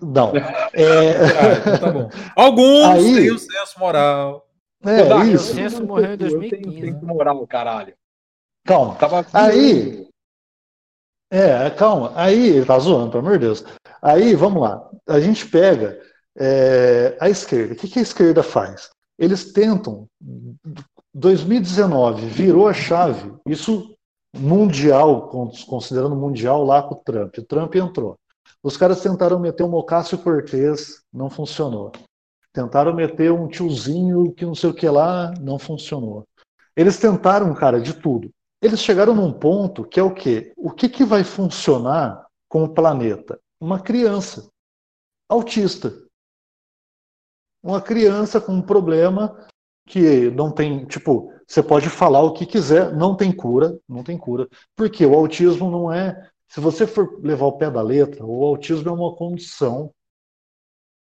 [0.03, 0.33] Não.
[0.73, 2.11] É, Ah, então tá bom.
[2.37, 4.49] Alguns Aí- têm o senso moral.
[4.85, 5.55] é isso.
[5.55, 7.13] tenho Senso um morreu em pouco, eu 2015, tenho- tenho né?
[7.15, 7.95] moral, caralho.
[8.65, 8.95] Calma.
[8.97, 10.07] Tava Aí,
[11.33, 12.13] é, calma.
[12.17, 13.65] Aí, ele tá zoando, pelo amor de Deus.
[14.03, 14.89] Aí, vamos lá.
[15.07, 16.01] A gente pega
[16.39, 17.75] é, a esquerda.
[17.75, 18.91] O que, que a esquerda faz?
[19.19, 20.07] Eles tentam.
[21.13, 23.35] 2019 virou a chave.
[23.47, 23.95] Isso
[24.35, 27.37] mundial, con- considerando mundial lá com o Trump.
[27.39, 28.17] O Trump entrou.
[28.63, 31.93] Os caras tentaram meter um Ocasio Cortez, não funcionou.
[32.53, 36.25] Tentaram meter um tiozinho que não sei o que lá, não funcionou.
[36.77, 38.31] Eles tentaram, cara, de tudo
[38.63, 40.53] eles chegaram num ponto que é o quê?
[40.57, 43.41] O que, que vai funcionar com o planeta?
[43.61, 44.51] Uma criança
[45.29, 45.93] autista.
[47.63, 49.47] Uma criança com um problema
[49.87, 54.17] que não tem, tipo, você pode falar o que quiser, não tem cura, não tem
[54.17, 54.49] cura.
[54.75, 58.89] Porque o autismo não é, se você for levar o pé da letra, o autismo
[58.89, 59.93] é uma condição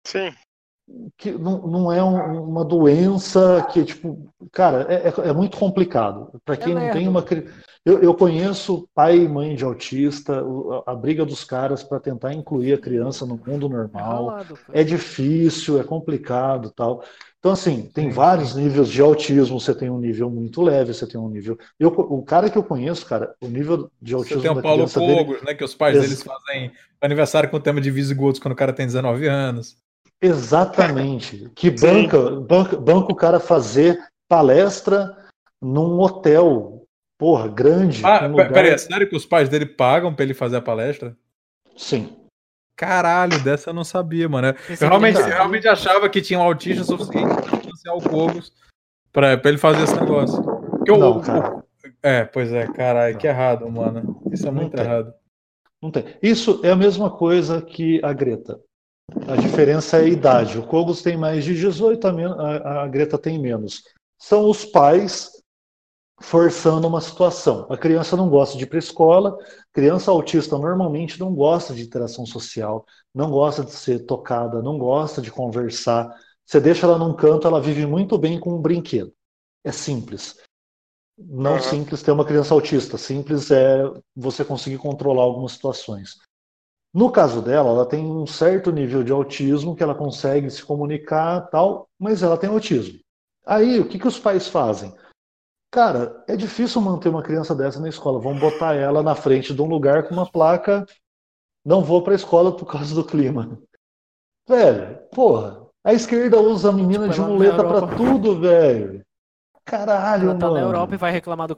[0.05, 0.33] Sim.
[1.17, 6.41] que não, não é um- uma doença que, tipo, cara, é, é- é muito complicado.
[6.43, 6.97] Para quem não lerdo.
[6.97, 7.23] tem uma.
[7.85, 10.41] Eu, eu conheço pai e mãe de autista,
[10.87, 14.45] a, a briga dos caras para tentar incluir a criança no mundo É normal.
[14.71, 17.03] É difícil, é complicado tal.
[17.39, 19.59] Então, assim, tem Sim, vários níveis de autismo.
[19.59, 21.57] Você tem um nível muito leve, você tem um nível.
[21.77, 24.77] Eu, o cara que eu conheço, cara, o nível de Você autismo tem o Paulo
[24.85, 25.41] criança dele.
[25.43, 25.53] Né?
[25.53, 28.71] Que os pais Ex- deles fazem aniversário com o tema de visigodos quando o cara
[28.71, 29.75] tem 19 anos.
[30.21, 31.51] Exatamente.
[31.53, 32.07] Que Sim.
[32.07, 33.99] banca, banca, banca o cara fazer
[34.29, 35.13] palestra
[35.61, 36.82] num hotel,
[37.23, 38.05] porra, grande.
[38.05, 40.61] Ah, um lugar- peraí, é sério que os pais dele pagam pra ele fazer a
[40.61, 41.15] palestra?
[41.77, 42.13] Sim.
[42.75, 44.47] Caralho, dessa eu não sabia, mano.
[44.49, 48.01] Eu Esse realmente, eu é- realmente achava que tinha um autista suficiente pra financiar o
[48.01, 48.51] Cogos
[49.13, 50.37] pra, pra ele fazer esse negócio.
[50.41, 51.63] O- Não, cara.
[52.01, 54.21] É, pois é, caralho, que errado, mano.
[54.29, 54.83] Isso é Não muito tem.
[54.83, 55.13] errado.
[55.81, 56.03] Não tem.
[56.21, 58.59] Isso é a mesma coisa que a Greta.
[59.29, 60.57] A diferença é a idade.
[60.59, 63.81] O Kogos tem mais de 18, a, men- a- a Greta tem menos.
[64.19, 65.41] São os pais
[66.23, 67.67] forçando uma situação.
[67.69, 69.37] A criança não gosta de ir para a escola,
[69.73, 75.21] criança autista normalmente não gosta de interação social, não gosta de ser tocada, não gosta
[75.21, 76.09] de conversar.
[76.45, 79.11] Você deixa ela num canto, ela vive muito bem com um brinquedo.
[79.65, 80.37] É simples.
[81.17, 81.59] Não Aham.
[81.59, 83.83] simples ter uma criança autista, simples é
[84.15, 86.17] você conseguir controlar algumas situações.
[86.93, 91.41] No caso dela, ela tem um certo nível de autismo que ela consegue se comunicar,
[91.49, 92.97] tal, mas ela tem autismo.
[93.45, 94.93] Aí, o que, que os pais fazem?
[95.73, 98.19] Cara, é difícil manter uma criança dessa na escola.
[98.19, 100.85] Vamos botar ela na frente de um lugar com uma placa.
[101.65, 103.57] Não vou para a escola por causa do clima.
[104.47, 107.95] Velho, porra, a esquerda usa a menina Tipo, de na muleta pra Europa.
[107.95, 109.01] tudo, velho.
[109.65, 110.59] Caralho, Ela tá mano.
[110.59, 111.55] na Europa e vai reclamar do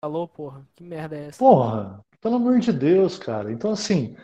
[0.00, 0.64] calor, porra.
[0.76, 1.38] Que merda é essa?
[1.40, 3.50] Porra, pelo amor de Deus, cara.
[3.50, 4.16] Então, assim,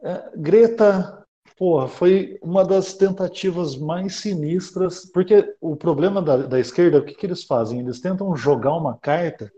[0.00, 1.19] é, Greta,
[1.60, 7.12] porra, foi uma das tentativas mais sinistras, porque o problema da, da esquerda, o que,
[7.12, 7.80] que eles fazem?
[7.80, 9.52] Eles tentam jogar uma carta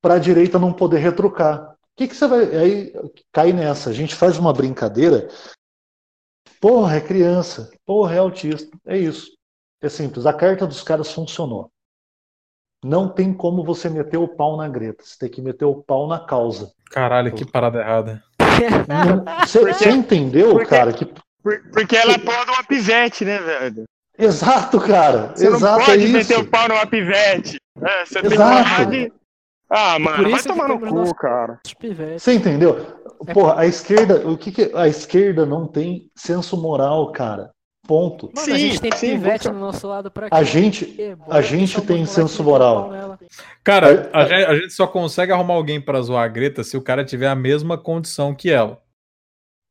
[0.00, 1.72] para a direita não poder retrucar.
[1.72, 2.54] O que, que você vai.
[2.54, 2.92] Aí
[3.32, 3.90] cai nessa.
[3.90, 5.28] A gente faz uma brincadeira.
[6.60, 7.72] Porra, é criança.
[7.84, 8.78] Porra, é autista.
[8.86, 9.32] É isso.
[9.82, 10.26] É simples.
[10.26, 11.72] A carta dos caras funcionou.
[12.84, 15.02] Não tem como você meter o pau na Greta.
[15.02, 16.72] Você tem que meter o pau na causa.
[16.88, 18.22] Caralho, que parada errada.
[19.46, 20.92] Você você entendeu, porque- cara?
[20.92, 21.04] Que...
[21.42, 23.84] Por- Porque ela é porra de uma pivete, né, velho?
[24.18, 25.32] Exato, cara.
[25.34, 26.40] Você Exato, não pode é meter isso.
[26.40, 27.56] o pau numa pivete.
[27.82, 28.68] É, você tem que Exato.
[28.68, 29.12] falar de.
[29.68, 31.60] Ah, mano, vai que tomar no cu, cara.
[32.18, 32.86] Você entendeu?
[33.34, 37.50] Porra, a esquerda, o que, que a esquerda não tem senso moral, cara.
[37.86, 38.30] Ponto.
[38.34, 40.44] Mano, a Sim, gente tem sim, pivete no nosso lado pra A quê?
[40.44, 40.84] gente,
[41.16, 42.90] Bora a gente o tem senso o moral.
[43.62, 46.82] Cara, a gente, a gente só consegue arrumar alguém pra zoar a Greta se o
[46.82, 48.82] cara tiver a mesma condição que ela.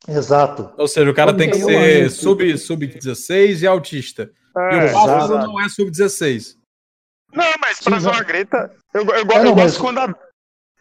[0.08, 0.72] Exato.
[0.78, 2.16] Ou seja, o cara Como tem que que eu ser acho?
[2.16, 4.32] sub, sub-16 e autista.
[4.56, 5.06] E É, o exato.
[5.08, 6.56] Pássaro não é sub-16.
[7.34, 9.98] Não, mas pra zoar a Greta, eu, eu, eu, É, não, eu mas- gosto quando
[10.00, 10.04] a.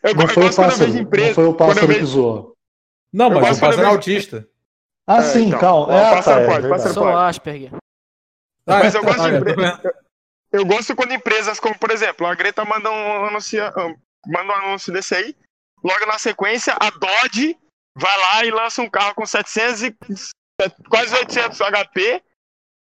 [0.03, 0.93] Eu, Não eu foi o gosto quando eu pássaro.
[0.93, 1.27] vejo empresa.
[1.29, 2.55] Não foi o eu pássaro que vejo- zoou.
[3.13, 4.49] Não, Eu mas gosto o Pássaro é eu autista.
[5.07, 5.59] Ah, É, sim, então.
[5.61, 5.95] calma.
[5.95, 6.69] É, ah, pássaro tá, é pode, verdade.
[6.69, 7.29] pássaro Sou pode.
[7.29, 7.71] Asperger.
[8.67, 9.55] Ah, Mas eu gosto de empre-.
[10.53, 13.61] Eu gosto quando empresas como, por exemplo, a Greta manda um anúncio,
[14.27, 15.37] manda um anúncio desse aí,
[15.83, 17.59] logo na sequência a Dodge
[17.97, 19.97] vai lá e lança um carro com 700 e
[20.89, 22.23] quase 800 HP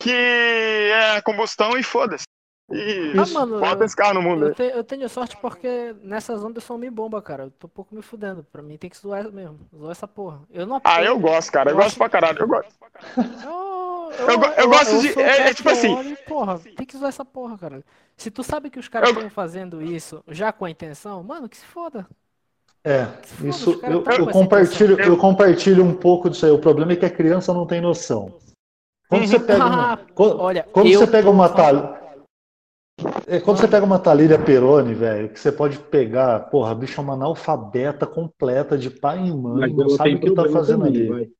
[0.02, 2.24] que é combustão e foda-se.
[2.72, 4.46] E Ah, mano, bota eu- esse carro no mundo.
[4.46, 4.56] Eu, aí.
[4.56, 7.44] te- eu tenho sorte porque nessas ondas só me bomba, cara.
[7.44, 8.44] Eu tô um pouco me fudendo.
[8.52, 9.60] Pra mim tem que zoar mesmo.
[9.78, 10.42] Zoar essa porra.
[10.50, 11.70] Eu não Ah, eu gosto, cara.
[11.70, 12.40] Eu, Eu gosto acho- pra caralho.
[12.40, 12.74] Eu gosto.
[14.18, 17.10] Eu, Eu eu gosto de- é- é tipo assim- olho e, porra, tem que zoar
[17.10, 17.84] essa porra, cara.
[18.18, 21.48] Se tu sabe que os caras Eu- estão fazendo isso já com a intenção, mano,
[21.50, 22.08] que se foda.
[22.84, 26.52] É, Foda, isso eu, eu compartilho, eu compartilho um pouco disso aí.
[26.52, 28.34] O problema é que a criança não tem noção.
[29.10, 32.05] Quando você pega uma, Ah, quando, Olha, quando eu você pega uma falando- tal,
[33.28, 37.00] é, quando você pega uma Talíria Peroni, velho, que você pode pegar, porra, a bicha
[37.00, 40.86] é uma analfabeta completa de pai e mãe, Mas não sabe o que tá fazendo
[40.86, 41.10] também, ali.
[41.10, 41.32] vai.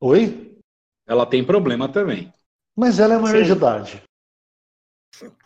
[0.00, 0.58] Oi?
[1.06, 2.32] Ela tem problema também.
[2.76, 3.44] Mas ela é maior Sim.
[3.44, 4.02] de idade.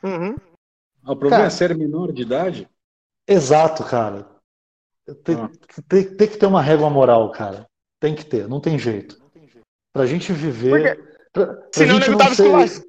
[0.02, 0.36] Uhum.
[1.04, 1.46] Ah, O problema Cara.
[1.46, 2.68] é ser menor de idade?
[3.28, 4.26] Exato, cara.
[5.24, 5.50] Tem, Ah.
[5.88, 7.66] tem- tem que ter uma régua moral, cara.
[8.00, 9.20] Tem que ter, não tem jeito.
[9.92, 10.96] Pra gente viver.
[11.32, 12.84] Pra, pra Senão gente nego não tava ser.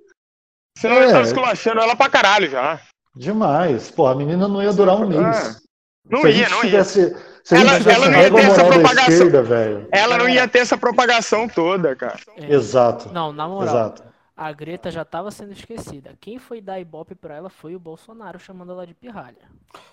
[0.79, 1.03] Senão É.
[1.03, 2.79] ele tava esculachando ela pra caralho já.
[3.15, 3.89] demais.
[3.91, 5.21] Porra, a menina não ia durar um mês.
[5.21, 5.55] É.
[6.09, 6.69] Não se a ia, não ia.
[6.69, 9.13] tivesse, se a Ela- gente tivesse ela não ia régua ter essa moral da propagação.
[9.13, 9.87] esquerda, velho.
[9.91, 12.19] Ela não ia ter essa propagação toda, cara.
[12.37, 13.09] É, Exato.
[13.11, 14.03] Não, na moral, Exato.
[14.37, 16.11] A Greta já tava sendo esquecida.
[16.21, 19.35] Quem foi dar ibope pra ela foi o Bolsonaro chamando ela de pirralha.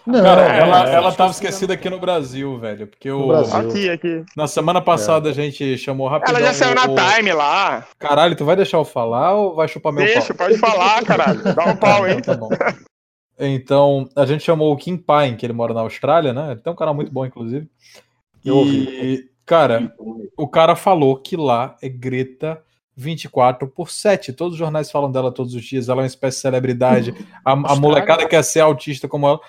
[0.07, 2.87] Não, Cara, é, ela, é, ela tava esquecida aqui no Brasil, velho.
[2.87, 3.57] Porque o, Brasil.
[3.57, 4.25] Aqui, aqui.
[4.37, 6.37] na semana passada a gente chamou rapidão.
[6.37, 7.87] Ela já saiu na o- time lá.
[7.99, 10.47] Caralho, tu vai deixar eu falar ou vai chupar meu Deixa, pau?
[10.47, 11.43] pode falar, caralho.
[11.55, 12.19] Dá um pau, hein?
[12.19, 12.49] Então, tá bom.
[13.39, 16.53] Então, a gente chamou o Kim Pine, que ele mora na Austrália, né?
[16.53, 17.67] Ele tem um canal muito bom, inclusive.
[18.45, 19.93] Eu E, cara,
[20.37, 22.63] o cara falou que lá é Greta
[22.97, 24.33] 24 por 7.
[24.33, 25.89] Todos os jornais falam dela todos os dias.
[25.89, 27.15] Ela é uma espécie de celebridade.
[27.45, 29.41] A, a molecada quer ser autista como ela.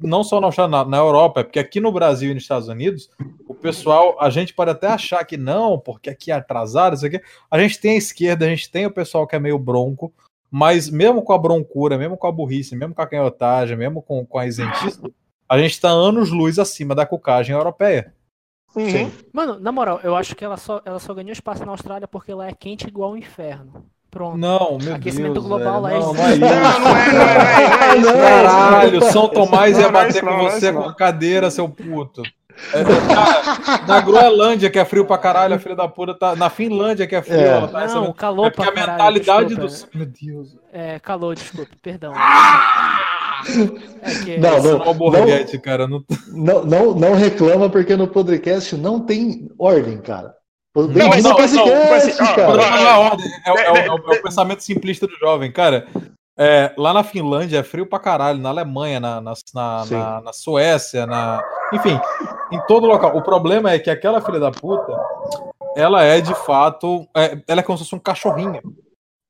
[0.00, 3.10] Não, só na na, Europa, é porque aqui no Brasil e nos Estados Unidos,
[3.48, 7.20] o pessoal, a gente pode até achar que não, porque aqui é atrasado, isso aqui.
[7.50, 10.12] A gente tem a esquerda, a gente tem o pessoal que é meio bronco,
[10.50, 14.24] Mas mesmo com a broncura, mesmo com a burrice, mesmo com a canhotagem, mesmo com,
[14.24, 15.10] com a isentista,
[15.48, 18.14] a gente tá anos-luz acima da cucagem europeia.
[18.76, 18.90] Uhum.
[18.90, 19.12] Sim.
[19.32, 22.32] Mano, na moral, eu acho que ela só, ela só ganhou espaço na Austrália porque
[22.34, 23.84] lá é quente igual o inferno.
[24.10, 24.36] Pronto.
[24.36, 25.46] Não, meu Aquecimento Deus.
[25.46, 26.40] global lá é não, não é isso.
[26.40, 30.22] Não, não é, não é, não é, não é, Caralho, São Tomás ia é bater
[30.22, 32.22] com é você com a cadeira, seu puto.
[32.72, 36.36] É, é, na Groenlândia, que é frio pra caralho, a filha da puta tá.
[36.36, 37.46] Na Finlândia, que é frio, É.
[37.48, 39.92] ela tá Não, recebendo- calor É porque pra a caralho, mentalidade desculpa.
[39.92, 39.98] do.
[39.98, 40.56] Meu Deus.
[40.72, 42.12] É, calor, desculpa, perdão.
[44.26, 44.94] É Não, Isso não.
[45.10, 45.86] não é cara.
[45.86, 46.04] Não...
[46.28, 50.34] Não, não, não reclama porque no podcast não tem ordem, cara.
[50.76, 51.64] Não, mas não, podcast, não,
[52.34, 52.56] cara.
[52.56, 53.16] não é
[53.46, 55.86] é, o- é é é pensamento simplista do jovem, cara.
[56.36, 60.32] É, lá na Finlândia é frio pra caralho, na Alemanha, na, na, na, na- na
[60.32, 61.40] Suécia, na.
[61.72, 61.96] Enfim,
[62.50, 63.16] em todo local.
[63.16, 64.92] O problema é que aquela filha da puta,
[65.76, 67.06] ela é de fato.
[67.16, 68.60] é, ela é como se fosse um cachorrinho.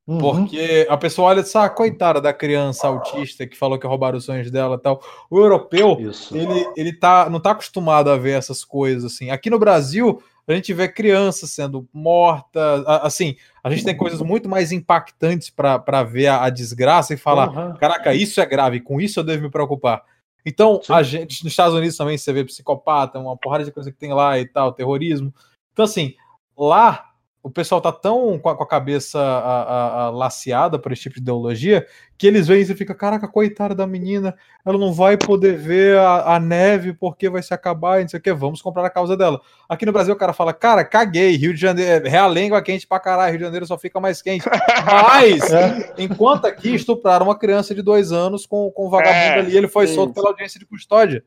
[0.06, 0.18] Uhum.
[0.18, 4.18] Porque a pessoa olha e diz, ah, coitada da criança autista que falou que roubaram
[4.18, 5.02] os sonhos dela e tal.
[5.30, 6.36] O europeu, Isso.
[6.36, 9.30] ele, ele tá, não tá acostumado a ver essas coisas assim.
[9.30, 14.46] Aqui no Brasil, a gente vê crianças sendo mortas, assim, a gente tem coisas muito
[14.46, 17.76] mais impactantes para ver a, a desgraça e falar, Porra.
[17.80, 20.02] caraca, isso é grave, com isso eu devo me preocupar.
[20.44, 20.92] Então, Sim.
[20.92, 24.12] a gente, nos Estados Unidos também você vê psicopata, uma porrada de coisa que tem
[24.12, 25.32] lá e tal, terrorismo.
[25.72, 26.14] Então, assim,
[26.54, 27.13] lá
[27.44, 31.02] o pessoal tá tão com a, com a cabeça a- a- a laceada por esse
[31.02, 34.34] tipo de ideologia que eles veem e fica, caraca, coitada da menina,
[34.64, 38.18] ela não vai poder ver a, a neve porque vai se acabar, e não sei
[38.18, 39.40] o que, vamos comprar a causa dela.
[39.68, 42.98] Aqui no Brasil o cara fala, cara, caguei, Rio de Janeiro, Realengo é quente pra
[43.00, 44.44] caralho, Rio de Janeiro só fica mais quente.
[44.86, 45.92] Mas, É.
[45.98, 49.68] enquanto aqui estupraram uma criança de dois anos com, com um vagabundo É, ali, ele
[49.68, 49.94] foi isso.
[49.94, 51.22] solto pela audiência de custódia.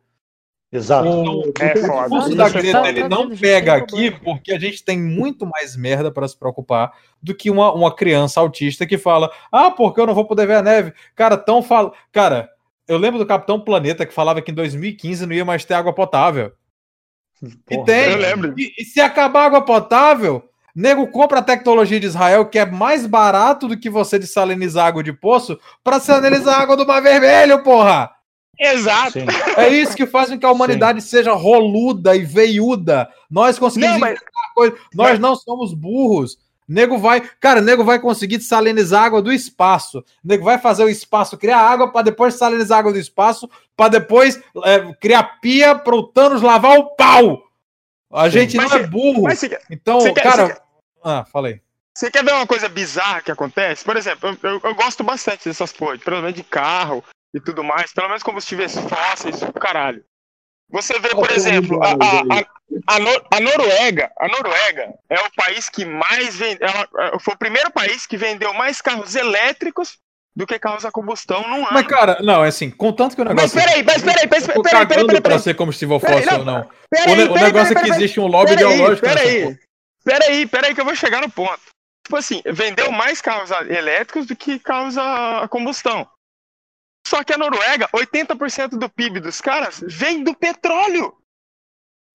[0.71, 1.07] Exato.
[1.59, 2.09] É O foda.
[2.09, 6.11] curso Isso da Greta ele não pega aqui porque a gente tem muito mais merda
[6.11, 6.91] para se preocupar
[7.21, 10.55] do que uma, uma criança autista que fala: Ah, porque eu não vou poder ver
[10.55, 10.93] a neve?
[11.15, 11.93] Cara, tão fala.
[12.11, 12.49] Cara,
[12.85, 15.93] eu lembro do Capitão Planeta que falava que em 2015 não ia mais ter água
[15.93, 16.51] potável.
[17.41, 18.11] E Porra, tem.
[18.11, 18.53] Eu lembro.
[18.57, 22.65] E, e se acabar a água potável, nego compra a tecnologia de Israel que é
[22.65, 27.01] mais barato do que você desalinizar água de poço para desalinizar a água do Mar
[27.01, 28.16] Vermelho, porra!
[28.59, 29.11] Exato.
[29.13, 29.25] Sim.
[29.55, 33.09] É isso que faz com que a humanidade seja roluda e veiuda.
[33.29, 34.19] Nós conseguimos Não, mas-
[34.55, 34.75] coisa.
[34.93, 36.37] Nós mas- não somos burros.
[36.69, 40.03] Nego vai, cara, nego vai conseguir desalinizar água do espaço.
[40.21, 44.37] Nego vai fazer o espaço criar água para depois desalinizar água do espaço, para depois
[44.65, 47.41] é, criar pia para o Thanos lavar o pau.
[48.11, 49.21] A gente Mas não é você- burro.
[49.29, 50.61] Você, Então, cara, quer-
[51.03, 51.61] ah, falei.
[51.93, 53.85] você quer ver uma coisa bizarra que acontece?
[53.85, 57.01] Por exemplo, eu, eu- eu gosto bastante dessas coisas, pelo menos de carro
[57.33, 60.03] e tudo mais, pelo menos combustíveis fósseis, caralho.
[60.69, 65.19] Você vê, por Qual exemplo, a, a, a, a Nor- a Noruega, a Noruega é
[65.21, 69.15] o país que mais vende, ela é, foi o primeiro país que vendeu mais carros
[69.15, 69.97] elétricos
[70.35, 71.69] do que carros a combustão num ano.
[71.71, 73.59] Mas, cara, não, é assim, contanto que o Mas negócio.
[73.61, 75.39] peraí, mas peraí, peraí, peraí, peraí, peraí, pra peraí.
[75.39, 78.27] ser combustível Peraí, fóssil ou não, O, ne- o peraí, negócio é que existe um
[78.27, 79.57] lobby Peraí, ideológico peraí.
[80.03, 81.59] Peraí, peraí que eu vou chegar no ponto.
[82.05, 86.07] Tipo assim, vendeu mais carros elétricos do que carros a combustão.
[87.07, 91.13] Só que a Noruega, 80% do PIB dos caras vem do petróleo.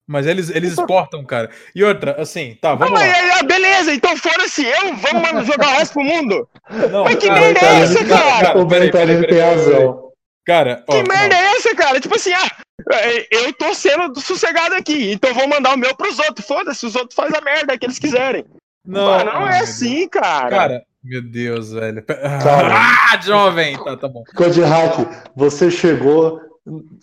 [0.07, 1.51] Mas eles, eles exportam, cara.
[1.75, 3.39] E outra, assim, tá, Não, vamos mas lá.
[3.39, 6.47] ah, beleza, então foda-se eu, vamos mandar jogar o resto pro mundo.
[6.91, 8.59] Não, Mas que cara, merda é essa, cara?
[8.59, 10.13] O peraí, tem razão.
[10.45, 11.43] Cara, ó, Que merda não.
[11.43, 12.01] é essa, cara?
[12.01, 12.51] Tipo assim, ah,
[12.93, 16.47] é, eu tô sendo sossegado aqui, então vou mandar o meu pros outros.
[16.47, 18.45] Foda-se, os outros fazem a merda que eles quiserem.
[18.85, 20.51] Não, Mano, não é assim, cara.
[20.51, 22.05] Cara, meu Deus, velho.
[22.05, 22.75] Cara.
[23.13, 23.77] Ah, jovem!
[23.83, 24.23] Tá, tá bom.
[24.37, 26.41] Code Hack, você chegou,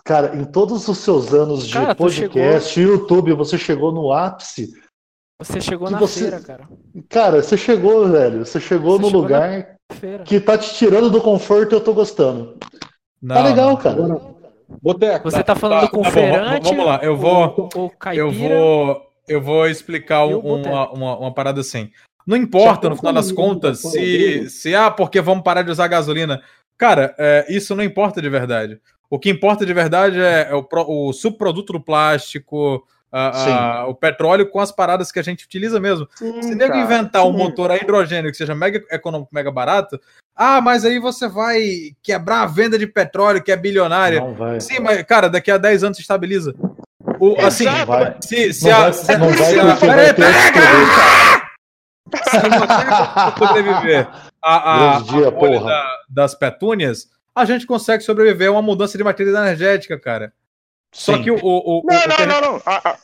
[0.06, 4.72] cara, em todos os seus anos de Cara, podcast, YouTube, você chegou no ápice.
[5.42, 6.68] Você chegou na você- feira, cara.
[7.10, 8.46] Cara, você chegou, velho.
[8.46, 9.76] Você chegou Você no chegou lugar
[10.26, 12.58] que tá te tirando do conforto e eu tô gostando.
[13.22, 13.78] Não, tá legal, não.
[13.78, 14.22] cara.
[14.82, 16.70] Boteco, Você tá falando tá, com tá o bom, vamos- feirante?
[16.70, 18.24] vamos lá, eu vou- ou- ou caipira?
[18.28, 21.90] Eu vou, eu vou explicar um- o uma, uma, uma parada assim.
[22.30, 26.40] Não importa, no final das contas, se, se ah, porque vamos parar de usar gasolina.
[26.78, 28.80] Cara, é, isso não importa de verdade.
[29.10, 33.96] O que importa de verdade é, é o, o subproduto do plástico, a- a- o
[33.96, 36.08] petróleo com as paradas que a gente utiliza mesmo.
[36.16, 37.38] Se nego inventar um sim.
[37.40, 40.00] motor a hidrogênio que seja mega econômico, mega barato,
[40.36, 44.20] ah, mas aí você vai quebrar a venda de petróleo que é bilionária.
[44.22, 44.62] Não vai.
[44.62, 46.54] Sim, mas, cara, daqui a 10 anos se estabiliza.
[47.20, 47.66] O, assim,
[48.22, 48.80] se, se Não a.
[48.82, 51.39] vai- se- se a- peraí, peraí!
[52.16, 54.08] Se sobreviver
[54.42, 55.70] a, a, dia, a bolha porra.
[55.72, 60.34] da- das petúnias, a gente consegue sobreviver a uma mudança de matriz energética, cara.
[60.94, 61.24] Só Sim.
[61.24, 61.36] que o.
[61.42, 62.62] o, o- Não, o não, não, não.
[62.66, 62.96] Ah, ah,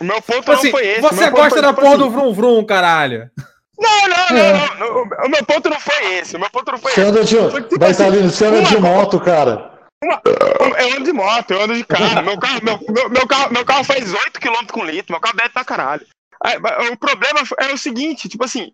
[0.00, 1.00] o meu ponto Tipo assim, não foi esse.
[1.00, 3.30] você gosta foi, da tipo porra assim, do Vrum Vrum, caralho.
[3.78, 4.52] Não, não, É.
[4.52, 5.26] não, não, não.
[5.26, 6.36] O meu ponto não foi esse.
[6.36, 7.10] O meu ponto não foi Você esse.
[7.10, 7.36] anda de.
[7.50, 9.72] Foi tipo você anda uma de moto, cara.
[10.04, 12.22] Eu ando de moto, eu ando de carro.
[12.22, 15.36] Meu carro, meu, meu, meu carro, meu carro faz 8 km com litro, meu carro
[15.36, 16.04] bebe pra caralho.
[16.92, 18.72] O problema é o seguinte, tipo assim,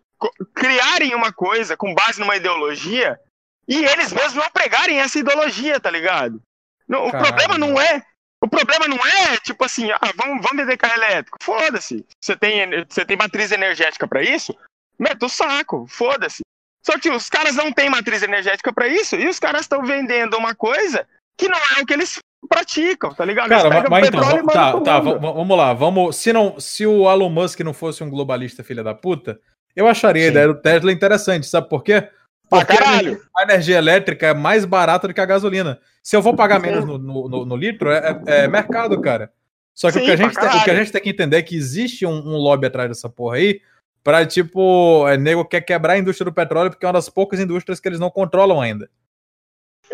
[0.53, 3.19] criarem uma coisa com base numa ideologia
[3.67, 6.41] e eles mesmos não pregarem essa ideologia, tá ligado?
[6.87, 7.27] O Caralho.
[7.27, 8.03] problema não é.
[8.41, 11.37] O problema não é, tipo assim, ah, vamos, vamos vender carro elétrico.
[11.41, 12.05] Foda-se.
[12.19, 14.57] Você tem, você tem matriz energética pra isso?
[14.97, 16.41] Meta o saco, foda-se.
[16.83, 20.37] Só que os caras não têm matriz energética pra isso e os caras estão vendendo
[20.37, 22.17] uma coisa que não é o que eles
[22.47, 23.49] praticam, tá ligado?
[23.49, 26.15] Cara, mas, mas então, vamos- tá, tá, vamos lá, vamos.
[26.15, 29.39] Se, não, se o Elon Musk não fosse um globalista filha da puta,
[29.75, 30.31] eu acharia a Sim.
[30.31, 32.07] ideia do Tesla interessante, sabe por quê?
[32.49, 33.21] Porque caralho.
[33.37, 35.79] a energia elétrica é mais barata do que a gasolina.
[36.01, 39.31] Se eu vou pagar menos no, no- no- no litro, é, é- é mercado, cara.
[39.75, 41.37] Só que, Sim, o, que a gente tem, o que a gente tem que entender
[41.37, 43.61] é que existe um, um lobby atrás dessa porra aí
[44.03, 47.39] pra, tipo, é, nego quer quebrar a indústria do petróleo porque é uma das poucas
[47.39, 48.89] indústrias que eles não controlam ainda.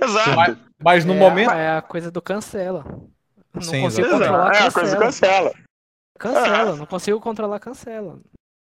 [0.01, 0.57] Exato.
[0.83, 1.51] Mas no é, momento.
[1.51, 2.83] É a coisa do cancela.
[3.53, 4.29] Não Sim, consigo exatamente.
[4.29, 5.51] controlar, É, a coisa cancela.
[5.51, 5.53] cancela.
[6.17, 8.17] Cancela, não consigo controlar, cancela.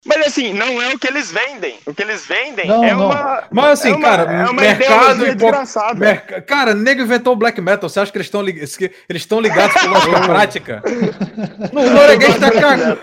[0.05, 1.79] Mas assim, não é o que eles vendem.
[1.87, 3.07] O que eles vendem Não, é não.
[3.07, 3.45] uma.
[3.53, 5.95] Mas assim, é uma, cara, é uma mercado desgraçada.
[5.95, 7.89] Merca- Cara, nego inventou o black metal.
[7.89, 8.67] Você acha que eles estão lig...
[8.77, 10.83] que eles estão ligados com lógica prática?
[11.73, 12.51] O norueguês tá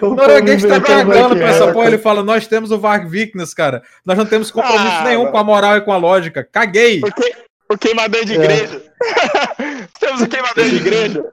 [0.02, 1.88] norueguês tá cagando pra essa porra.
[1.88, 3.82] Ele fala: Nós temos o Varg Vikernes, cara.
[4.06, 5.32] Nós não temos compromisso Ah, nenhum mano.
[5.32, 6.44] com a moral e com a lógica.
[6.52, 7.00] Caguei.
[7.02, 7.34] O, que-
[7.72, 8.36] o queimador de É.
[8.36, 8.84] igreja.
[10.00, 11.24] Temos o queimador de igreja.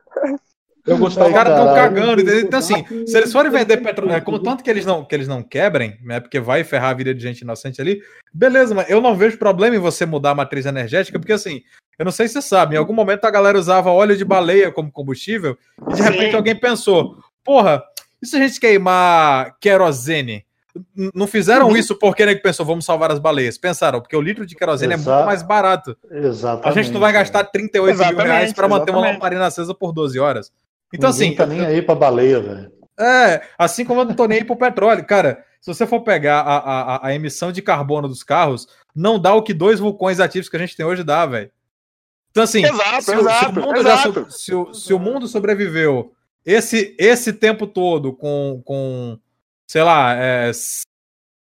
[0.87, 2.41] Eu gostava Os caras estão cagando, entendeu?
[2.43, 5.99] Então, assim, se eles forem vender petróleo, contanto que eles não, que eles não quebrem,
[6.01, 6.21] né?
[6.21, 8.01] Porque vai ferrar a vida de gente inocente ali,
[8.33, 11.61] beleza, mas eu não vejo problema em você mudar a matriz energética, porque assim,
[11.99, 14.71] eu não sei se você sabe, em algum momento a galera usava óleo de baleia
[14.71, 15.59] como combustível,
[15.91, 16.37] e de repente Sim.
[16.37, 17.83] alguém pensou, porra,
[18.23, 20.46] e se a gente queimar querosene?
[21.15, 23.57] Não fizeram isso porque né, que pensou, vamos salvar as baleias.
[23.59, 25.17] Pensaram, porque o litro de querosene é Exato.
[25.17, 25.97] muito mais barato.
[26.11, 26.69] Exatamente.
[26.69, 30.19] A gente não vai gastar 38 mil reais para manter uma lamparina acesa por 12
[30.19, 30.53] horas.
[30.95, 32.73] Então, Ninguém assim, tá nem aí pra baleia, velho.
[32.99, 35.05] é, assim como eu não tô nem aí pro petróleo.
[35.05, 39.35] Cara, se você for pegar a, a, a- emissão de carbono dos carros, não dá
[39.35, 41.51] o que dois vulcões ativos que a gente tem hoje dá, velho.
[42.31, 44.27] Então, assim, Exato, se, o- se exato, o mundo já exato.
[44.31, 46.13] se, o, se o mundo sobreviveu
[46.45, 49.19] esse, esse tempo todo com, com
[49.67, 50.83] sei lá, é, s-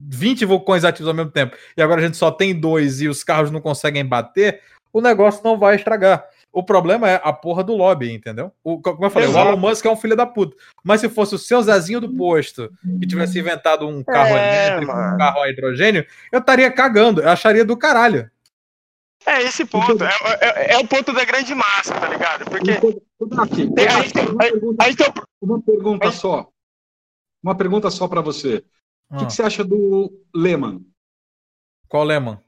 [0.02, 3.24] 20 vulcões ativos ao mesmo tempo, e agora a gente só tem dois e os
[3.24, 4.62] carros não conseguem bater,
[4.94, 6.26] o negócio não vai estragar.
[6.52, 8.52] O problema é a porra do lobby, entendeu?
[8.64, 9.46] O, como eu falei, Exato.
[9.46, 10.58] o Elon Musk é um filho da puta.
[10.84, 14.91] Mas se fosse o seu Zezinho do posto que tivesse inventado um carro É, elétrico,
[14.91, 15.18] um mano.
[15.20, 18.32] carro a hidrogênio, eu estaria cagando, eu acharia do caralho.
[19.28, 20.04] É esse ponto.
[20.04, 20.10] É,
[20.41, 22.46] é- é o ponto da grande massa, tá ligado?
[22.46, 23.02] Porque tem-
[23.38, 23.88] a, gente tem,
[24.80, 25.04] a gente
[25.41, 26.48] uma pergunta só.
[27.41, 28.57] Uma pergunta só para você.
[29.10, 30.86] O que, Ah, que você acha do Lehman,
[31.88, 32.40] Qual Lehman?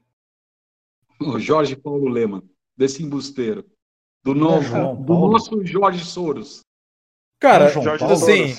[1.20, 2.42] o Jorge Paulo Lehman,
[2.76, 3.64] desse embusteiro?
[4.24, 6.60] Do novo, João do nosso Jorge Soros.
[7.40, 8.14] Cara, João Jorge Paulo?
[8.14, 8.56] assim,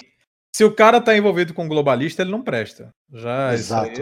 [0.54, 2.94] se o cara tá envolvido com globalista, ele não presta.
[3.12, 4.02] Já, Exato.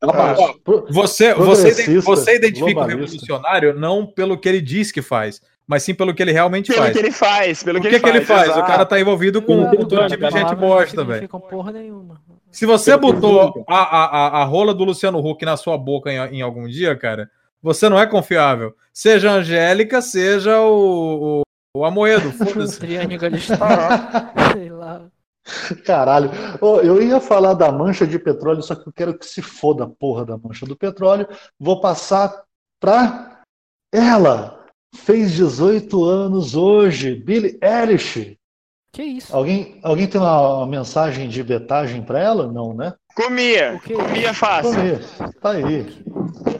[0.00, 0.60] Abaixo.
[0.60, 5.82] Pro- Você, você, você identifica o revolucionário não pelo que ele diz que faz, mas
[5.82, 6.92] sim pelo que ele realmente pelo faz.
[6.92, 8.56] que ele faz, pelo O que, que, que ele faz?
[8.56, 11.12] O cara tá envolvido com não, tipo de gente bosta, velho.
[11.14, 12.20] significam porra nenhuma.
[12.50, 15.76] Se você Pelo botou ele a, a, a, a rola do Luciano Huck na sua
[15.76, 17.28] boca em, em algum dia, cara,
[17.60, 18.74] você não é confiável.
[18.92, 22.78] Seja a Angélica, seja o, o, o Amoedo, foda-se.
[24.52, 25.06] Sei lá.
[25.84, 26.30] Caralho.
[26.82, 29.88] Eu ia falar da mancha de petróleo, só que eu quero que se foda a
[29.88, 31.26] porra da mancha do petróleo.
[31.58, 32.44] Vou passar
[32.80, 33.42] pra
[33.92, 34.63] ela.
[34.94, 38.36] Fez 18 anos hoje, Billie Eilish.
[38.92, 39.34] Que isso?
[39.36, 42.50] Alguém, alguém tem uma, uma mensagem de betagem pra ela?
[42.50, 42.94] Não, né?
[43.14, 44.72] Comia, comia fácil.
[44.72, 45.00] Comer.
[45.40, 45.84] Tá aí.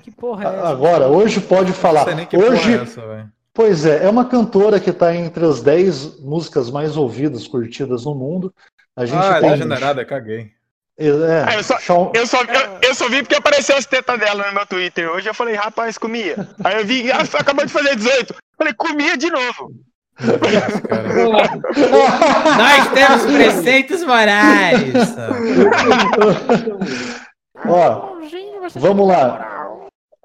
[0.02, 0.68] Que porra é essa?
[0.68, 2.04] Agora, hoje pode Não falar.
[2.04, 3.32] sei nem que porra Hoje, é essa, velho.
[3.52, 8.14] Pois é, é uma cantora que está entre as 10 músicas mais ouvidas, curtidas no
[8.14, 8.52] mundo.
[8.96, 9.50] A gente Ah, tem.
[9.50, 10.50] degenerada, caguei.
[10.96, 11.08] É,
[11.48, 14.46] Ah, eu só- Shawn- Eu só, eu, eu só vi porque apareceu as tetas dela
[14.46, 15.28] no meu Twitter hoje.
[15.28, 16.48] Eu falei, rapaz, comia.
[16.62, 18.34] Aí eu vi, ah, acabou de fazer 18.
[18.56, 19.72] Falei, comia de novo.
[22.56, 24.94] Nós temos preceitos morais.
[27.66, 28.16] Ó,
[28.76, 29.50] vamos lá.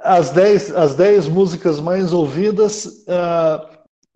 [0.01, 3.65] As 10, as 10 músicas mais ouvidas, ah,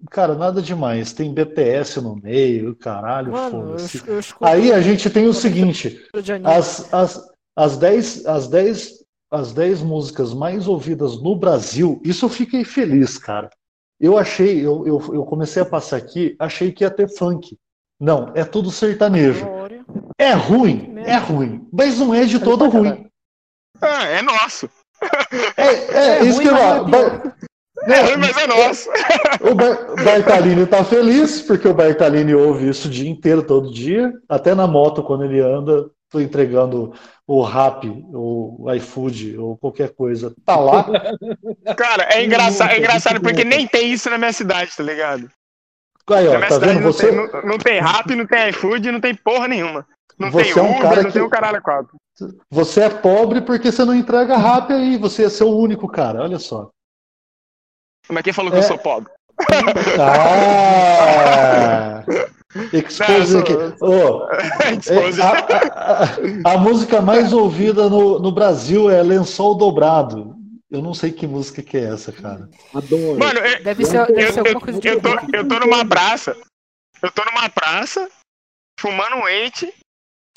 [0.10, 1.14] cara, nada demais.
[1.14, 4.02] Tem BTS no meio, caralho, foda-se.
[4.42, 6.02] Aí a gente tem o seguinte:
[6.44, 12.30] as, as, as 10, as 10, as 10 músicas mais ouvidas no Brasil, isso eu
[12.30, 13.50] fiquei feliz, cara.
[14.00, 17.58] Eu achei, eu, eu, eu comecei a passar aqui, achei que ia ter funk.
[18.00, 19.46] Não, é tudo sertanejo.
[20.18, 23.08] É ruim, é ruim, mas não é de todo ruim.
[23.82, 24.70] Ah, é nosso.
[25.58, 27.34] É, é, É isso ruim, que eu.
[27.88, 28.90] Não é mas é nosso.
[29.42, 34.12] O Bar- Bartalini tá feliz, porque o Bartalini ouve isso o dia inteiro, todo dia.
[34.30, 36.94] Até na moto, quando ele anda, tô entregando
[37.28, 40.34] o rap, o iFood, ou qualquer coisa.
[40.46, 40.86] Tá lá.
[41.76, 45.30] Cara, é engraçado, é engraçado porque nem tem isso na minha cidade, tá ligado?
[46.10, 46.84] Aí, Na ó, minha tá cidade vendo?
[46.84, 49.86] não, Você, tem, não, não tem rap, não tem iFood, não tem porra nenhuma.
[50.20, 51.96] Não Você tem é um Uber, cara não que- tem o caralho quatro.
[52.52, 54.98] você é pobre porque você não entrega rap aí.
[54.98, 56.70] Você é seu único cara, olha só.
[58.10, 58.60] Mas quem falou que É.
[58.60, 59.12] eu sou pobre?
[60.94, 62.04] Ah!
[62.72, 63.54] Expose aqui.
[64.90, 70.36] É, a, a- a- música mais ouvida no, no Brasil é Lençol Dobrado.
[70.70, 72.50] Eu não sei que música que é essa, cara.
[72.74, 73.18] Adoro.
[73.20, 76.36] Mano, eu, Deve ser, deve ser eu, alguma coisa eu, tô, eu tô numa praça.
[77.02, 78.08] Eu tô numa praça,
[78.80, 79.72] fumando um ente,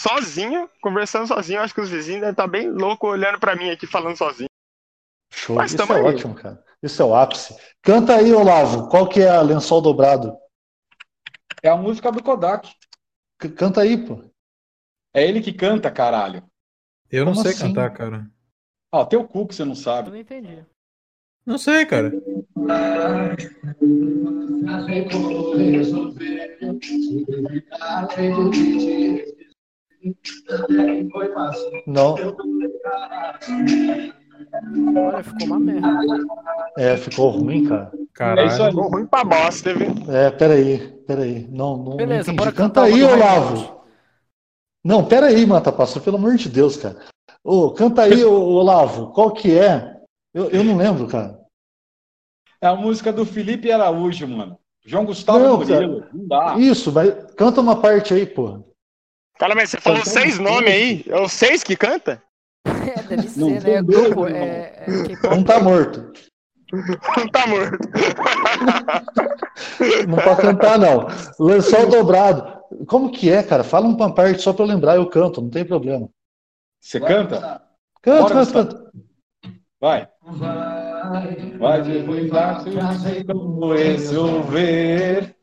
[0.01, 1.61] sozinho, conversando sozinho.
[1.61, 4.49] Acho que os vizinhos devem estar bem loucos olhando pra mim aqui, falando sozinho.
[5.33, 5.57] Show.
[5.57, 6.03] Mas Isso é aí.
[6.03, 6.63] ótimo, cara.
[6.83, 7.57] Isso é o ápice.
[7.83, 8.89] Canta aí, Olavo.
[8.89, 10.37] Qual que é a Lençol Dobrado?
[11.63, 12.69] É a música do Kodak.
[13.43, 14.23] C- canta aí, pô.
[15.15, 16.43] É ele que canta, caralho.
[17.11, 17.69] Eu não Como sei assim?
[17.69, 18.31] cantar, cara.
[18.93, 20.11] Ó, teu cu que você não Eu sabe.
[20.11, 20.65] não entendi.
[21.45, 22.13] Não sei, cara.
[31.87, 32.17] Não.
[34.97, 35.89] Olha, ficou uma merda.
[36.77, 37.93] É, ficou ruim, cara.
[38.13, 38.49] Caralho.
[38.49, 38.71] É isso aí.
[38.71, 39.95] Ficou ruim pra bosta, viu?
[40.09, 41.47] É, peraí, peraí.
[41.51, 42.37] Não, não, não Beleza, entendi.
[42.37, 43.83] bora Canta cantar aí, Olavo.
[44.85, 46.97] Não, peraí, Mata Pastor, pelo amor de Deus, cara.
[47.43, 49.13] Ô, canta aí, ô, Olavo.
[49.13, 49.97] Qual que é?
[50.33, 51.41] Eu, eu não lembro, cara.
[52.61, 54.59] É a música do Felipe Araújo, mano.
[54.85, 56.07] João Gustavo Não, Murilo.
[56.13, 56.57] Não dá.
[56.59, 58.63] Isso, mas canta uma parte aí, porra.
[59.39, 61.05] Fala, mas você falou seis nomes aí.
[61.09, 62.23] É os seis que canta?
[63.17, 63.83] É, deve ser, Não, né?
[63.83, 65.37] Grupo, é, é K-pop.
[65.37, 66.13] Não tá morto.
[66.73, 67.79] Não tá morto.
[70.09, 71.07] Não pode cantar, não.
[71.41, 72.57] Lençol dobrado.
[72.87, 73.65] Como que é, cara?
[73.65, 76.09] Fala uma parte só pra eu lembrar, eu canto, não tem problema.
[76.81, 77.63] Você canta?
[78.03, 78.91] Canta, canta, canta.
[79.81, 80.07] Vai.
[81.59, 85.35] Vai eu sei como resolver.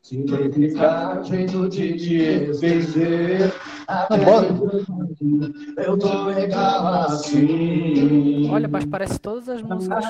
[1.22, 3.52] jeito de te dizer.
[4.24, 4.48] Bora.
[5.84, 8.50] Eu tô legal assim.
[8.50, 10.04] Olha, mas parece todas as músicas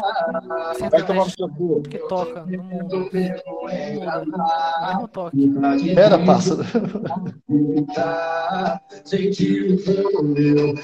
[0.90, 1.82] Vai tomar no seu cu.
[1.82, 3.10] que toca no mundo.
[3.12, 5.54] Mesmo toque.
[5.94, 6.56] Pera, passa.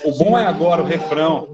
[0.04, 1.48] O bom é agora o refrão.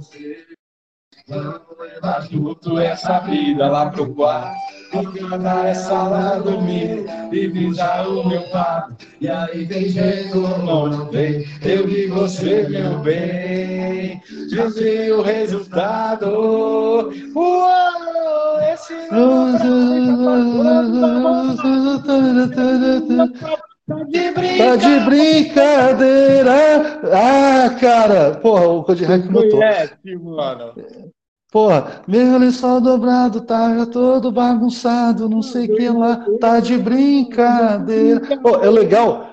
[1.28, 4.56] Vamos levar junto essa vida lá pro quarto.
[4.92, 8.94] Encantar essa lá dormir e visar o meu quarto.
[9.20, 11.44] E aí tem jeito não vem.
[11.62, 14.20] Eu vi você, meu bem.
[14.48, 17.10] Dizer o resultado.
[17.34, 19.66] Uou, esse tá de
[24.58, 27.00] Tá de brincadeira.
[27.12, 28.34] Ah, cara.
[28.34, 29.60] Porra, o Code Hack botou.
[29.60, 30.74] Conhece, mano.
[31.50, 36.76] Porra, meu lençol dobrado tá já todo bagunçado, não sei o que lá, tá de
[36.76, 38.20] brincadeira.
[38.42, 39.32] Pô, é legal.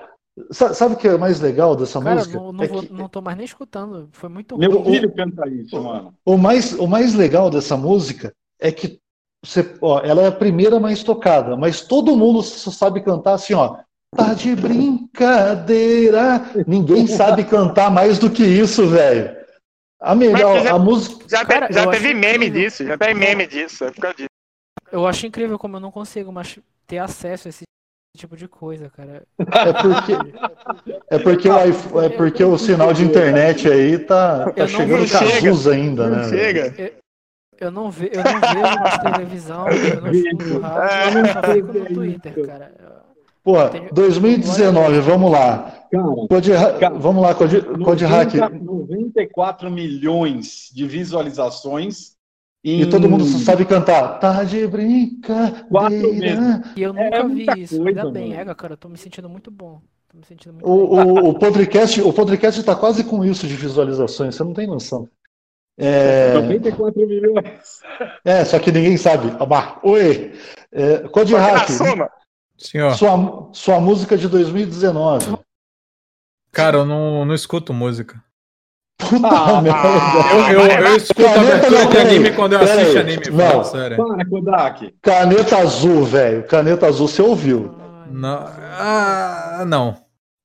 [0.50, 2.38] Sa- Sabe o que é mais legal dessa Cara, música?
[2.38, 4.08] não, não, É vou- que não tô mais nem escutando.
[4.12, 4.94] Foi muito Meu ruim.
[4.94, 6.14] filho canta isso, mano.
[6.24, 8.98] o, mais, o mais legal dessa música é que
[9.44, 13.54] você, ó, ela é a primeira mais tocada, mas todo mundo só sabe cantar assim,
[13.54, 13.76] ó.
[14.16, 16.44] Tá de brincadeira.
[16.66, 19.43] Ninguém sabe cantar mais do que isso, velho.
[20.04, 21.24] A melhor, Mas já- a música.
[21.28, 22.62] Já, Cara, já eu teve meme incrível.
[22.70, 24.28] disso, já tem meme disso, é por causa disso.
[24.92, 27.62] Eu acho incrível como eu não consigo mais ter acesso a esse
[28.16, 29.22] tipo de coisa, cara.
[29.38, 30.12] É porque,
[31.10, 35.10] é porque, o, iPhone- é porque o sinal de internet aí tá, tá Eu chegando.
[35.10, 36.28] Cazuza ainda, né?
[36.28, 36.92] Chega.
[37.58, 41.72] Eu não, ve, eu não vejo mais televisão, eu não escuto rádio, eu só fico
[41.72, 42.72] no Twitter, cara.
[43.44, 45.86] Porra, 2019, vamos lá.
[45.92, 46.50] Cara, Code,
[46.98, 48.34] vamos lá, Code, Code Hack.
[48.34, 52.14] 90, 94 milhões de visualizações.
[52.64, 52.80] Em...
[52.80, 54.18] E todo mundo sabe cantar.
[54.18, 55.20] Tá de meses.
[56.74, 57.76] E eu É nunca vi muita isso.
[57.76, 58.50] coisa, Ainda bem, mano.
[58.50, 59.82] é, cara, eu tô me sentindo muito bom.
[60.10, 61.12] Tô me sentindo muito O, bem.
[61.12, 65.06] o, o podcast, o podcast tá quase com isso de visualizações, você não tem noção.
[65.76, 67.80] É, 94 milhões.
[68.24, 69.30] é só que ninguém sabe.
[69.82, 70.32] Oi,
[70.72, 72.08] é, Code Hack, soma,
[72.56, 75.36] Senhor, sua, sua música de 2019.
[76.52, 78.22] cara, eu não, não escuto música.
[78.98, 80.52] Puta Ah, merda.
[80.52, 83.22] Eu, eu, eu escuto a Caneta abertura não, de anime quando eu assisto anime.
[83.30, 83.50] Não.
[83.50, 83.96] Fala sério.
[83.96, 84.94] Para, Kodak.
[85.02, 86.44] Caneta azul, velho.
[86.46, 87.74] Caneta azul, você ouviu?
[88.10, 88.46] Não,
[88.78, 89.96] ah, não.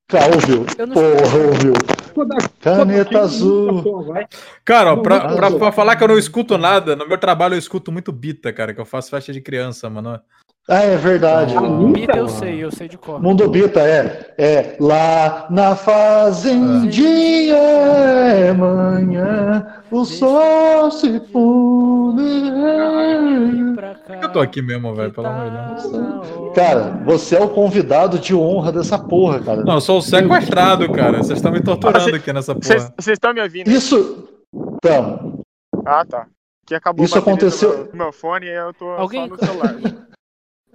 [0.07, 0.65] Cara, ouviu.
[0.79, 1.73] Não Porra, ouviu.
[2.15, 3.83] Kodak, Caneta azul.
[4.65, 7.59] Cara, ó, pra, pra, pra falar que eu não escuto nada, no meu trabalho eu
[7.59, 10.19] escuto muito Bita, cara, que eu faço festa de criança, mano.
[10.71, 11.57] Ah, é verdade.
[11.57, 11.87] Ah, mano.
[11.91, 13.19] Bita eu sei, eu sei de cor.
[13.19, 21.19] Mundo Bita é, é lá na fazendinha é manhã, o sol se
[24.05, 26.53] cá, Eu tô aqui mesmo, velho, pelo amor de Deus.
[26.53, 29.63] Cara, você é o convidado de honra dessa porra, cara.
[29.63, 31.17] Não, eu sou o sequestrado, cara.
[31.17, 32.93] Vocês estão me torturando aqui nessa porra.
[32.97, 33.69] vocês estão me ouvindo?
[33.69, 34.27] Isso.
[34.53, 35.39] Então,
[35.85, 36.27] Ah, tá.
[36.65, 39.27] Que acabou Isso aconteceu- meu, fone e eu tô Alguém.
[39.27, 39.75] só no celular.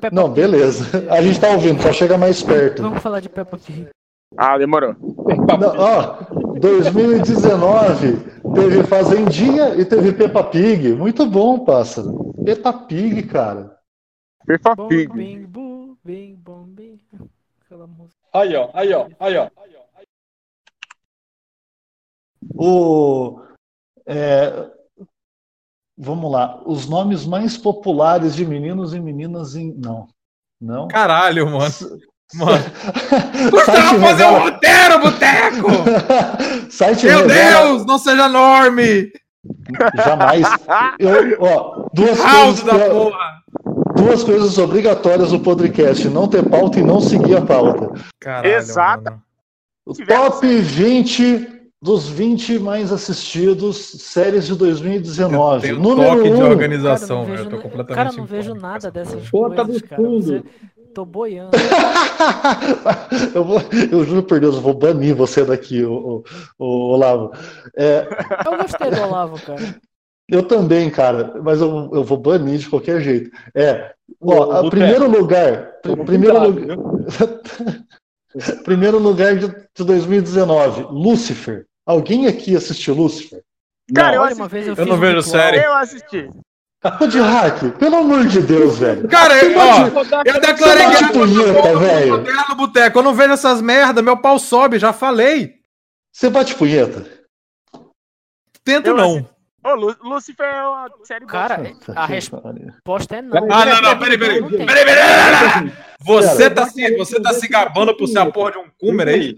[0.05, 0.35] Peppa não, Pig.
[0.35, 1.11] beleza.
[1.11, 2.83] A gente tá ouvindo, só chega mais perto.
[2.83, 3.89] Vamos falar de Peppa Pig.
[4.37, 4.95] Ah, demorou.
[4.99, 8.19] Não, ó, 2019
[8.55, 10.93] teve Fazendinha e teve Peppa Pig.
[10.93, 12.35] Muito bom, pássaro.
[12.45, 13.79] Peppa Pig, cara.
[14.47, 15.11] Peppa Pig.
[15.13, 15.47] bing,
[16.05, 17.01] bing, bing.
[18.33, 19.49] Aí, ó, aí, ó, aí, ó.
[22.57, 23.41] O,
[24.07, 24.71] é,
[25.97, 26.61] vamos lá.
[26.65, 29.75] Os nomes mais populares de meninos e meninas em.
[29.77, 30.07] Não.
[30.61, 30.89] Não.
[30.89, 31.75] Caralho, mano.
[32.35, 32.59] Mano.
[32.65, 35.69] Site Gustavo, fazer um roteiro, boteco!
[36.71, 39.13] Site Meu revela- Deus, não seja norme!
[40.05, 40.47] Jamais.
[40.99, 43.43] Eu, ó, duas coisas, da que- porra!
[43.95, 47.91] duas coisas obrigatórias no podcast: não ter pauta e não seguir a pauta.
[48.21, 49.05] Caralho, Exato.
[49.05, 49.23] mano.
[50.09, 51.54] Top 20
[51.85, 55.61] dos 20 mais assistidos séries de 2019.
[55.67, 56.43] Tem um Número toque de 1.
[56.51, 57.39] organização, Cara.
[57.41, 60.03] Eu tô vejo, completamente cara, não vejo nada essa dessas Bota coisas, no cara.
[60.03, 60.43] Você-
[60.95, 61.51] Tô boiando.
[63.35, 63.61] eu, vou,
[63.93, 66.23] eu juro por Deus, eu vou banir você daqui, o,
[66.59, 67.33] Olavo.
[67.77, 68.07] É,
[68.47, 69.75] Eu gostei do Olavo, cara.
[70.31, 73.31] eu também, cara, mas eu, eu vou banir de qualquer jeito.
[73.55, 73.93] É,
[74.23, 77.41] ó, Boteco, primeiro lugar, pr- Toma primeiro, cuidado, lugar,
[78.65, 81.67] primeiro lugar de, de 2019, Lucifer.
[81.87, 83.43] Alguém aqui assistiu Lucifer?
[83.95, 84.41] Cara, eu Olha, assisti.
[84.43, 85.41] uma vez eu, Eu fiz não um vejo ritual.
[85.43, 85.59] série.
[85.65, 86.31] Eu assisti.
[87.01, 89.09] Ô, de hack, pelo amor de Deus, velho.
[89.09, 89.87] Cara, eu, ó,
[90.25, 92.11] eu declarei contra punheta, velho.
[92.19, 92.99] moderno, boteco.
[92.99, 95.55] Eu não vejo essas merda, meu pau sobe, já falei.
[96.13, 97.07] Você bate punheta?
[98.63, 99.29] Tento Eu não.
[99.65, 101.33] Ô, Lu- Lucifer é uma série boa.
[101.33, 103.47] Cara, a resposta é não.
[103.51, 104.41] Ah, não, não, peraí, peraí.
[104.43, 104.51] Não.
[104.51, 105.73] Peraí, peraí, peraí, peraí.
[106.05, 109.35] Você tá, se, você tá se gabando por ser a porra de um coomer aí?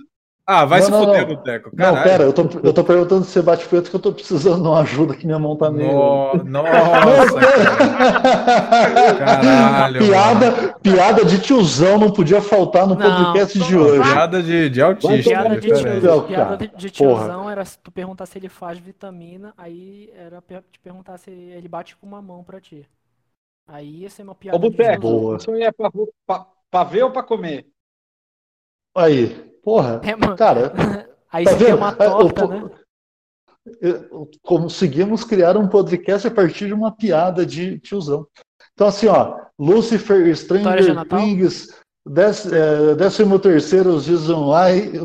[0.49, 1.35] Ah, vai Não, se não, fuder, não.
[1.35, 1.71] boteco.
[1.75, 2.03] Não, Caralho.
[2.05, 4.69] pera, eu tô, eu tô perguntando se você bate punheta que eu tô precisando de
[4.69, 5.91] uma ajuda que minha mão tá meio.
[5.93, 9.17] No- Não, Nossa, pera.
[9.19, 14.03] Caralho, piada, piada de tiozão não podia faltar no Não, podcast de não, hoje.
[14.13, 15.31] piada de, de autista.
[15.31, 16.01] Piada de, diferente.
[16.01, 17.25] tio, Não, piada cara, de, de porra.
[17.27, 20.41] tiozão era se tu perguntar se ele faz vitamina, aí era
[20.71, 22.89] te perguntar se ele bate com uma mão pra ti.
[23.67, 25.55] Aí ia ser uma piada Ô, Boteco, tiozão.
[25.55, 25.91] Aí é pra,
[26.25, 27.67] pra, pra ver ou pra comer?
[28.95, 30.37] Aí, porra, É, mano.
[30.37, 30.73] cara,
[31.33, 31.77] Aí tá vendo?
[31.77, 32.71] uma É, o torta, né?
[33.81, 38.25] eu- conseguimos criar um podcast a partir de uma piada de tiozão.
[38.75, 41.05] Então, assim, ó, Lucifer, Stranger?
[41.09, 41.75] Things,
[42.07, 44.53] dec, é, 13 terceiro Season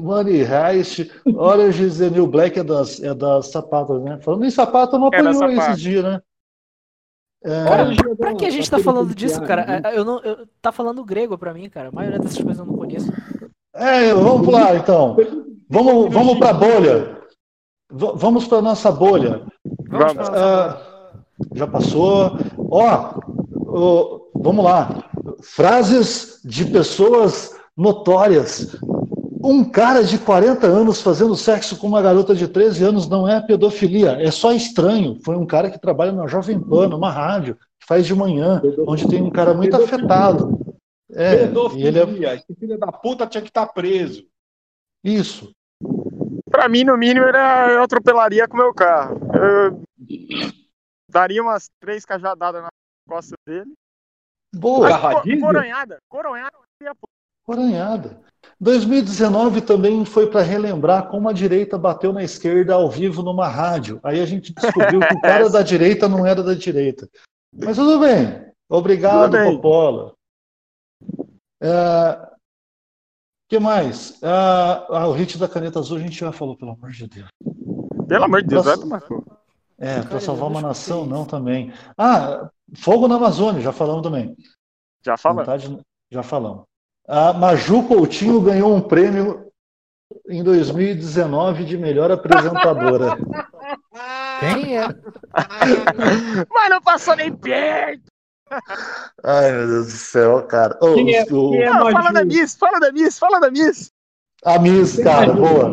[0.01, 4.19] Money Heist, Orange is the New Black é das, é das sapatas, né?
[4.21, 5.67] Falando em sapato, não É apanhou sapatas.
[5.69, 6.21] esses dias, né?
[7.43, 9.81] É, Cara, Olha, pra que a gente tá falando disso, cara?
[9.95, 11.89] Eu não, eu- tá falando grego pra mim, cara.
[11.89, 13.11] A maioria dessas coisas eu não conheço.
[13.75, 15.15] É, vamos lá, então.
[15.69, 17.17] Vamos, vamos para a bolha.
[17.91, 19.41] V- vamos para nossa bolha.
[19.89, 20.77] Vamos, Ah,
[21.53, 22.37] já passou.
[22.57, 23.13] Ó,
[23.67, 25.03] ó, vamos lá.
[25.41, 28.75] Frases de pessoas notórias.
[29.43, 33.41] Um cara de 40 anos fazendo sexo com uma garota de 13 anos não é
[33.41, 35.17] pedofilia, é só estranho.
[35.25, 39.07] Foi um cara que trabalha na Jovem Pan, numa rádio, que faz de manhã, onde
[39.07, 40.59] tem um cara muito afetado.
[41.13, 41.87] É, e Pedofilia.
[41.87, 44.25] ele é Esse filho da puta tinha que estar preso.
[45.03, 45.51] isso.
[46.49, 49.19] Pra mim, no mínimo, era, eu atropelaria com o meu carro.
[49.33, 49.81] Eu
[51.09, 52.69] daria umas três cajadadas na
[53.07, 53.71] costa dele.
[54.53, 54.89] Boa.
[54.89, 55.97] Mas coronhada.
[56.09, 56.57] Coronhada.
[57.43, 58.21] Coronhada.
[58.59, 63.99] 2019 também foi para relembrar como a direita bateu na esquerda ao vivo numa rádio.
[64.03, 67.09] Aí a gente descobriu que o cara da direita não era da direita.
[67.53, 68.51] Mas tudo bem.
[68.69, 69.55] Obrigado, Tudo bem.
[69.55, 70.13] Popola.
[71.61, 74.17] O que mais?
[74.23, 77.27] Ah, ah, o hit da caneta azul a gente já falou, pelo amor de Deus.
[78.07, 79.25] Pelo amor de Deus, vai tomar cu.
[79.77, 81.73] É, para salvar uma nação, escutei não também.
[81.97, 84.35] Ah, fogo na Amazônia, já falamos também.
[85.03, 85.15] Já.
[85.15, 85.79] Vontade-
[86.09, 86.63] já falamos.
[87.07, 89.47] A Maju Coutinho ganhou um prêmio
[90.29, 93.17] em 2019 de melhor apresentadora.
[94.39, 94.87] Quem é?
[96.49, 98.03] Mas não passou nem perto.
[99.23, 100.77] Ai, meu Deus do céu, cara.
[100.79, 103.89] Quem é- o- é Não, fala da Miss, fala da Miss, fala da Miss.
[104.43, 105.69] A Miss, cara, boa.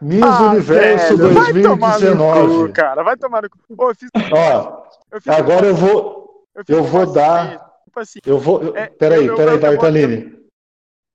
[0.00, 2.66] Miss Ah, Universo velho, Vai tomar no 2019.
[2.68, 3.02] cu, cara.
[3.02, 3.58] Vai tomar no cu.
[3.76, 6.44] Ô, eu fiz, Ó, eu fiz agora eu vou.
[6.68, 8.62] eu um vou post dar- Tipo assim, Eu vou.
[8.62, 10.38] eu- É, peraí, eu- eu- peraí, eu- eu- Bartolini.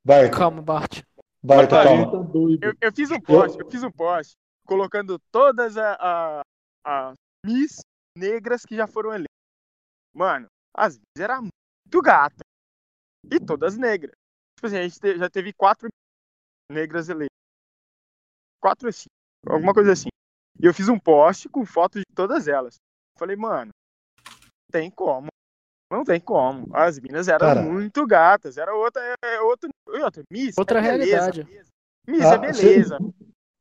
[0.05, 1.01] Barto, Calma, Bart.
[1.41, 2.23] Bartolini calma.
[2.23, 4.33] tá eu, eu fiz um post, eu fiz um post
[4.65, 6.41] colocando todas a, a,
[6.85, 7.13] a
[7.45, 7.79] Miss
[8.17, 9.27] negras que já foram eleitas.
[10.13, 12.39] Mano, as Miss eram muito gatas.
[13.31, 14.13] E todas negras.
[14.57, 15.87] Tipo assim, a gente te- já teve quatro
[16.71, 17.29] negras eleitas.
[18.61, 19.07] Quatro assim,
[19.47, 20.07] alguma coisa assim.
[20.59, 22.75] E eu fiz um post com fotos de todas elas.
[23.17, 23.71] Falei, mano,
[24.71, 25.27] tem como.
[25.91, 26.75] Não tem como.
[26.75, 27.61] As minas eram Cara.
[27.61, 28.57] muito gatas.
[28.57, 30.57] Era outra, é outra, outra Miss.
[30.57, 31.43] Outra é beleza, realidade.
[31.43, 31.69] beleza.
[32.07, 32.97] Miss Ah, é beleza.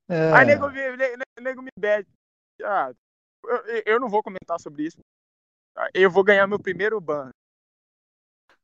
[0.09, 2.09] É, Aí nego, me- ne- ne- nego me pede.
[2.63, 2.93] Ah,
[3.45, 4.99] eu, eu não vou comentar sobre isso.
[5.77, 7.31] Ah, Eu vou ganhar meu primeiro ban.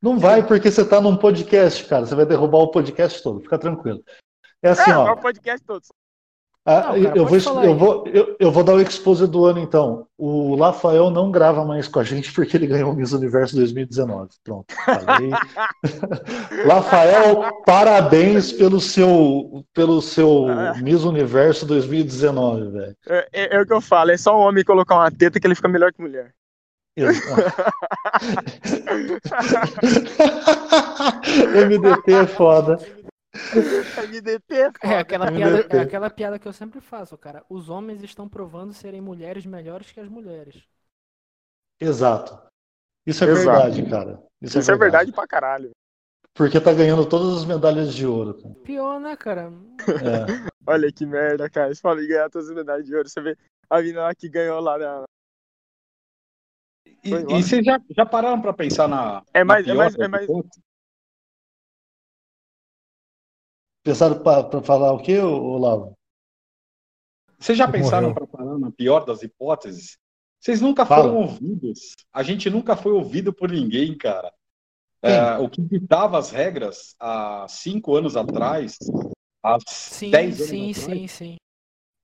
[0.01, 2.06] Não vai porque você tá num podcast, cara.
[2.06, 3.40] Você vai derrubar o podcast todo.
[3.40, 4.02] Fica tranquilo.
[4.62, 5.12] É assim, é, ó.
[5.12, 5.82] o podcast todo.
[6.64, 9.59] Ah, Não, cara, eu, vou, eu, vou, eu, eu vou dar o expose do ano,
[9.59, 10.06] então.
[10.18, 14.28] O Rafael não grava mais com a gente porque ele ganhou o Miss Universo 2019.
[14.44, 15.30] Pronto, falei.
[16.68, 20.47] Rafael, parabéns pelo seu, pelo seu
[20.82, 22.97] Miss Universo 2019, velho.
[23.09, 25.47] É, é- é o que eu falo, é só um homem colocar uma teta que
[25.47, 26.32] ele fica melhor que mulher.
[31.66, 32.79] MDT é foda.
[34.09, 34.79] MDT é foda.
[34.83, 35.39] É aquela, MDT.
[35.39, 37.45] piada, é aquela piada que eu sempre faço, cara.
[37.49, 40.62] Os homens estão provando serem mulheres melhores que as mulheres.
[41.81, 42.39] Exato.
[43.07, 43.47] Isso é Exato.
[43.47, 44.23] verdade, cara.
[44.43, 45.70] Isso, Isso é verdade pra caralho.
[46.35, 48.35] Porque tá ganhando todas as medalhas de ouro.
[48.35, 48.55] cara.
[48.62, 49.53] Pior, né, cara?
[49.81, 49.87] É.
[50.66, 51.75] Olha que merda, cara.
[51.75, 53.09] Você fala em ganhar todas as medalhas de ouro.
[53.09, 53.37] Você vê
[53.70, 55.05] a menina lá que ganhou lá na.
[57.05, 59.23] E, e vocês já, já pararam pra pensar na.
[59.32, 60.62] É na mais- é pior mais- é das mais- hipóteses?
[63.82, 65.97] Pensaram pra falar o quê, ô, Olavo?
[67.39, 69.97] Vocês já pensaram para parar na pior das hipóteses?
[70.40, 71.05] Vocês nunca Fala.
[71.05, 71.97] foram ouvidos.
[72.12, 74.32] A gente nunca foi ouvido por ninguém, cara.
[75.01, 78.77] É, o que ditava as regras há cinco anos atrás,
[79.44, 81.36] há Sim, dez anos sim, atrás, sim, sim.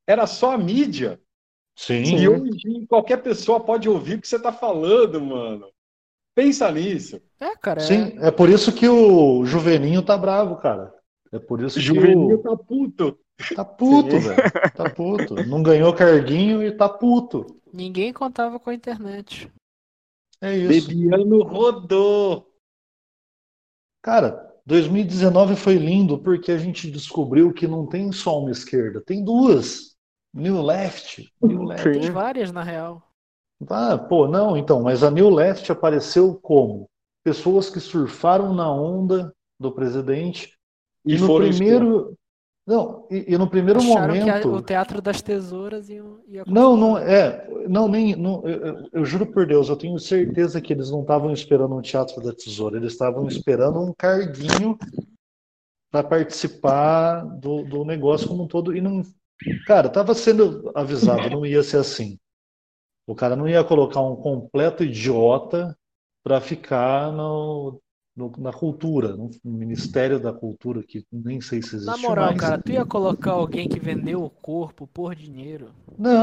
[0.06, 1.20] era só a mídia.
[1.76, 2.02] Sim.
[2.02, 5.66] E hoje qualquer pessoa pode ouvir o que você tá falando, mano.
[6.34, 7.20] Pensa nisso.
[7.40, 7.80] É, cara.
[7.80, 10.92] é- Sim, é por isso que o Juveninho tá bravo, cara.
[11.32, 12.42] É por isso que Juveninho o...
[12.42, 13.18] tá puto.
[13.54, 14.18] tá puto, Sim.
[14.20, 14.42] velho.
[14.74, 15.34] Tá puto.
[15.46, 17.60] Não ganhou carguinho e tá puto.
[17.72, 19.50] Ninguém contava com a internet.
[20.40, 20.88] É isso.
[20.88, 22.52] Bebiano rodou.
[24.02, 29.24] Cara, 2019 foi lindo porque a gente descobriu que não tem só uma esquerda, tem
[29.24, 29.93] duas.
[30.34, 31.32] New Left.
[31.40, 31.84] New Left.
[32.00, 33.02] Tem várias, na real.
[33.70, 36.88] Ah, pô, não, então, mas a New Left apareceu como?
[37.22, 40.52] Pessoas que surfaram na onda do presidente
[41.06, 42.14] e, E no foram primeiro.
[42.66, 44.48] Não, e, e no primeiro Acharam que a- momento.
[44.54, 47.46] o Teatro das Tesouras ia, ia Não, não é.
[47.68, 48.16] Não, nem.
[48.16, 51.76] Não, eu, eu- eu juro por Deus, eu tenho certeza que eles não estavam esperando
[51.76, 54.76] um teatro da tesoura, eles estavam esperando um carguinho
[55.92, 58.74] para participar do, do negócio como um todo.
[58.76, 59.02] E não.
[59.66, 62.18] Cara, estava sendo avisado, não ia ser assim.
[63.06, 65.76] O cara não ia colocar um completo idiota
[66.24, 67.80] para ficar no,
[68.16, 72.34] no- na cultura, no Ministério da Cultura, que nem sei se existe Na moral, mais.
[72.34, 75.72] cara, tu ia colocar alguém que vendeu o corpo por dinheiro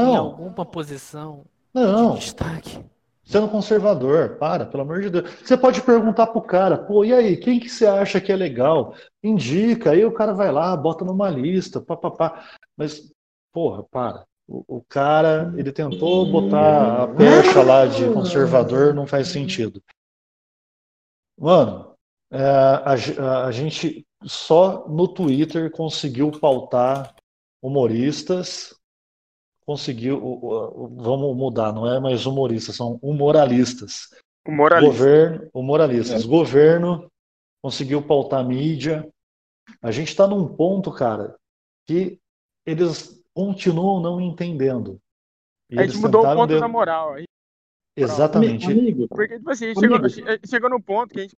[0.00, 1.44] em Não, alguma posição
[1.74, 1.92] não.
[1.94, 2.84] de destaque?
[3.24, 5.30] Sendo conservador, para, pelo amor de Deus.
[5.44, 8.94] Você pode perguntar pro cara, pô, e aí, quem que você acha que é legal?
[9.22, 12.44] Indica, aí o cara vai lá, bota numa lista, papapá.
[12.76, 13.12] Mas,
[13.52, 14.26] porra, para.
[14.48, 19.82] O, o cara, ele tentou botar a pecha lá de conservador, não faz sentido.
[21.38, 21.94] Mano,
[22.30, 27.14] é, a, a- gente só no Twitter conseguiu pautar
[27.62, 28.74] humoristas,
[29.66, 30.20] conseguiu,
[30.96, 34.08] vamos mudar, não é mais humoristas, são humoralistas.
[34.46, 34.92] O moralista.
[34.92, 36.24] Governo, humoralistas.
[36.24, 37.10] Governo
[37.62, 39.08] conseguiu pautar a mídia.
[39.80, 41.36] A gente está num ponto, cara,
[41.86, 42.18] que
[42.66, 45.00] eles continuam não entendendo.
[45.70, 47.14] E A gente eles mudou o ponto de- da moral.
[47.14, 47.24] aí.
[47.96, 48.66] Exatamente.
[48.66, 51.34] Amigo, Porque, tipo assim, a chegou, a chegou num ponto que a gente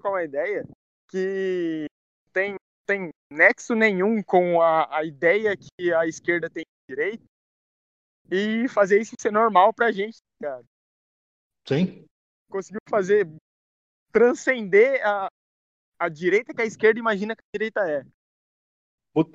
[0.00, 0.64] com uma ideia
[1.08, 1.86] que
[2.32, 2.56] tem,
[2.86, 7.24] tem nexo nenhum com a, a ideia que a esquerda tem de direita
[8.30, 10.62] e fazer isso ser normal pra gente, cara.
[11.66, 12.04] Sim.
[12.50, 13.28] Conseguiu fazer
[14.12, 15.28] transcender a,
[15.98, 18.04] a direita que a esquerda imagina que a direita é.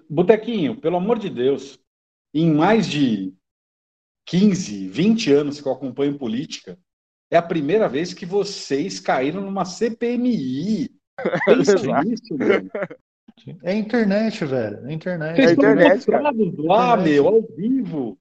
[0.10, 1.80] Botequinho, pelo amor de Deus,
[2.34, 3.34] em mais de
[4.26, 6.78] 15, 20 anos que eu acompanho política,
[7.32, 10.90] é a primeira vez que vocês caíram numa CPMI.
[11.46, 12.70] Pensa nisso, mano.
[13.64, 14.86] É internet, velho.
[14.88, 15.36] É internet.
[15.36, 16.24] Vocês É estão internet, cara.
[16.24, 17.04] lá, Internet.
[17.10, 18.20] meu, ao vivo.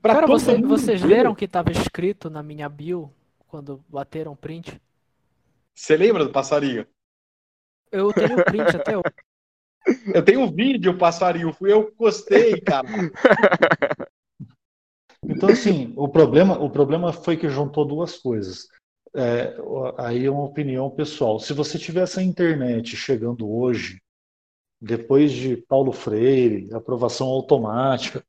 [0.00, 1.16] Pra Cara, você- vocês ver.
[1.16, 3.12] viram que tava escrito na minha bio
[3.46, 4.80] quando bateram print?
[5.74, 6.86] Você lembra do passarinho?
[7.90, 9.04] Eu tenho o print até hoje.
[10.14, 11.52] Eu tenho um vídeo, passarinho.
[11.52, 12.88] Fui eu gostei, cara.
[15.26, 18.68] Então, assim, o problema, o problema foi que juntou duas coisas.
[19.16, 19.56] É,
[19.96, 21.38] aí é uma opinião pessoal.
[21.40, 24.02] Se você tivesse a internet chegando hoje,
[24.80, 28.22] depois de Paulo Freire, aprovação automática,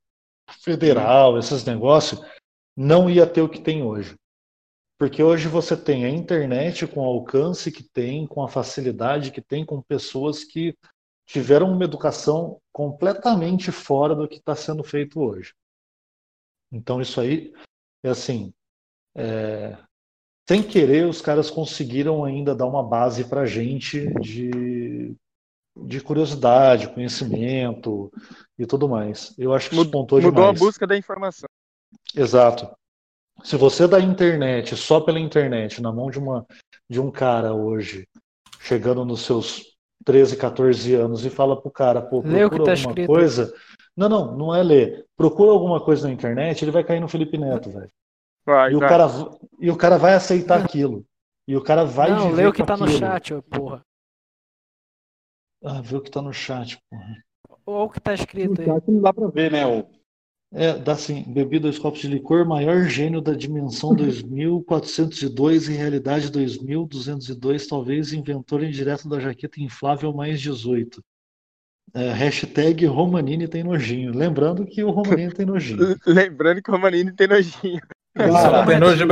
[0.62, 2.22] federal, esses negócios,
[2.78, 4.16] não ia ter o que tem hoje.
[4.98, 9.42] Porque hoje você tem a internet com o alcance que tem, com a facilidade que
[9.42, 10.74] tem, com pessoas que
[11.26, 15.54] tiveram uma educação completamente fora do que está sendo feito hoje.
[16.72, 17.54] Então isso aí
[18.04, 18.54] é assim,
[19.16, 19.78] é,
[20.48, 25.16] sem querer os caras conseguiram ainda dar uma base para gente de,
[25.76, 28.12] de curiosidade, conhecimento
[28.58, 29.34] e tudo mais.
[29.38, 30.60] Eu acho que Mud- despontou Mudou a demais.
[30.60, 31.48] busca da informação.
[32.14, 32.70] Exato.
[33.44, 36.46] Se você dá internet só pela internet na mão de uma
[36.90, 38.08] de um cara hoje,
[38.60, 39.75] chegando nos seus
[40.06, 43.08] 13, 14 anos e fala pro cara, pô, o procura tá alguma escrito.
[43.08, 43.54] coisa.
[43.98, 45.06] Não, não, não é ler.
[45.18, 47.90] Procura alguma coisa na internet, ele vai cair no Felipe Neto, velho.
[48.46, 48.90] Vai, E o vai.
[48.90, 49.06] cara
[49.60, 51.04] e o cara vai aceitar aquilo.
[51.48, 53.00] E o cara vai Não, lê o que tá no aquilo.
[53.00, 53.82] chat, ô porra.
[55.64, 57.24] Ah, vê o que tá no chat, porra.
[57.66, 58.68] Ou o que tá escrito aí.
[58.68, 59.66] No chat não dá pra ver, né?
[59.66, 59.88] O...
[60.58, 66.32] É, dá assim, bebi dois copos de licor, maior gênio da dimensão 2402 e realidade
[66.32, 71.04] 2202, talvez inventor indireto da jaqueta inflável mais 18.
[71.94, 74.16] É, hashtag Romanini tem nojinho.
[74.16, 75.98] Lembrando que o Romanini tem nojinho.
[76.08, 77.82] Lembrando que o Romanini tem nojinho.
[78.16, 79.06] Cara, Tem nojo de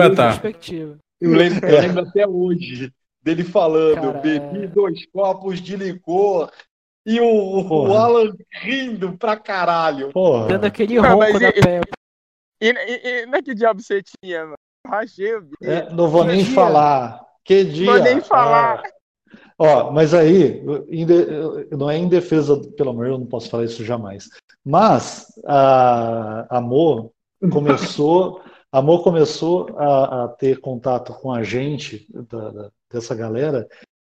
[1.19, 2.89] eu, lembro, eu lembro até hoje
[3.21, 6.49] dele falando, Cara, bebi é- dois copos de licor
[7.05, 7.93] e o, o.
[7.97, 10.11] Alan rindo pra caralho.
[10.11, 10.47] Porra.
[10.47, 11.91] Dando aquele ronco mas da e- Peppa.
[12.61, 14.55] E, e, e não é que diabo você tinha, mano?
[14.87, 15.63] Rachei o bico.
[15.65, 16.53] É, não vou Que nem dia?
[16.55, 17.21] falar.
[17.43, 17.85] Que dia?
[17.91, 18.81] Vou nem falar.
[18.85, 18.91] Ah.
[19.57, 20.63] Ó, mas aí,
[21.71, 24.27] não é em defesa, pelo amor, eu não posso falar isso jamais.
[24.65, 27.11] Mas a Amor
[27.51, 33.67] começou, a Amor começou a, a ter contato com a gente, da- da- dessa galera,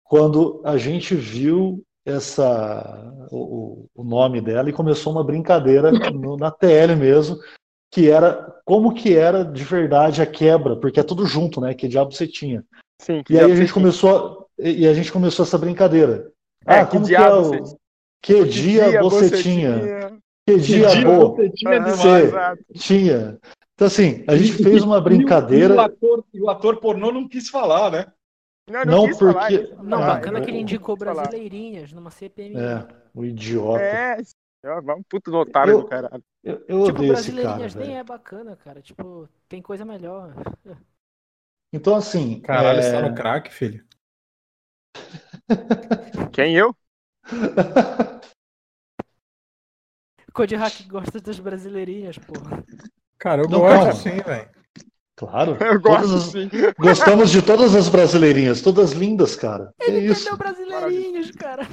[0.04, 6.50] quando a gente viu essa o, o- nome dela e começou uma brincadeira no- na
[6.50, 7.36] TL mesmo,
[7.92, 11.74] que era como que era de verdade a quebra, porque é tudo junto, né?
[11.74, 12.64] Que diabo você tinha.
[13.02, 13.74] Sim, que E aí diabo a gente tinha?
[13.74, 16.30] começou e e a gente começou essa brincadeira.
[16.66, 17.76] É, ah, que como que diabo é o tinha?
[18.22, 19.80] que dia você tinha?
[20.46, 22.30] Que Que dia dia bom você tinha demais.
[22.30, 23.38] Você- tinha?
[23.74, 25.82] Então assim, a gente fez uma e o- E o brincadeira.
[25.82, 28.06] ator, e o ator pornô não quis falar, né?
[28.68, 29.74] Não, Não, falar porque-.
[29.82, 31.14] Não, Ah, bacana eu- que ele indicou falar.
[31.14, 32.56] brasileirinhas numa CPMI.
[32.60, 33.80] É, o idiota.
[33.82, 34.16] É,
[34.96, 36.24] um puto do otário Eu- do caralho.
[36.42, 37.98] Eu, eu Tipo, odeio esse cara, brasileirinhas nem velho.
[37.98, 38.82] é bacana, cara.
[38.82, 40.34] Tipo, tem coisa melhor.
[41.72, 43.84] Então assim, Caralho, é, você tá no crack, filho.
[46.32, 46.74] Quem eu?
[50.32, 52.62] Code Hack gosta das brasileirinhas, porra.
[53.18, 53.92] Cara, eu Não, gosto calma.
[53.94, 54.50] sim, velho.
[55.16, 56.48] Claro, Eu gosto as- sim.
[56.78, 59.72] gostamos de todas as brasileirinhas, todas lindas, cara.
[59.80, 60.28] Que isso?
[60.28, 61.66] Entendeu brasileirinhas, cara?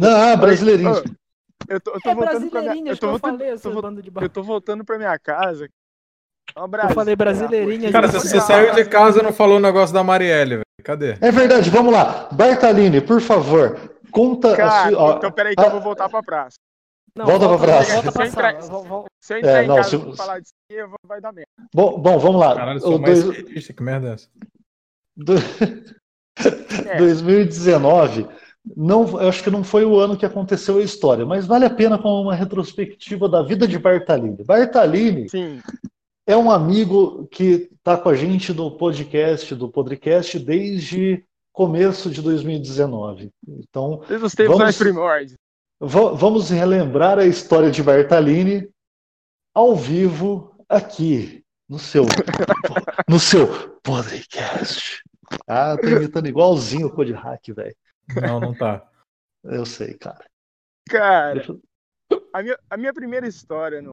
[0.00, 0.98] Não, ah, brasileirinhas.
[1.00, 1.04] Ô,
[1.68, 3.62] eu tô, eu tô É voltando pra minha, eu tô eu voltando, falei, eu tô,
[3.62, 5.68] seu vol- bando de eu tô voltando pra minha casa.
[6.56, 6.94] Um Eu abraço.
[6.94, 7.92] falei brasileirinhas.
[7.92, 10.54] Cara, e você, você você saiu de casa e não falou o negócio da Marielle,
[10.56, 10.62] velho.
[10.82, 11.16] Cadê?
[11.20, 12.28] É verdade, vamos lá.
[12.32, 13.78] Bartalini, por favor,
[14.10, 14.98] conta a Cara, sua.
[14.98, 16.56] ó, então peraí que eu ah, vou voltar pra praça.
[17.16, 17.92] Não, Volta pra praça.
[17.94, 18.62] Volta pra Se eu entrar-
[19.20, 21.50] Se eu entrar É, em não, casa se- falar disso aqui, vai dar merda.
[21.74, 22.54] Bom, bom, vamos lá.
[22.54, 24.28] Caralho, sou mais dois- que merda é essa?
[25.16, 25.34] do-
[26.88, 26.96] É.
[26.96, 28.26] 2019,
[28.76, 31.70] não, eu acho que não foi o ano que aconteceu a história, mas vale a
[31.70, 34.42] pena como uma retrospectiva da vida de Bartalini.
[34.44, 35.60] Bartalini Sim,
[36.26, 41.22] é um amigo que está com a gente no podcast, do podcast, desde
[41.52, 43.30] começo de 2019.
[43.46, 45.34] Então, desde os tempos Vamos- mais primórdios.
[45.80, 48.70] Va- Vamos relembrar a história de Bartalini
[49.54, 52.04] ao vivo aqui no seu
[53.08, 55.02] no seu podcast.
[55.46, 57.76] Ah, tô imitando igualzinho o Code Hack, velho.
[58.20, 58.86] Não, não tá.
[59.44, 60.28] Eu sei, cara.
[60.88, 61.62] Cara, eu-
[62.32, 63.90] a minha, a minha primeira história no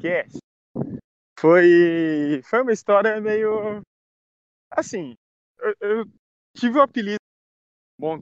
[0.00, 0.38] cast
[1.38, 3.80] foi, foi uma história meio.
[4.70, 5.14] Assim,
[5.58, 6.04] eu, eu
[6.56, 7.16] tive o apelido
[7.98, 8.20] bom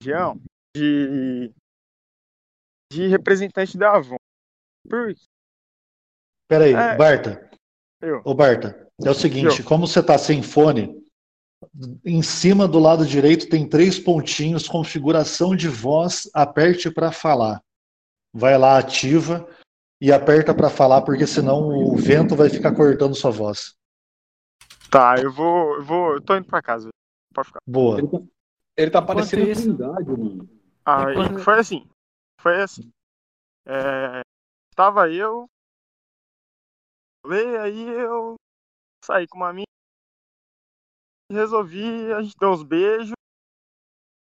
[0.00, 0.40] região
[0.76, 1.52] de,
[2.92, 4.16] de representante da Avon.
[4.88, 5.14] Por
[6.48, 6.96] Peraí, É.
[6.96, 7.50] Barta.
[8.00, 8.22] eu.
[8.24, 10.96] Ô, Barta, é o seguinte, como você tá sem fone,
[12.04, 17.60] Em cima do lado direito tem três pontinhos, configuração de voz, aperte para falar.
[18.32, 19.46] Vai lá, ativa
[20.00, 23.74] e aperta para falar, porque senão o vento vai ficar cortando sua voz.
[24.90, 25.74] Tá, eu vou.
[25.76, 26.14] Eu vou.
[26.14, 26.88] Eu tô indo pra casa.
[27.34, 27.60] Pode ficar.
[27.66, 27.98] Boa.
[27.98, 28.18] Ele tá,
[28.76, 30.48] ele tá parecendo isso- Trindade, mano.
[30.90, 31.86] Ah, Enquanto- foi assim.
[32.40, 32.90] Foi assim.
[33.66, 34.22] É,
[34.74, 35.46] tava eu.
[37.22, 38.36] Falei, aí eu
[39.04, 39.66] saí com uma amiga.
[41.30, 43.12] e Resolvi, a gente deu uns beijos.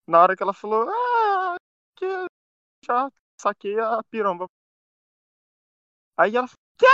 [0.08, 1.56] Na hora que ela falou, ah,
[1.98, 2.06] que
[2.86, 3.10] já
[3.42, 4.48] saquei a piromba.
[6.18, 6.86] Aí ela falou, quê?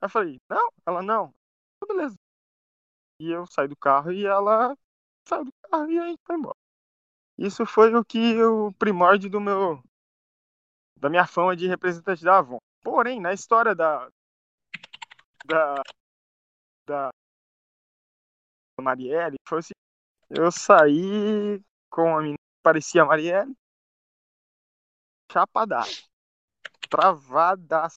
[0.00, 1.34] Aí eu falei, não, ela não.
[1.82, 2.16] "Ah, Beleza.
[3.20, 4.76] E eu saí do carro e ela
[5.28, 6.56] saiu do carro e a gente foi embora.
[7.42, 9.82] Isso foi o que o primórdio do meu
[10.96, 12.58] da minha fama de representante da Avon.
[12.84, 14.08] Porém, na história da
[15.44, 15.82] da
[16.86, 17.10] da
[18.80, 19.72] Marielle, foi assim,
[20.30, 21.60] eu saí
[21.90, 23.52] com a menina que parecia Marielle,
[25.32, 26.08] chapadaço,
[26.88, 27.96] travadaço.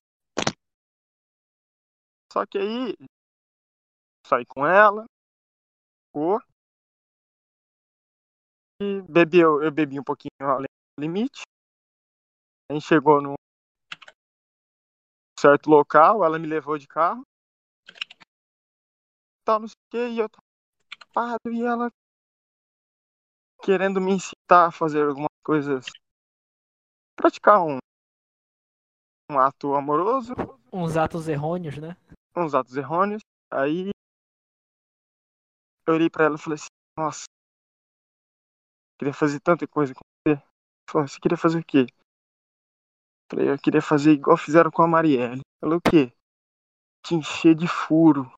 [2.33, 2.95] Só que aí
[4.25, 5.05] saí com ela,
[6.07, 6.41] ficou,
[9.07, 11.41] bebi, eu, eu bebi um pouquinho além do limite.
[12.69, 13.35] A gente chegou num
[15.39, 17.23] certo local, ela me levou de carro.
[19.45, 20.29] Tal, não sei o que, e eu
[21.13, 21.89] tava e ela
[23.63, 25.85] querendo me incitar a fazer algumas coisas.
[27.15, 27.77] Praticar um,
[29.31, 30.33] um ato amoroso,
[30.71, 31.95] Uns atos errôneos, né?
[32.35, 33.21] uns atos errôneos.
[33.51, 33.89] Aí
[35.87, 37.25] eu olhei pra ela e falei assim, nossa,
[38.97, 40.41] queria fazer tanta coisa com você.
[40.89, 41.85] Falou, você queria fazer o quê?
[43.31, 45.41] Falei, eu queria fazer igual fizeram com a Marielle.
[45.59, 46.13] Falei, o quê?
[47.03, 48.31] Te encher de furo.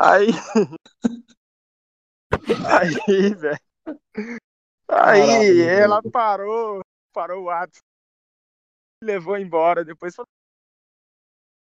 [0.00, 0.28] Aí.
[2.68, 3.58] Aí, velho.
[4.90, 6.80] Aí ela parou,
[7.12, 7.78] parou o ato.
[9.02, 10.26] Levou embora, depois falou.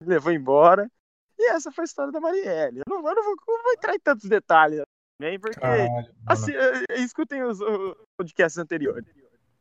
[0.02, 0.90] Levou embora.
[1.38, 2.80] E essa foi a história da Marielle.
[2.80, 4.82] Eu não, eu não vou, não vou entrar em tantos detalhes
[5.20, 5.60] também, porque.
[5.60, 6.08] Caralho.
[6.26, 9.06] Assim, eh, escutem os, os podcasts anteriores.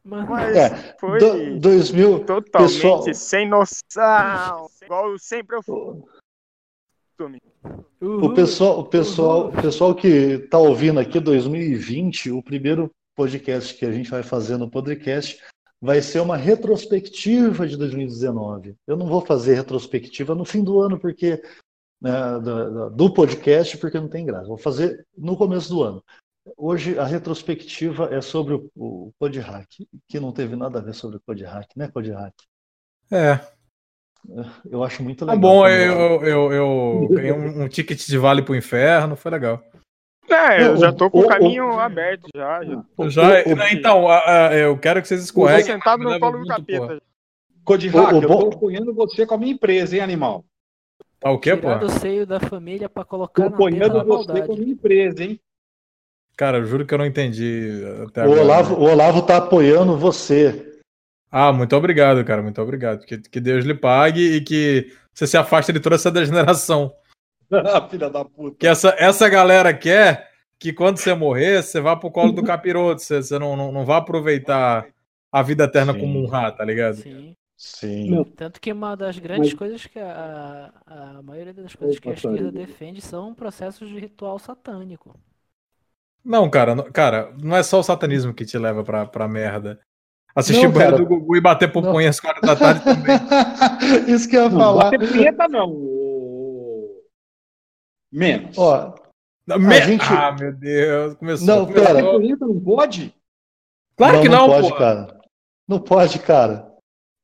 [0.05, 4.69] Mano, Mas É, foi Do, 2000, totalmente pessoal- sem noção.
[4.83, 6.03] Igual sempre eu fui.
[8.01, 13.87] O pessoal, o pessoal, o pessoal que está ouvindo aqui 2020, o primeiro podcast que
[13.87, 15.41] a gente vai fazer no podcast
[15.81, 18.75] vai ser uma retrospectiva de 2019.
[18.87, 21.41] Eu não vou fazer retrospectiva no fim do ano porque
[22.03, 24.49] né, do, do podcast porque não tem graça.
[24.49, 26.03] Vou fazer no começo do ano.
[26.57, 29.69] Hoje a retrospectiva é sobre o, o Code Hack,
[30.09, 32.35] que não teve nada a ver sobre o Code Hack, né, Code Hack?
[33.13, 33.39] É,
[34.69, 35.41] Eu acho muito tá legal.
[35.51, 39.63] bom, quando- eu, eu, eu ganhei um, um ticket de vale pro inferno, foi legal.
[40.29, 42.65] É, eu já tô com o- caminho o- aberto já.
[42.65, 42.85] já.
[42.97, 45.65] O- Já, o- o- então, a- a- eu quero que vocês Tô escorreguem.
[45.65, 46.81] sentado me no leva colo do junto, capeta.
[46.87, 47.03] porra.
[47.65, 50.45] Code Hack, O- o eu bom- tô apoiando você com a minha empresa, hein, animal?
[51.23, 51.87] Tá o quê, tirar pô?
[51.87, 54.73] do seio da família pra Tô colocar na terra apoiando da você com a minha
[54.73, 55.41] empresa, hein?
[56.37, 58.41] Cara, eu juro que eu não entendi até o agora.
[58.41, 60.81] Olavo, o Olavo tá apoiando você.
[61.31, 63.05] Ah, muito obrigado, cara, muito obrigado.
[63.07, 66.93] Que, que Deus lhe pague e que você se afaste de toda essa degeneração.
[67.89, 68.57] Filha da puta.
[68.59, 70.29] Que essa, essa galera quer
[70.59, 73.85] que quando você morrer, você vá pro colo do capiroto, você, você não, não, não
[73.85, 74.87] vá aproveitar
[75.31, 76.01] a vida eterna Sim.
[76.01, 76.97] como um rato, tá ligado?
[76.97, 77.37] Sim.
[77.65, 78.11] Sim.
[78.11, 78.25] Não.
[78.25, 82.13] Tanto que uma das grandes Mas- coisas que a, a, maioria das coisas que a
[82.13, 85.15] esquerda defende são processos de ritual satânico.
[86.25, 89.79] Não, cara, não, cara, não é só o satanismo que te leva pra, pra merda.
[90.35, 91.05] Assistir Não, o banheiro cara.
[91.05, 93.15] do Gugu e bater pupunha às quatro da tarde também.
[94.13, 94.91] Isso que eu ia Não, falar.
[94.91, 95.71] bater punheta não.
[95.71, 97.01] ô-
[98.11, 98.59] Menos.
[98.59, 98.93] Ó,
[99.47, 101.47] Não, me- gente- Ah, meu Deus, começou.
[101.47, 101.85] Não, começou.
[101.87, 102.03] pera.
[102.03, 103.15] Bater punheta não pode?
[103.97, 104.75] Claro que não, pode, pô.
[104.77, 105.21] cara.
[105.69, 106.72] Não pode, cara.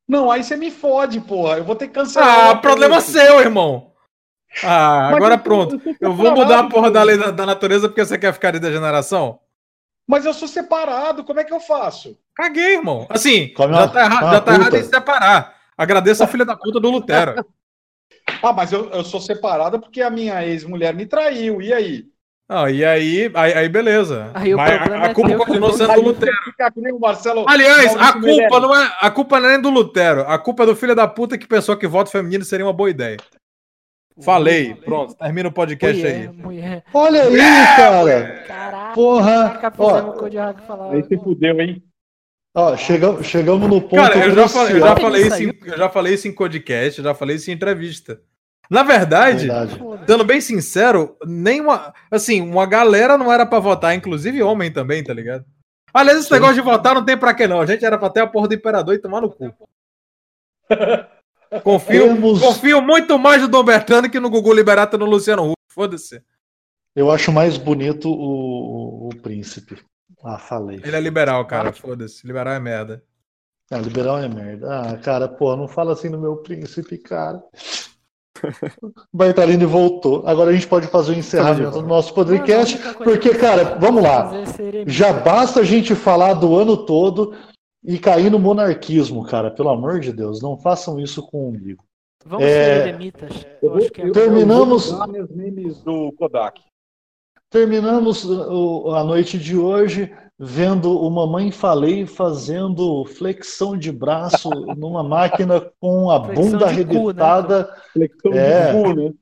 [0.09, 1.57] Não, aí você me fode, porra.
[1.59, 2.49] Eu vou ter que cancelar.
[2.49, 3.11] Ah, problema apoio.
[3.11, 3.91] seu, irmão.
[4.63, 5.79] Ah, Mas agora eu pronto.
[5.85, 8.49] eu Eu vou mudar a porra da lei da, da natureza porque você quer ficar
[8.51, 9.39] de degeneração?
[10.07, 12.17] Mas eu sou separado, como é que eu faço?
[12.35, 13.05] Caguei, irmão.
[13.07, 15.55] Assim, Come já tá, erra- já tá errado em separar.
[15.77, 17.45] Agradeço a filha da puta do Lutero.
[18.43, 21.61] Ah, mas eu, eu sou separada porque a minha ex-mulher me traiu.
[21.61, 22.05] E aí?
[22.51, 24.31] Ah, e aí, aí, aí beleza.
[24.33, 26.99] Aí Mas a, a é culpa teu, continua que sendo do Lutero.
[26.99, 27.45] Marcelo.
[27.47, 30.21] Aliás, a culpa não é a culpa não é nem do Lutero.
[30.21, 32.89] A culpa é do filho da puta que pensou que voto feminino seria uma boa
[32.89, 33.17] ideia.
[34.21, 36.37] Falei, pronto, termina o podcast mulher, aí.
[36.37, 36.83] mulher.
[36.91, 37.37] Olha aí,
[37.77, 38.43] cara.
[38.47, 39.59] Caraca, Porra.
[39.77, 40.91] Ó.
[40.91, 41.83] Aí se fudeu, hein?
[42.55, 45.11] ó chegamos, chegamos no ponto Cara, eu já, falei, eu já crucial.
[45.11, 48.19] falei isso, em, eu já falei isso em podcast, eu já falei isso em entrevista.
[48.69, 49.79] Na verdade, Verdade.
[50.05, 51.93] Sendo bem sincero, nem uma.
[52.11, 55.43] Assim, uma galera não era pra votar, inclusive homem também, tá ligado?
[55.93, 56.35] Aliás, esse Sim.
[56.35, 57.59] negócio de votar não tem pra quê, não.
[57.61, 59.51] A gente era pra ter a porra do imperador e tomar no cu.
[61.63, 65.43] Confio, Temos- confio muito mais no Dom Bertano que no Gugu Liberato e no Luciano
[65.49, 65.55] Huck.
[65.71, 66.21] Foda-se.
[66.95, 69.81] Eu acho mais bonito o, o príncipe.
[70.23, 70.79] Ah, falei.
[70.83, 71.73] Ele é liberal, cara.
[71.73, 72.25] Foda-se.
[72.27, 73.03] Liberal é merda.
[73.71, 74.67] Ah, liberal é merda.
[74.79, 77.41] Ah, cara, pô, não fala assim no meu príncipe, cara.
[79.13, 80.23] Bartalini voltou.
[80.25, 83.77] Agora a gente pode fazer o encerramento do nosso podcast, coisa porque, que eu cara,
[83.79, 84.31] vamos lá.
[84.85, 87.33] Já basta a gente falar do ano todo
[87.83, 89.49] e cair no monarquismo, cara.
[89.51, 91.83] Pelo amor de Deus, não façam isso com o umbigo.
[92.25, 92.49] Vamos É,
[92.83, 93.45] ser eremitas.
[93.61, 96.61] Eu Eu vou, acho que é eu, Terminamos- eu vou meus memes do Kodak.
[97.49, 105.59] Terminamos a noite de hoje vendo o Mamãe Falei fazendo flexão de braço numa máquina
[105.79, 107.67] com a Flexão bunda cu, né?
[107.91, 108.71] Flexão É.
[108.71, 109.13] de cu, né?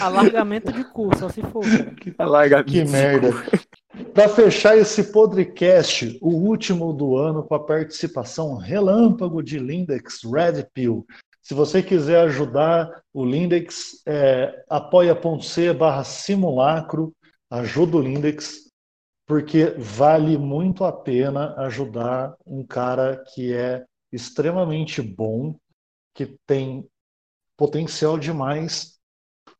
[0.00, 1.62] Alargamento de cu, só se for.
[2.16, 2.30] cara.
[2.30, 3.30] Larga Que merda.
[4.14, 10.66] Para fechar esse podcast, o último do ano, com a participação relâmpago de Lindex Red
[10.74, 11.06] Pill.
[11.50, 17.12] Se você quiser ajudar o Lindex, é apoia.c barra simulacro,
[17.50, 18.70] ajuda o Lindex,
[19.26, 25.58] porque vale muito a pena ajudar um cara que é extremamente bom,
[26.14, 26.88] que tem
[27.56, 29.00] potencial demais.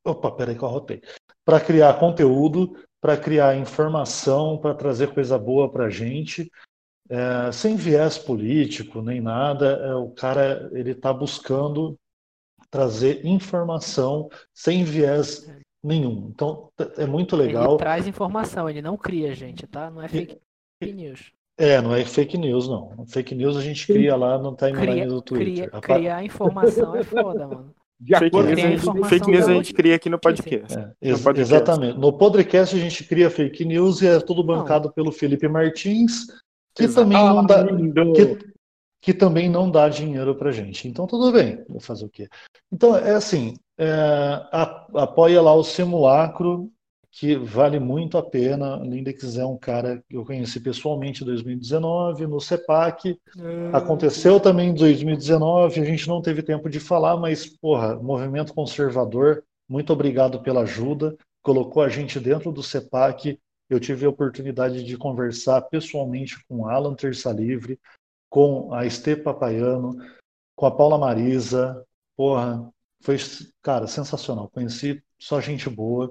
[0.05, 1.03] Opa, peraí que eu arrotei.
[1.45, 6.49] Para criar conteúdo, para criar informação, para trazer coisa boa para a gente,
[7.11, 9.67] é, sem viés político nem nada.
[9.85, 11.97] É, o cara ele está buscando
[12.71, 15.51] trazer informação sem viés
[15.83, 16.31] nenhum.
[16.33, 17.71] Então é muito legal.
[17.73, 19.91] Ele traz informação, ele não cria, gente, tá?
[19.91, 20.39] Não é fake
[20.83, 21.33] news.
[21.59, 23.05] É, não é fake news, não.
[23.07, 25.71] Fake news a gente cria lá no timeline Cria, do Twitter.
[25.71, 27.75] cria, criar informação é foda, mano.
[28.03, 30.79] De Fake acordo news, a gente, fake news a gente cria aqui no podcast.
[30.79, 31.55] É, No ex- podcast.
[31.55, 31.99] exatamente.
[31.99, 36.27] No podcast a gente cria fake news e é tudo bancado pelo Felipe Martins,
[36.75, 38.53] que também não dá, que,
[39.01, 40.89] que também não dá dinheiro pra gente.
[40.89, 42.29] Então tudo bem, vou fazer o quê?
[42.73, 44.49] Então é assim, é,
[44.95, 46.71] apoia lá o simulacro,
[47.13, 48.79] que vale muito a pena.
[48.79, 53.19] O Lindex é um cara que eu conheci pessoalmente em 2019 no CEPAC.
[53.73, 59.43] Aconteceu também em 2019, a gente não teve tempo de falar, mas, porra, movimento conservador,
[59.69, 63.39] muito obrigado pela ajuda, colocou a gente dentro do CEPAC.
[63.71, 67.79] Eu tive a oportunidade de conversar pessoalmente com Alan Terça Livre,
[68.29, 69.97] com a Estê Papaiano,
[70.57, 71.87] com a Paula Marisa.
[72.17, 72.69] Porra,
[73.01, 73.17] foi,
[73.63, 74.51] cara, sensacional.
[74.51, 76.11] Conheci só gente boa.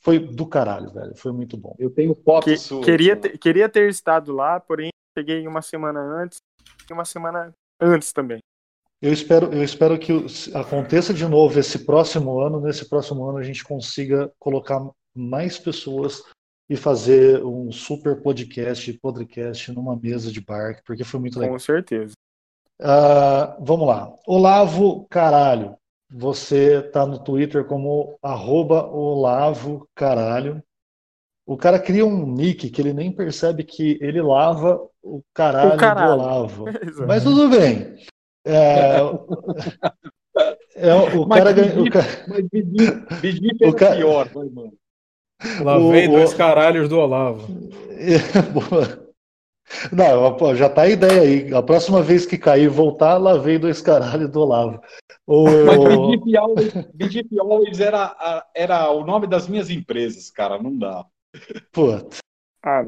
[0.00, 1.14] Foi do caralho, velho.
[1.14, 1.76] Foi muito bom.
[1.78, 2.82] Eu tenho foto Que- sua.
[2.82, 6.38] queria, ter, queria ter estado lá, porém cheguei uma semana antes
[6.88, 8.38] e uma semana antes também.
[9.02, 10.12] Eu espero, eu espero que
[10.54, 12.60] aconteça de novo esse próximo ano.
[12.60, 14.80] Nesse próximo ano a gente consiga colocar
[15.14, 16.22] mais pessoas
[16.68, 21.54] e fazer um super podcast, podcast numa mesa de bar, porque foi muito legal.
[21.54, 22.12] Com certeza.
[22.80, 24.14] Ah, vamos lá.
[24.26, 25.76] Olavo Caralho.
[26.10, 30.62] Você tá no Twitter como arroba Olavo Caralho.
[31.46, 35.76] O cara cria um nick que ele nem percebe que ele lava o caralho, O
[35.78, 36.06] caralho.
[36.08, 36.64] do Olavo.
[37.08, 37.96] Mas tudo bem.
[38.44, 38.96] É,
[40.76, 41.72] é, o cara ganha.
[41.72, 44.72] o Vigília- ca- Mas Vigília Vigília O pior, vai, mano.
[45.62, 47.46] Lá O- vem o- dois caralhos do Olavo.
[48.52, 49.06] Boa.
[49.92, 51.54] Não, pô, já tá a ideia aí.
[51.54, 54.80] A próxima vez que cair, voltar, lá vem dois caralhos do Olavo.
[55.26, 55.44] O...
[55.44, 60.60] Mas Vigip Always, era, era o nome das minhas empresas, cara.
[60.60, 61.04] Não dá.
[61.70, 62.16] Putz.
[62.64, 62.82] Ah.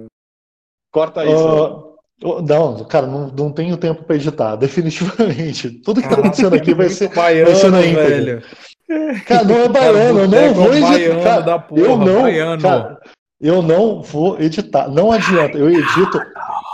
[0.91, 1.95] Corta isso.
[2.25, 5.71] Ó, não, cara, não, não tenho tempo para editar, definitivamente.
[5.83, 7.15] Tudo que tá Ah, acontecendo aqui vai ser.
[7.15, 8.09] Baiano, vai ser na íntegra.
[8.09, 8.43] velho.
[9.27, 11.23] Cara, não é baiano, eu não Boteco vou editar.
[11.23, 12.63] Cara, da porra, eu não, baiano.
[12.63, 13.01] cara,
[13.41, 14.89] eu não vou editar.
[14.89, 16.21] Não adianta, eu edito.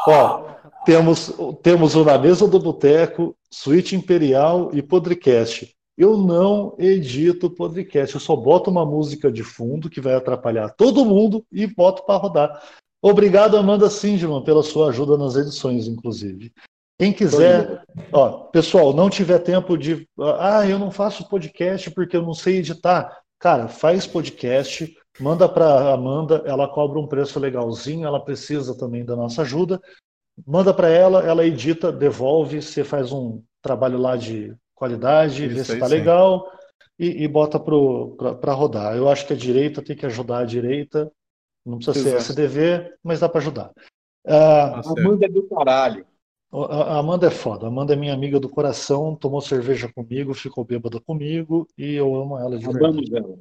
[0.08, 0.44] Ó,
[0.86, 1.32] temos,
[1.62, 5.74] temos o Na Mesa do Boteco, Suíte Imperial e Podcast.
[5.98, 11.06] Eu não edito podcast, eu só boto uma música de fundo que vai atrapalhar todo
[11.06, 12.62] mundo e boto para rodar.
[13.00, 16.52] Obrigado, Amanda Sindman, pela sua ajuda nas edições, inclusive.
[16.98, 20.08] Quem quiser, ó, pessoal, não tiver tempo de.
[20.38, 23.20] Ah, eu não faço podcast porque eu não sei editar.
[23.38, 29.14] Cara, faz podcast, manda para Amanda, ela cobra um preço legalzinho, ela precisa também da
[29.14, 29.78] nossa ajuda.
[30.46, 35.66] Manda para ela, ela edita, devolve, você faz um trabalho lá de qualidade, vê Isso
[35.66, 35.94] se aí tá sim.
[35.94, 36.50] legal
[36.98, 38.96] e, e bota para rodar.
[38.96, 41.10] Eu acho que a direita tem que ajudar a direita,
[41.64, 42.32] não precisa ser Exato.
[42.32, 43.70] SDV, mas dá para ajudar.
[44.26, 44.90] Ah, Tá.
[44.98, 46.06] Amanda é do caralho.
[46.52, 47.66] A Amanda é foda.
[47.66, 52.14] A Amanda é minha amiga do coração, tomou cerveja comigo, ficou bêbada comigo e eu
[52.14, 53.16] amo ela de verdade.
[53.16, 53.38] Ela.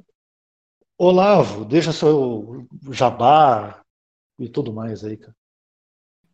[0.98, 3.82] Olavo, deixa seu jabá
[4.38, 5.34] e tudo mais aí, cara.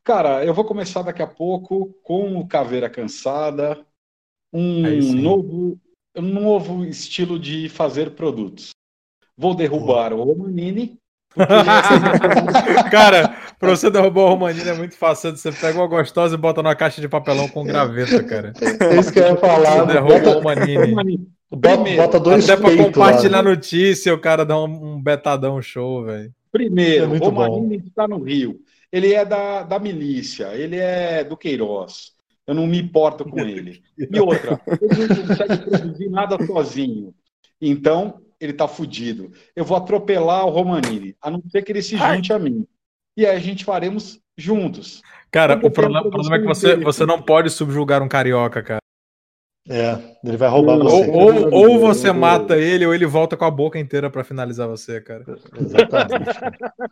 [0.04, 3.86] Cara, eu vou começar daqui a pouco com o Caveira Cansada,
[4.52, 4.82] um
[5.14, 5.78] novo,
[6.16, 8.70] um novo estilo de fazer produtos.
[9.36, 11.52] Vou derrubar o Romanini, porque
[12.90, 15.30] Cara, pra você derrubar o Romanini é muito fácil.
[15.36, 18.52] Você pega uma gostosa e bota numa caixa de papelão com graveta, cara.
[18.60, 19.86] É isso que eu ia falar.
[19.86, 20.90] Você derruba o Bota, Romanini.
[20.90, 21.28] Romanini.
[21.50, 22.92] bota, Primeiro, bota dois Até pra peitos lá.
[22.92, 26.32] compartilhar notícia, o cara dá um, um betadão show, velho.
[26.50, 28.60] Primeiro, É Romanini está no Rio.
[28.90, 32.12] Ele é da, da milícia, ele é do Queiroz.
[32.46, 33.80] Eu não me importo com ele.
[33.96, 37.14] E outra, ele não consegue produzir nada sozinho.
[37.60, 39.30] Então, ele está fudido.
[39.54, 42.66] Eu vou atropelar o Romanini, a não ser que ele se junte a mim.
[43.16, 45.02] E aí a gente faremos juntos.
[45.30, 48.78] Cara, o problema, problema é que você, você não pode subjugar um carioca, cara.
[49.68, 51.10] É, ele vai roubar Ou- você.
[51.10, 54.24] Ou, ou, ou você Eu- mata ele, ou ele volta com a boca inteira pra
[54.24, 55.24] finalizar você, cara.
[55.56, 56.30] Exatamente.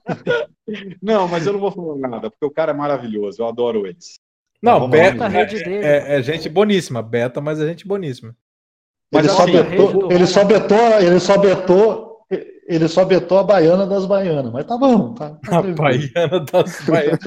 [1.02, 4.14] Não, mas eu não vou falar nada, porque o cara é maravilhoso, eu adoro eles.
[4.62, 5.42] Não, Vamos beta é,
[5.82, 7.02] é- é gente boníssima.
[7.02, 8.36] Beta, mas é gente boníssima.
[9.12, 12.09] Mas ele, só assim, rede betou, ele só betou, ele só betou,
[12.70, 16.80] ele só betou a baiana das baianas, mas tá bom, tá, tá A baiana das
[16.86, 17.18] baianas.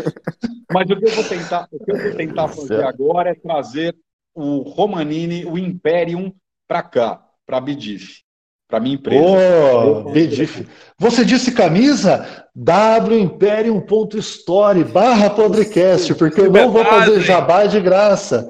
[0.72, 2.88] Mas o que eu vou tentar, o que eu vou tentar fazer Certo.
[2.88, 3.94] agora é trazer
[4.34, 6.32] o Romanini, o Imperium,
[6.65, 8.22] para cá, para Bidif,
[8.70, 9.22] para minha empresa.
[9.22, 10.65] Ô, Bedif.
[10.98, 12.26] Você disse camisa?
[12.56, 18.48] wimperium.store barra podcast, porque eu não vou fazer jabá de graça.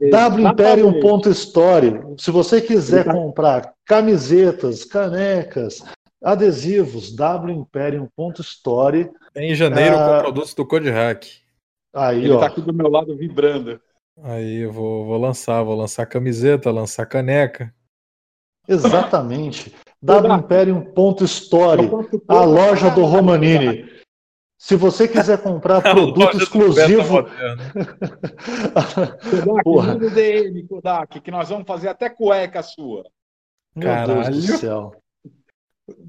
[0.00, 2.00] wimperium.store.
[2.18, 5.82] Se você quiser comprar camisetas, canecas,
[6.24, 9.10] adesivos, wimperium.store.
[9.36, 10.16] Em janeiro, Ah.
[10.16, 11.26] com produtos do Code Hack.
[11.94, 12.34] Aí, Ele ó.
[12.36, 13.80] está aqui do meu lado vibrando.
[14.22, 17.72] Aí eu vou, vou lançar, vou lançar camiseta, lançar caneca.
[18.66, 19.74] Exatamente.
[20.02, 21.82] Wimperium.store.
[22.28, 23.92] A loja do Romanini.
[24.58, 27.24] Se você quiser comprar produto Beta exclusivo.
[29.30, 29.86] Kodak, Porra.
[29.94, 33.04] manda o DM, Kodak, que nós vamos fazer até cueca sua.
[33.74, 34.42] Meu Deus do Caralho.
[34.58, 34.92] céu.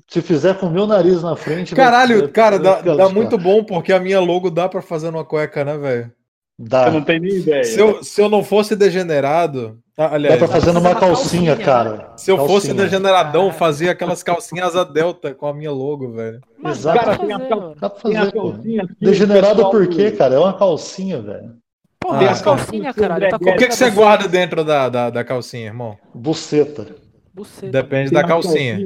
[0.07, 1.75] Se fizer com o meu nariz na frente.
[1.75, 3.13] Caralho, vai- cara, dá, vai dá lascado.
[3.15, 6.11] muito bom, porque a minha logo dá pra fazer numa cueca, né, velho?
[6.57, 6.85] Dá.
[6.85, 7.63] Você não tem nem ideia.
[7.65, 9.77] Se eu, se eu não fosse degenerado.
[9.97, 12.13] ah, Dá aliás, pra fazer numa uma calcinha, calcinha, cara.
[12.15, 12.75] se eu fosse Calcinha.
[12.75, 13.53] degeneradão, Ah.
[13.53, 16.39] fazia aquelas calcinhas asa delta com a minha logo, velho.
[16.57, 16.97] Mas Exato.
[16.97, 17.73] dá pra Cara, tem fazer, a.
[17.81, 18.47] Dá pra fazer, pô.
[18.47, 18.57] o
[19.01, 20.35] Degenerado pessoal- por quê, cara?
[20.35, 21.55] É uma calcinha, velho.
[21.99, 23.29] Porra, Tem é as calcinha, calcinhas caralho.
[23.29, 25.97] Tá O que, que você guarda dentro da, da, da calcinha, irmão?
[26.13, 26.87] Buceta.
[27.33, 27.67] buceta.
[27.69, 28.77] Depende Tem da as calcinha.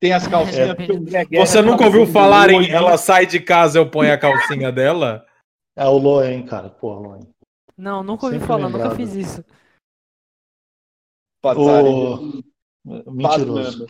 [0.00, 0.72] Tem as calcinhas É.
[0.72, 2.70] o Você tá nunca ouviu falar em hoje.
[2.70, 5.26] ela sai de casa, eu ponho a calcinha dela?
[5.74, 6.68] É o Loen, cara.
[6.68, 7.20] Pô, Loen.
[7.76, 8.96] Não, nunca ouvi Sempre falar, nunca lembrado.
[8.96, 9.44] fiz isso.
[11.42, 12.42] Passarinho.
[12.84, 13.86] Mentiroso.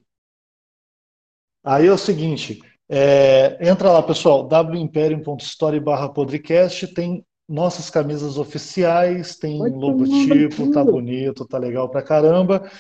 [1.65, 9.37] Aí é o seguinte, é, entra lá, pessoal, wimperium.store barra podcast, tem nossas camisas oficiais,
[9.37, 12.71] tem Vai logotipo, tá bonito, tá legal pra caramba.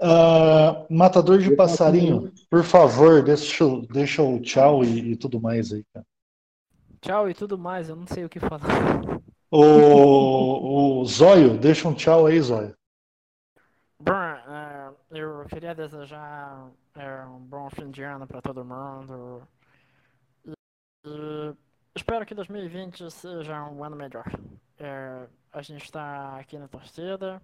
[0.00, 5.72] Ah, matador de passarinho, por favor, deixa, o- deixa o tchau e, e tudo mais
[5.72, 6.06] aí, cara.
[7.00, 8.60] Tchau e tudo mais, eu não sei o que falar.
[9.50, 12.74] O, o Zóio, deixa um tchau aí, Zóio.
[13.98, 19.46] Bom, é, eu queria desejar é, um bom fim de ano para todo mundo.
[20.44, 20.52] E,
[21.04, 21.54] e
[21.94, 24.24] espero que 2020 seja um ano melhor.
[24.78, 27.40] É, a gente está aqui na torcida.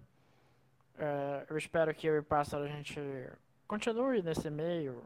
[0.97, 2.99] É, eu espero que eu e o Pássaro a gente
[3.67, 5.03] continue nesse meio.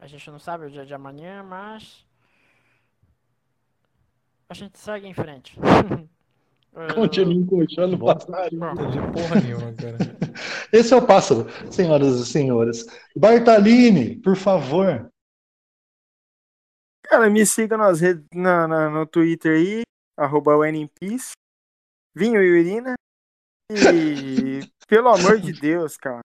[0.00, 2.04] A gente não sabe o dia de amanhã, mas
[4.48, 5.58] a gente segue em frente.
[6.94, 8.62] Continua encoxando passarinho.
[8.72, 9.96] Entendi porra nenhuma, cara.
[10.70, 12.84] Esse é o pássaro, senhoras e senhores.
[13.16, 15.10] Bartalini, por favor.
[17.06, 19.82] Cara, me siga nas redes, na, na- no Twitter aí,
[20.18, 21.32] arroba WNPeace,
[22.14, 22.94] Vinho e Urina.
[23.72, 26.20] E, pelo amor de Deus, cara,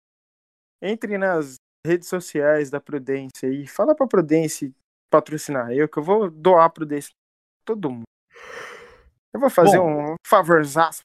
[0.81, 1.55] entre nas
[1.85, 4.71] redes sociais da Prudência e fala pra Prudência
[5.09, 8.03] patrocinar eu, que eu vou doar a Prudência pra todo mundo.
[9.33, 10.13] Eu vou fazer Bom.
[10.13, 11.01] um favorzaço.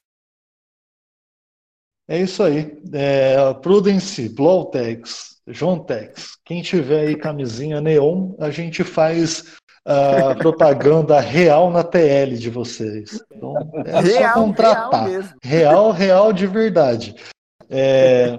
[2.09, 2.81] É isso aí.
[2.93, 11.69] É, Prudence, Blowtex, Jontex, quem tiver aí camisinha neon, a gente faz a propaganda real
[11.69, 13.21] na TL de vocês.
[13.31, 13.55] Então,
[13.85, 14.91] é só real, contratar.
[14.91, 15.37] real mesmo.
[15.43, 17.15] Real, real de verdade.
[17.69, 18.37] É,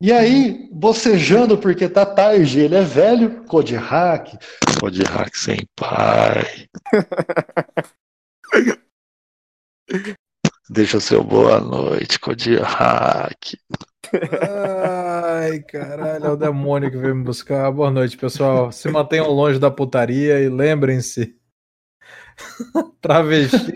[0.00, 4.34] E aí, bocejando porque tá tarde, ele é velho, Code Hack.
[4.80, 6.68] Code Hack sem pai.
[10.70, 13.58] Deixa seu boa noite, Kodiak.
[14.40, 17.70] Ai, caralho, é o demônio que veio me buscar.
[17.70, 18.72] Boa noite, pessoal.
[18.72, 21.36] Se mantenham longe da putaria e lembrem-se:
[23.00, 23.74] travesti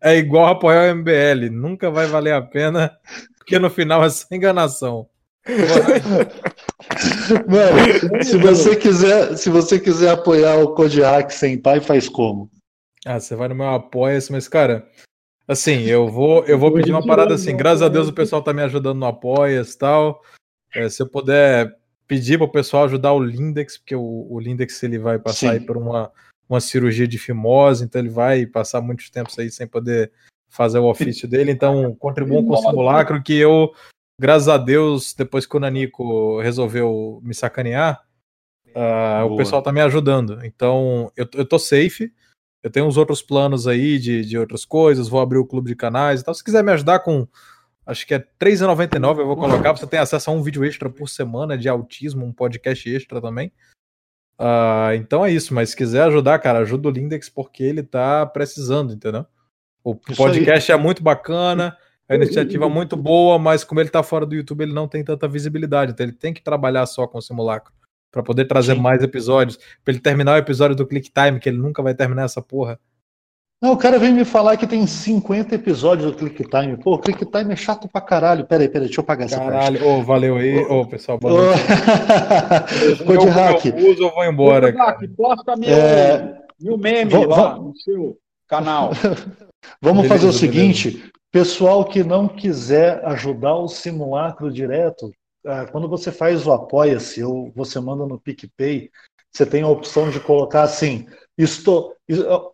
[0.00, 1.50] é igual apoiar o MBL.
[1.50, 2.90] Nunca vai valer a pena,
[3.50, 5.08] porque no final é só enganação.
[7.48, 12.48] Mano, se você quiser, se você quiser apoiar o Kodiak sem pai, faz como?
[13.04, 14.88] Ah, você vai no meu apoia-se, mas, cara,
[15.48, 17.56] assim, eu vou, eu vou pedir uma parada assim.
[17.56, 20.22] Graças a Deus o pessoal tá me ajudando no apoia-se e tal.
[20.72, 24.98] É, se eu puder pedir pro pessoal ajudar o Lindex, porque o, o Lindex ele
[24.98, 25.48] vai passar Sim.
[25.48, 26.12] aí por uma,
[26.48, 30.12] uma cirurgia de fimose, então ele vai passar muitos tempos aí sem poder
[30.50, 31.50] fazer o ofício dele.
[31.50, 33.72] Então, contribuam com o simulacro que eu,
[34.20, 38.02] graças a Deus, depois que o Nanico resolveu me sacanear,
[38.74, 40.44] ah, o pessoal tá me ajudando.
[40.44, 42.12] Então, eu, eu tô safe.
[42.62, 45.74] Eu tenho uns outros planos aí de, de outras coisas, vou abrir o clube de
[45.74, 46.34] canais e tal.
[46.34, 47.26] Se quiser me ajudar com,
[47.86, 49.72] acho que é R$3,99 eu vou colocar.
[49.72, 53.50] Você tem acesso a um vídeo extra por semana de autismo, um podcast extra também.
[54.38, 58.26] Ah, então é isso, mas se quiser ajudar, cara, ajuda o Lindex porque ele tá
[58.26, 59.26] precisando, entendeu?
[59.84, 61.76] O Isso podcast é muito bacana,
[62.08, 65.02] a iniciativa é muito boa, mas como ele tá fora do YouTube, ele não tem
[65.02, 67.72] tanta visibilidade, então ele tem que trabalhar só com o simulacro
[68.12, 68.80] pra poder trazer Sim.
[68.80, 72.24] mais episódios, pra ele terminar o episódio do Click Time, que ele nunca vai terminar
[72.24, 72.78] essa porra.
[73.62, 76.76] Não, o cara vem me falar que tem 50 episódios do Click Time.
[76.78, 78.46] Pô, o Click Time é chato pra caralho.
[78.46, 79.50] Peraí, peraí, deixa eu pagar essa parte.
[79.52, 81.60] Caralho, ô, valeu aí, ô, pessoal, boa noite.
[83.06, 84.92] Kodiak, Eu, eu uso, eu vou embora, cara.
[84.94, 88.16] Kodiak, posta meu, É, meu meme Vamos- lá vamos- no seu
[88.50, 88.90] canal.
[89.80, 90.38] Vamos Beleza, fazer o beleza.
[90.38, 95.12] seguinte: pessoal que não quiser ajudar o simulacro direto,
[95.46, 98.90] ah, quando você faz o Apoia-se ou você manda no PicPay,
[99.32, 101.06] você tem a opção de colocar assim:
[101.38, 101.94] estou,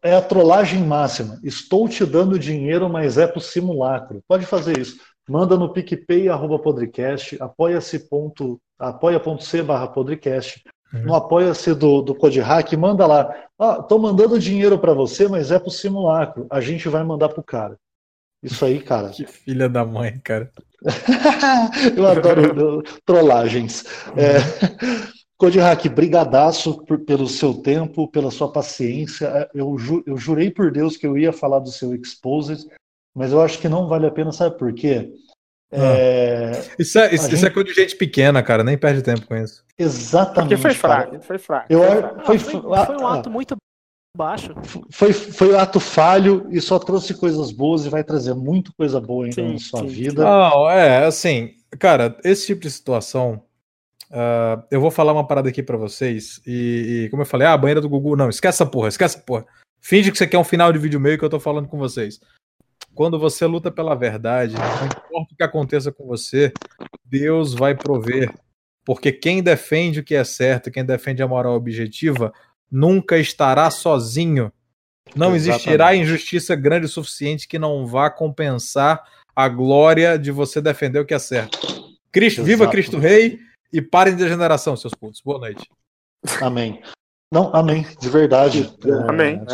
[0.02, 1.40] é a trollagem máxima.
[1.43, 4.20] Estou te dando dinheiro, mas é pro simulacro.
[4.28, 5.01] Pode fazer isso.
[5.28, 8.09] Manda no PicPay, arroba podcast, apoia-se
[8.78, 10.62] apoia.c barra podcast.
[10.92, 11.02] Uhum.
[11.04, 13.34] No apoia-se do, do Code Hack, manda lá.
[13.58, 16.46] Ah, tô mandando dinheiro para você, mas é pro simulacro.
[16.50, 17.76] A gente vai mandar pro cara.
[18.42, 19.08] Isso aí, cara.
[19.10, 20.50] Que filha da mãe, cara.
[21.96, 23.84] Eu adoro trollagens.
[24.16, 24.36] É,
[25.36, 29.26] Code Hack, brigadaço por- pelo seu tempo, pela sua paciência.
[29.26, 32.66] É, Eu, ju- eu jurei por Deus que eu ia falar do seu Exposed,
[33.14, 35.10] mas eu acho que não vale a pena, sabe por quê?
[35.72, 39.02] É, Isso é, isso, A isso gente- é coisa de gente pequena, cara, nem perde
[39.02, 39.64] tempo com isso.
[39.76, 40.34] exatamente.
[40.51, 41.06] Porque foi cara.
[41.09, 41.66] fraco, foi fraco.
[41.68, 41.90] Eu, foi.
[41.98, 43.56] Ah, foi, foi, ah, foi um ah, ato muito
[44.16, 44.55] baixo.
[44.90, 49.01] foi, foi um ato falho e só trouxe coisas boas e vai trazer muito coisa
[49.01, 50.24] boa ainda Sim, na sua sim, vida.
[50.24, 53.43] Não, é, assim, cara, esse tipo de situação,
[54.10, 57.52] ah, eu vou falar uma parada aqui pra vocês, e, e como eu falei, ah,
[57.55, 59.44] a banheira do Gugu, não, esquece essa porra, esquece essa porra.
[59.80, 62.18] Finge que você quer um final de vídeo meio que eu tô falando com vocês.
[62.97, 66.51] Quando você luta pela verdade, não importa o que aconteça com você,
[67.05, 68.35] Deus vai prover.
[68.86, 72.32] Porque quem defende o que é certo, quem defende a moral objetiva,
[72.73, 74.51] nunca estará sozinho.
[75.14, 76.02] Não existirá Exatamente.
[76.05, 79.05] injustiça grande o suficiente que não vá compensar
[79.35, 81.59] a glória de você defender o que é certo.
[82.10, 82.70] Cristo, viva Exato.
[82.70, 83.39] Cristo Rei
[83.70, 85.20] e parem de degeneração, seus putos.
[85.20, 85.68] Boa noite.
[86.40, 86.82] Amém.
[87.31, 88.74] Não, amém, de verdade.
[88.86, 89.44] É, Amém,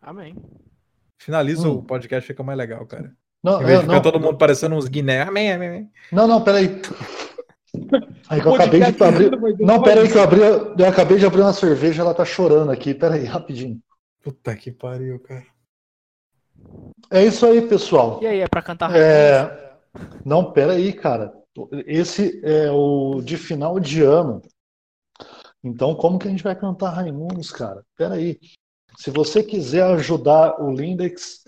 [0.00, 0.36] amém.
[1.18, 1.76] Finaliza Hum.
[1.76, 3.12] o podcast, fica mais legal, cara.
[3.42, 5.22] Não, Em vez de ficar não, todo mundo parecendo uns Guiné.
[5.22, 5.90] Amém, amém, amém.
[6.12, 6.80] não, não, peraí.
[8.28, 9.30] Aí que eu acabei de abrir.
[9.60, 10.40] Não, peraí, que eu abri.
[10.40, 12.94] Eu acabei de abrir uma cerveja, ela tá chorando aqui.
[12.94, 13.80] Peraí, rapidinho.
[14.22, 15.44] Puta que pariu, cara.
[17.10, 18.18] É isso aí, pessoal.
[18.22, 19.76] E aí, é pra cantar É,
[20.24, 21.32] Não, peraí, cara.
[21.86, 24.42] Esse é o de final de ano.
[25.62, 27.82] Então, como que a gente vai cantar Raimundos, cara?
[27.96, 28.38] Peraí.
[28.96, 31.44] Se você quiser ajudar o Lindex,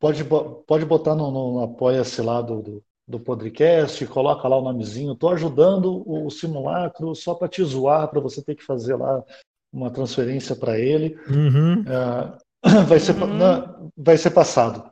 [0.00, 0.24] pode,
[0.66, 5.14] pode botar no, no, no apoia-se lá do, do, do podcast, coloca lá o nomezinho.
[5.14, 9.22] Tô ajudando o simulacro só para te zoar, para você ter que fazer lá
[9.72, 11.18] uma transferência para ele.
[11.28, 11.82] Uhum.
[11.88, 12.38] É,
[12.86, 13.36] vai, ser, Uhum.
[13.36, 14.88] na- vai ser passado.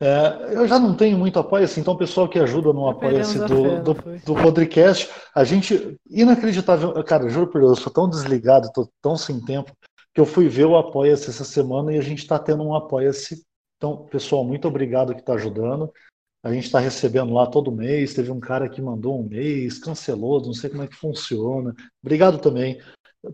[0.00, 3.46] É, eu já não tenho muito apoia-se, então o pessoal que ajuda no apoia-se do,
[3.62, 8.70] fé, do, do podcast, a gente, inacreditável, cara, juro por Deus, eu sou tão desligado,
[8.74, 9.70] tô tão sem tempo,
[10.14, 13.44] que eu fui ver o apoia-se essa semana e a gente está tendo um apoia-se.
[13.76, 15.92] Então, pessoal, muito obrigado que está ajudando.
[16.42, 18.14] A gente está recebendo lá todo mês.
[18.14, 21.74] Teve um cara que mandou um mês, cancelou, não sei como é que funciona.
[22.02, 22.80] Obrigado também.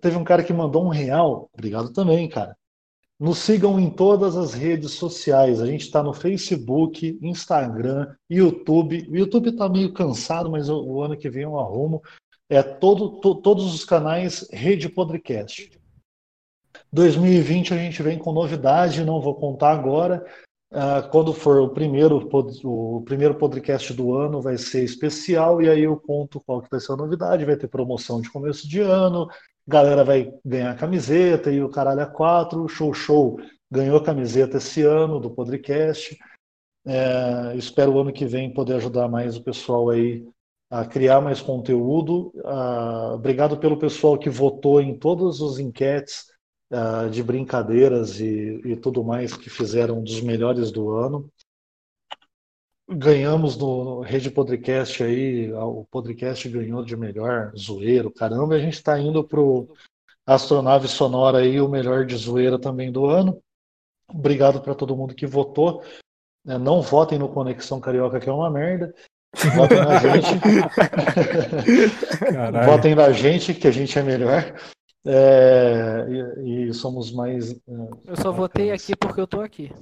[0.00, 1.50] Teve um cara que mandou um real.
[1.52, 2.56] Obrigado também, cara.
[3.18, 5.60] Nos sigam em todas as redes sociais.
[5.60, 9.06] A gente está no Facebook, Instagram, YouTube.
[9.10, 12.00] O YouTube está meio cansado, mas o, ano que vem eu arrumo.
[12.48, 15.79] É todo, to- todos os canais Rede Podcast.
[16.92, 20.24] 2020 a gente vem com novidade, não vou contar agora.
[20.72, 22.28] Ah, quando for o primeiro,
[22.64, 26.78] o primeiro podcast do ano, vai ser especial, e aí eu conto qual que vai
[26.78, 27.44] ser a novidade.
[27.44, 29.28] Vai ter promoção de começo de ano,
[29.66, 32.68] galera vai ganhar camiseta e o caralho a quatro.
[32.68, 33.40] Show Show
[33.70, 36.16] ganhou camiseta esse ano do podcast.
[36.86, 40.24] É, espero o ano que vem poder ajudar mais o pessoal aí
[40.70, 42.32] a criar mais conteúdo.
[42.44, 46.29] Ah, obrigado pelo pessoal que votou em todas as enquetes
[46.72, 51.28] ah, de brincadeiras e, e tudo mais que fizeram dos melhores do ano.
[52.88, 58.98] Ganhamos no Rede Podcast aí, o podcast ganhou de melhor zoeiro, caramba, a gente está
[58.98, 59.68] indo pro
[60.26, 63.40] Astronave Sonora aí, o melhor de zoeira também do ano.
[64.08, 65.82] Obrigado para todo mundo que votou.
[66.46, 68.94] É, Não votem no Conexão Carioca, que é uma merda.
[69.56, 70.40] Votem na gente.
[72.18, 72.70] Caralho.
[72.70, 74.54] Votem na gente, que a gente é melhor.
[75.04, 76.06] É,
[76.42, 77.52] e, e somos mais.
[77.52, 77.56] é,
[78.04, 79.72] Eu só votei aqui porque eu tô aqui.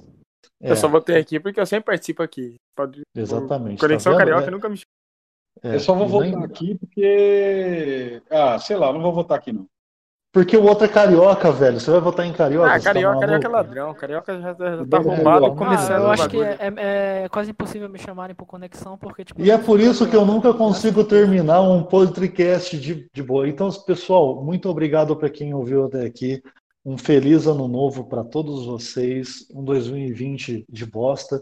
[0.61, 2.55] é, Eu só botei aqui porque eu sempre participo aqui.
[2.75, 3.01] Pode...
[3.15, 3.79] Exatamente.
[3.79, 4.19] Conexão tá?
[4.19, 4.79] Carioca É, nunca me
[5.61, 8.21] é, Eu só vou votar nem- aqui porque.
[8.29, 9.67] Ah, sei lá, não vou votar aqui não.
[10.31, 11.79] Porque o outro é carioca, velho.
[11.79, 12.67] Você vai votar em carioca?
[12.69, 13.93] Ah, tá carioca, carioca é ladrão.
[13.95, 15.03] Carioca já, já tá
[15.55, 16.79] começando Ah, eu acho que bagulho.
[16.79, 19.41] é, é quase impossível me chamarem por conexão, porque, tipo.
[19.41, 23.49] E é por isso que eu nunca consigo terminar um podcast de, de boa.
[23.49, 26.43] Então, pessoal, muito obrigado para quem ouviu até aqui.
[26.85, 29.47] Um feliz ano novo para todos vocês.
[29.51, 31.41] Um 2020 de bosta.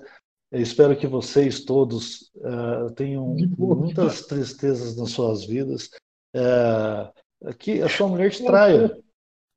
[0.49, 5.89] Eu espero que vocês todos eh, tenham muitas tristezas nas suas vidas.
[6.33, 7.09] Eh,
[7.59, 8.91] que a sua mulher te traia.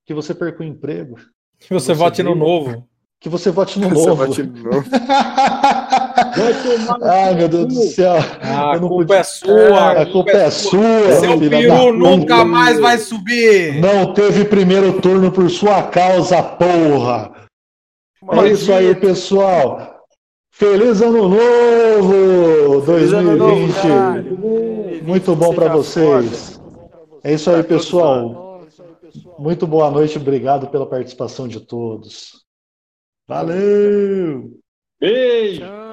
[0.06, 1.16] Que você perca o emprego.
[1.58, 2.86] Que você Você vote no novo.
[3.20, 4.26] Que você vote no Você novo.
[4.26, 4.84] bate de novo.
[4.90, 8.14] Vai tomar no Ai, seu meu Deus do céu.
[8.42, 9.90] Ah, a culpa podia- é sua.
[9.92, 11.12] a culpa é sua.
[11.20, 11.92] Seu filha da peru puta.
[11.92, 13.80] nunca mais vai subir.
[13.80, 17.32] Não teve primeiro turno por sua causa, porra.
[18.32, 19.96] É isso aí, pessoal.
[20.52, 25.02] Feliz ano novo Feliz ano novo, 2020.
[25.04, 26.59] Muito bom para vocês.
[27.22, 28.64] É isso aí, pessoal.
[29.38, 32.44] Muito boa noite, obrigado pela participação de todos.
[33.28, 34.58] Valeu!
[35.00, 35.60] Beijo!
[35.60, 35.89] Tchau.